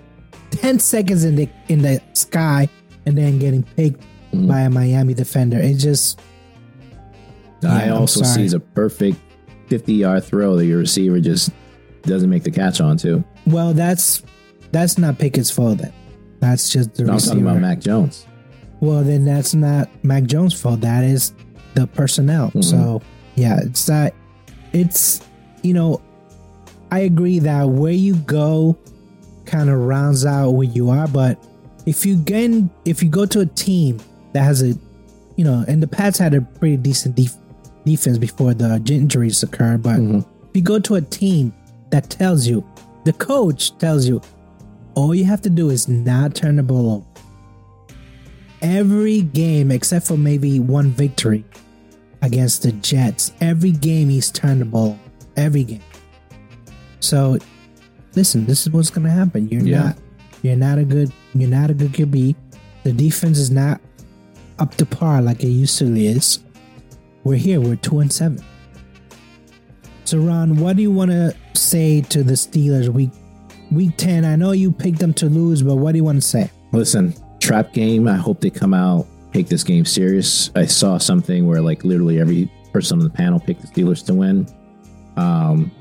10 0.52 0.80
seconds 0.80 1.24
in 1.24 1.36
the 1.36 1.50
in 1.70 1.82
the 1.82 2.02
sky 2.14 2.68
and 3.06 3.18
then 3.18 3.40
getting 3.40 3.64
picked 3.64 4.02
Mhm. 4.34 4.48
by 4.48 4.62
a 4.62 4.70
Miami 4.70 5.14
defender. 5.14 5.60
It 5.60 5.76
just 5.76 6.20
Yeah, 7.62 7.72
I'm 7.74 7.94
also 7.94 8.24
sees 8.24 8.54
a 8.54 8.60
perfect 8.60 9.18
50 9.68 9.94
yard 9.94 10.24
throw 10.24 10.58
that 10.58 10.66
your 10.66 10.80
receiver 10.80 11.20
just 11.20 11.50
doesn't 12.04 12.30
make 12.30 12.44
the 12.44 12.52
catch 12.52 12.82
on 12.82 12.98
to. 12.98 13.24
well 13.48 13.74
that's 13.74 14.22
that's 14.72 14.98
not 14.98 15.18
Pickett's 15.20 15.52
fault 15.52 15.78
then. 15.78 15.94
That's 16.40 16.70
just 16.70 16.96
the 16.96 17.04
No, 17.04 17.14
I'm 17.14 17.20
talking 17.20 17.42
about 17.42 17.62
Mac 17.62 17.80
Jones. 17.80 18.26
Well 18.82 19.04
then 19.04 19.24
that's 19.24 19.54
not 19.54 19.88
Mac 20.04 20.24
Jones' 20.26 20.54
fault. 20.54 20.82
That 20.82 21.04
is 21.04 21.34
the 21.76 21.88
personnel. 21.88 22.52
Mhm. 22.52 22.64
So 22.64 23.02
yeah, 23.36 23.60
it's 23.62 23.86
that 23.86 24.14
it's 24.74 25.22
you 25.62 25.74
know 25.74 26.02
I 26.92 27.00
agree 27.00 27.40
that 27.40 27.70
where 27.70 27.94
you 27.94 28.16
go 28.16 28.78
kind 29.46 29.70
of 29.70 29.80
rounds 29.80 30.26
out 30.26 30.52
where 30.52 30.68
you 30.68 30.90
are, 30.90 31.08
but 31.08 31.42
if 31.86 32.06
you 32.06 32.16
get 32.18 32.44
in, 32.44 32.70
if 32.86 33.04
you 33.04 33.10
go 33.10 33.26
to 33.26 33.42
a 33.42 33.46
team 33.46 34.00
that 34.34 34.44
has 34.44 34.62
a 34.62 34.76
you 35.36 35.44
know, 35.44 35.66
and 35.68 35.82
the 35.82 35.88
Pats 35.88 36.20
had 36.20 36.36
a 36.36 36.42
pretty 36.42 36.78
decent 36.78 37.16
def- 37.16 37.36
defense 37.86 38.20
before 38.20 38.54
the 38.54 38.76
injuries 38.92 39.42
occurred, 39.42 39.82
but 39.82 39.98
Mhm. 40.00 40.20
if 40.20 40.26
you 40.56 40.62
go 40.62 40.78
to 40.80 40.94
a 40.96 41.02
team 41.02 41.52
that 41.90 42.08
tells 42.10 42.46
you, 42.46 42.64
the 43.04 43.14
coach 43.14 43.76
tells 43.80 44.06
you, 44.08 44.22
All 44.96 45.16
you 45.16 45.26
have 45.26 45.42
to 45.42 45.50
do 45.50 45.72
is 45.72 45.88
not 45.88 46.36
turn 46.36 46.58
the 46.58 46.62
ball 46.62 46.92
over. 46.92 47.06
Every 48.62 49.22
game, 49.22 49.72
except 49.72 50.06
for 50.08 50.18
maybe 50.18 50.60
one 50.60 50.92
victory 50.92 51.44
against 52.22 52.62
the 52.62 52.72
Jets, 52.74 53.34
every 53.42 53.72
game 53.72 54.10
he's 54.10 54.30
turned 54.30 54.62
the 54.62 54.66
ball. 54.66 54.98
Every 55.36 55.64
game. 55.64 55.82
So, 57.00 57.40
listen, 58.16 58.46
this 58.46 58.66
is 58.66 58.72
what's 58.72 58.90
gonna 58.92 59.10
happen. 59.10 59.50
You're 59.50 59.64
Yeah. 59.66 59.84
not, 59.84 59.98
you're 60.44 60.56
not 60.56 60.78
a 60.78 60.84
good, 60.84 61.12
you're 61.34 61.50
not 61.50 61.72
a 61.72 61.74
good 61.74 61.92
QB. 61.94 62.36
The 62.84 62.92
defense 62.92 63.40
is 63.40 63.50
not 63.50 63.82
up 64.60 64.76
to 64.76 64.86
par 64.86 65.22
like 65.22 65.44
it 65.44 65.48
usually 65.48 66.08
is. 66.08 66.40
We're 67.24 67.38
here. 67.38 67.60
We're 67.62 67.78
two 67.78 68.00
and 68.00 68.12
seven. 68.12 68.44
So, 70.04 70.20
Ron, 70.20 70.58
what 70.58 70.76
do 70.76 70.82
you 70.82 70.92
want 70.92 71.12
to 71.12 71.34
say 71.54 72.02
to 72.02 72.24
the 72.24 72.34
Steelers 72.34 72.90
week 72.90 73.12
week 73.72 73.96
ten? 73.96 74.26
I 74.26 74.36
know 74.36 74.52
you 74.52 74.72
picked 74.72 75.00
them 75.00 75.14
to 75.16 75.28
lose, 75.28 75.64
but 75.64 75.76
what 75.78 75.94
do 75.94 75.98
you 75.98 76.04
want 76.04 76.22
to 76.22 76.28
say? 76.28 76.52
Listen, 76.74 77.14
trap 77.40 77.72
game. 77.74 78.08
I 78.08 78.18
hope 78.18 78.42
they 78.42 78.50
come 78.50 78.74
out, 78.74 79.08
take 79.32 79.48
this 79.48 79.64
game 79.64 79.86
serious. 79.86 80.52
I 80.56 80.66
saw 80.66 80.98
something 80.98 81.48
where 81.48 81.62
like 81.62 81.86
literally 81.86 82.20
every 82.20 82.52
person 82.74 83.00
on 83.00 83.06
the 83.06 83.10
panel 83.10 83.40
picked 83.40 83.62
the 83.62 83.68
Steelers 83.68 84.06
to 84.08 84.14
win. 84.14 84.46
Um, 85.16 85.72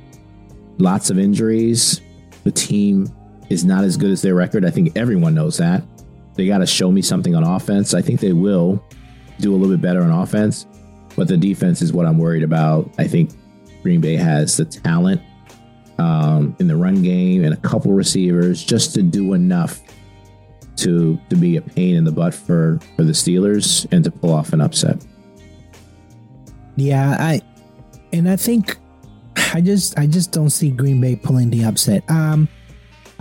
lots 0.78 1.10
of 1.10 1.18
injuries. 1.18 2.00
The 2.44 2.52
team 2.52 3.08
is 3.52 3.64
not 3.64 3.84
as 3.84 3.96
good 3.96 4.10
as 4.10 4.22
their 4.22 4.34
record. 4.34 4.64
I 4.64 4.70
think 4.70 4.96
everyone 4.96 5.34
knows 5.34 5.58
that. 5.58 5.82
They 6.34 6.46
got 6.46 6.58
to 6.58 6.66
show 6.66 6.90
me 6.90 7.02
something 7.02 7.34
on 7.34 7.44
offense. 7.44 7.94
I 7.94 8.00
think 8.00 8.20
they 8.20 8.32
will 8.32 8.82
do 9.38 9.54
a 9.54 9.56
little 9.56 9.76
bit 9.76 9.82
better 9.82 10.02
on 10.02 10.10
offense, 10.10 10.66
but 11.14 11.28
the 11.28 11.36
defense 11.36 11.82
is 11.82 11.92
what 11.92 12.06
I'm 12.06 12.18
worried 12.18 12.42
about. 12.42 12.90
I 12.98 13.06
think 13.06 13.30
Green 13.82 14.00
Bay 14.00 14.16
has 14.16 14.56
the 14.56 14.64
talent 14.64 15.20
um, 15.98 16.56
in 16.58 16.68
the 16.68 16.76
run 16.76 17.02
game 17.02 17.44
and 17.44 17.52
a 17.52 17.56
couple 17.58 17.92
receivers 17.92 18.64
just 18.64 18.94
to 18.94 19.02
do 19.02 19.34
enough 19.34 19.80
to 20.76 21.20
to 21.28 21.36
be 21.36 21.56
a 21.56 21.62
pain 21.62 21.96
in 21.96 22.04
the 22.04 22.12
butt 22.12 22.32
for 22.32 22.80
for 22.96 23.04
the 23.04 23.12
Steelers 23.12 23.86
and 23.92 24.02
to 24.04 24.10
pull 24.10 24.32
off 24.32 24.52
an 24.52 24.60
upset. 24.60 25.04
Yeah, 26.76 27.16
I 27.18 27.42
and 28.12 28.28
I 28.28 28.36
think 28.36 28.78
I 29.52 29.60
just 29.60 29.98
I 29.98 30.06
just 30.06 30.32
don't 30.32 30.50
see 30.50 30.70
Green 30.70 31.00
Bay 31.00 31.14
pulling 31.16 31.50
the 31.50 31.64
upset. 31.64 32.10
Um 32.10 32.48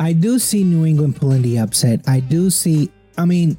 I 0.01 0.13
do 0.13 0.39
see 0.39 0.63
New 0.63 0.83
England 0.83 1.15
pulling 1.15 1.43
the 1.43 1.59
upset. 1.59 2.01
I 2.07 2.21
do 2.21 2.49
see 2.49 2.89
I 3.19 3.25
mean 3.25 3.55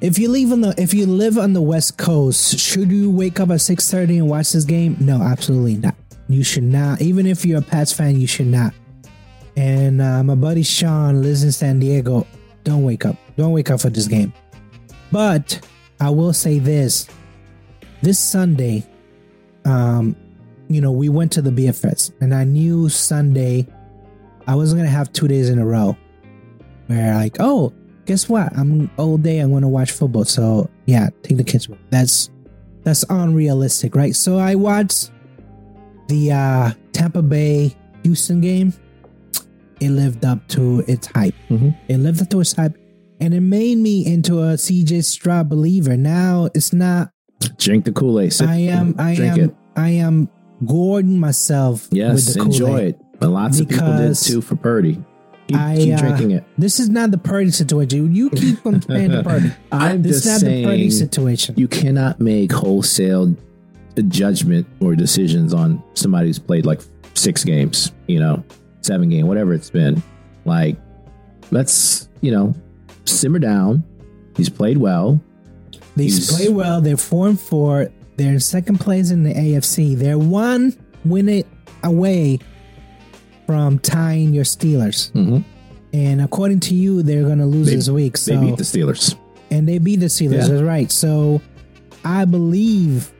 if 0.00 0.18
you 0.18 0.28
live 0.28 0.50
on 0.50 0.60
the 0.60 0.74
if 0.76 0.92
you 0.92 1.06
live 1.06 1.38
on 1.38 1.52
the 1.52 1.62
West 1.62 1.98
Coast, 1.98 2.58
should 2.58 2.90
you 2.90 3.08
wake 3.08 3.38
up 3.38 3.50
at 3.50 3.60
6:30 3.60 4.18
and 4.18 4.28
watch 4.28 4.50
this 4.50 4.64
game? 4.64 4.96
No, 4.98 5.22
absolutely 5.22 5.76
not. 5.76 5.94
You 6.28 6.42
should 6.42 6.64
not. 6.64 7.00
Even 7.00 7.26
if 7.26 7.44
you're 7.44 7.60
a 7.60 7.62
Pats 7.62 7.92
fan, 7.92 8.20
you 8.20 8.26
should 8.26 8.48
not. 8.48 8.74
And 9.56 10.02
uh, 10.02 10.24
my 10.24 10.34
buddy 10.34 10.64
Sean 10.64 11.22
lives 11.22 11.44
in 11.44 11.52
San 11.52 11.78
Diego. 11.78 12.26
Don't 12.64 12.82
wake 12.82 13.06
up. 13.06 13.16
Don't 13.36 13.52
wake 13.52 13.70
up 13.70 13.80
for 13.80 13.90
this 13.90 14.08
game. 14.08 14.32
But 15.12 15.64
I 16.00 16.10
will 16.10 16.32
say 16.32 16.58
this: 16.58 17.06
this 18.02 18.18
Sunday, 18.18 18.84
um, 19.64 20.16
you 20.66 20.80
know, 20.80 20.90
we 20.90 21.08
went 21.08 21.30
to 21.32 21.42
the 21.42 21.50
BFS, 21.50 22.10
and 22.20 22.34
I 22.34 22.42
knew 22.42 22.88
Sunday 22.88 23.68
I 24.50 24.56
wasn't 24.56 24.80
gonna 24.80 24.90
have 24.90 25.12
two 25.12 25.28
days 25.28 25.48
in 25.48 25.60
a 25.60 25.64
row 25.64 25.96
where 26.88 27.14
like, 27.14 27.36
oh, 27.38 27.72
guess 28.04 28.28
what? 28.28 28.52
I'm 28.58 28.90
all 28.96 29.16
day. 29.16 29.38
I'm 29.38 29.52
gonna 29.52 29.68
watch 29.68 29.92
football. 29.92 30.24
So 30.24 30.68
yeah, 30.86 31.08
take 31.22 31.36
the 31.36 31.44
kids. 31.44 31.68
That's 31.90 32.30
that's 32.82 33.04
unrealistic, 33.08 33.94
right? 33.94 34.16
So 34.16 34.38
I 34.38 34.56
watched 34.56 35.12
the 36.08 36.32
uh, 36.32 36.70
Tampa 36.92 37.22
Bay 37.22 37.76
Houston 38.02 38.40
game. 38.40 38.72
It 39.80 39.90
lived 39.90 40.24
up 40.24 40.46
to 40.48 40.82
its 40.88 41.06
hype. 41.06 41.34
Mhm. 41.48 41.76
It 41.88 41.98
lived 41.98 42.20
up 42.20 42.28
to 42.30 42.40
its 42.40 42.52
hype, 42.52 42.76
and 43.20 43.32
it 43.32 43.40
made 43.42 43.78
me 43.78 44.04
into 44.04 44.40
a 44.40 44.54
CJ 44.58 45.04
Stroud 45.04 45.48
believer. 45.48 45.96
Now 45.96 46.48
it's 46.56 46.72
not 46.72 47.12
Drink 47.56 47.84
the 47.84 47.92
Kool 47.92 48.18
Aid. 48.18 48.34
I 48.42 48.56
am. 48.56 48.96
I 48.98 49.14
drink 49.14 49.32
am. 49.38 49.40
it. 49.44 49.56
I 49.76 49.90
am 49.90 50.28
gourding 50.66 51.18
myself 51.20 51.86
Yes, 51.92 52.26
with 52.26 52.34
the 52.34 52.42
enjoy 52.42 52.80
it. 52.80 53.00
But 53.20 53.28
lots 53.30 53.60
of 53.60 53.68
people 53.68 53.96
did 53.96 54.16
too 54.16 54.40
for 54.40 54.56
Purdy. 54.56 55.02
Keep, 55.48 55.58
I, 55.58 55.76
keep 55.76 55.94
uh, 55.94 55.98
drinking 55.98 56.30
it. 56.32 56.44
This 56.56 56.80
is 56.80 56.88
not 56.88 57.10
the 57.10 57.18
Purdy 57.18 57.50
situation. 57.50 58.14
You 58.14 58.30
keep 58.30 58.62
comparing 58.62 59.10
the 59.10 59.22
Purdy. 59.22 59.52
I'm 59.72 60.02
this 60.02 60.16
is 60.16 60.24
just 60.24 60.42
not 60.44 60.48
the 60.48 60.64
Purdy 60.64 60.90
saying 60.90 61.08
situation. 61.08 61.54
you 61.58 61.68
cannot 61.68 62.20
make 62.20 62.52
wholesale 62.52 63.36
judgment 64.08 64.66
or 64.80 64.94
decisions 64.94 65.52
on 65.52 65.82
somebody 65.94 66.28
who's 66.28 66.38
played 66.38 66.64
like 66.64 66.80
six 67.14 67.44
games, 67.44 67.92
you 68.06 68.18
know, 68.18 68.42
seven 68.80 69.10
game, 69.10 69.26
whatever 69.26 69.52
it's 69.52 69.68
been. 69.70 70.02
Like, 70.44 70.76
let's 71.50 72.08
you 72.22 72.30
know 72.30 72.54
simmer 73.04 73.38
down. 73.38 73.84
He's 74.36 74.48
played 74.48 74.78
well. 74.78 75.20
they 75.96 76.04
he's- 76.04 76.34
play 76.34 76.48
well. 76.48 76.80
They're 76.80 76.96
four 76.96 77.28
and 77.28 77.38
four. 77.38 77.90
They're 78.16 78.32
in 78.32 78.40
second 78.40 78.78
place 78.78 79.10
in 79.10 79.24
the 79.24 79.34
AFC. 79.34 79.96
They're 79.96 80.18
one 80.18 80.76
win 81.04 81.28
it 81.28 81.46
away 81.82 82.38
from 83.50 83.80
tying 83.80 84.32
your 84.32 84.44
Steelers. 84.44 85.10
Mhm. 85.12 85.42
And 85.92 86.20
according 86.20 86.60
to 86.60 86.74
you, 86.74 87.02
they're 87.02 87.24
going 87.24 87.38
to 87.40 87.46
lose 87.46 87.66
They- 87.66 87.74
this 87.74 87.88
week. 87.88 88.16
They 88.20 88.36
beat 88.36 88.56
the 88.56 88.62
Steelers. 88.64 89.16
and 89.50 89.66
they 89.68 89.78
beat 89.78 89.98
the 89.98 90.06
Steelers. 90.06 90.42
Yeah. 90.42 90.46
That's 90.46 90.62
right. 90.62 90.92
So 90.92 91.40
I 92.04 92.24
believe, 92.26 93.10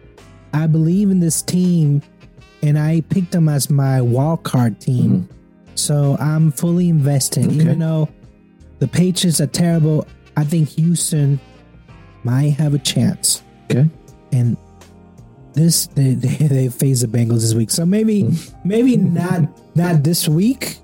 I 0.54 0.68
believe 0.68 1.10
in 1.10 1.18
this 1.18 1.42
team, 1.42 2.00
and 2.62 2.78
I 2.78 3.00
picked 3.08 3.32
them 3.32 3.48
as 3.48 3.68
my 3.70 4.00
wild 4.00 4.44
card 4.44 4.78
team. 4.80 5.28
So 5.74 6.16
I'm 6.20 6.52
fully 6.52 6.88
invested. 6.88 7.46
Okay. 7.46 7.54
Even 7.56 7.78
though 7.80 8.08
the 8.78 8.86
Patriots 8.86 9.40
are 9.40 9.46
terrible, 9.48 10.06
I 10.36 10.44
think 10.44 10.68
Houston 10.70 11.40
might 12.22 12.50
have 12.54 12.72
a 12.74 12.78
chance. 12.78 13.42
Okay. 13.70 13.88
And 14.32 14.56
this 15.54 15.86
they, 15.88 16.14
they, 16.14 16.46
they 16.46 16.68
face 16.68 17.00
the 17.02 17.06
Bengals 17.06 17.40
this 17.40 17.54
week. 17.54 17.70
So 17.70 17.84
maybe 17.84 18.28
maybe 18.64 18.96
not 18.96 19.42
not 19.76 20.02
this 20.02 20.28
week 20.28 20.78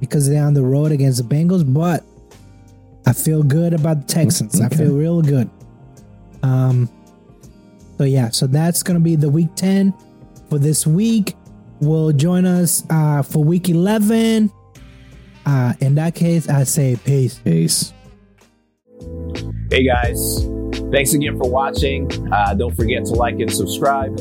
because 0.00 0.28
they're 0.28 0.44
on 0.44 0.54
the 0.54 0.62
road 0.62 0.92
against 0.92 1.18
the 1.26 1.34
Bengals, 1.34 1.62
but 1.72 2.04
I 3.06 3.12
feel 3.12 3.42
good 3.42 3.74
about 3.74 4.06
the 4.06 4.12
Texans. 4.12 4.60
I 4.60 4.68
feel 4.68 4.92
real 4.94 5.22
good. 5.22 5.50
Um 6.42 6.88
so 7.98 8.04
yeah, 8.04 8.30
so 8.30 8.46
that's 8.46 8.82
gonna 8.82 9.00
be 9.00 9.16
the 9.16 9.28
week 9.28 9.54
10 9.54 9.94
for 10.48 10.58
this 10.58 10.86
week. 10.86 11.36
Will 11.80 12.12
join 12.12 12.46
us 12.46 12.84
uh 12.90 13.22
for 13.22 13.42
week 13.44 13.68
11. 13.68 14.50
Uh 15.46 15.74
in 15.80 15.94
that 15.96 16.14
case, 16.14 16.48
I 16.48 16.64
say 16.64 16.96
peace. 16.96 17.38
Peace. 17.38 17.92
Hey 19.70 19.84
guys, 19.86 20.46
thanks 20.92 21.14
again 21.14 21.36
for 21.36 21.50
watching. 21.50 22.08
Uh, 22.32 22.54
don't 22.54 22.74
forget 22.76 23.04
to 23.06 23.14
like 23.14 23.40
and 23.40 23.52
subscribe. 23.52 24.18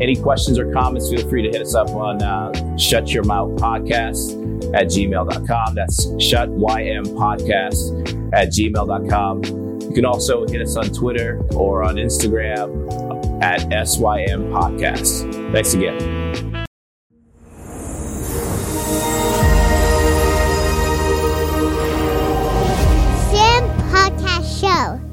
Any 0.00 0.16
questions 0.16 0.58
or 0.58 0.72
comments, 0.72 1.10
feel 1.10 1.28
free 1.28 1.42
to 1.42 1.48
hit 1.48 1.60
us 1.60 1.74
up 1.74 1.90
on 1.90 2.22
uh, 2.22 2.76
Shut 2.76 3.12
Your 3.12 3.22
Mouth 3.24 3.50
Podcast 3.50 4.34
at 4.74 4.86
gmail.com. 4.86 5.74
That's 5.74 6.04
Shut 6.22 6.48
YM 6.48 7.04
Podcast 7.14 8.32
at 8.32 8.48
gmail.com. 8.48 9.44
You 9.82 9.92
can 9.94 10.04
also 10.04 10.46
hit 10.46 10.62
us 10.62 10.76
on 10.76 10.86
Twitter 10.86 11.40
or 11.54 11.84
on 11.84 11.96
Instagram 11.96 13.42
at 13.42 13.60
SYM 13.86 14.50
Podcast. 14.50 15.52
Thanks 15.52 15.74
again. 15.74 16.24
Podcast 23.94 24.60
Show. 24.60 25.03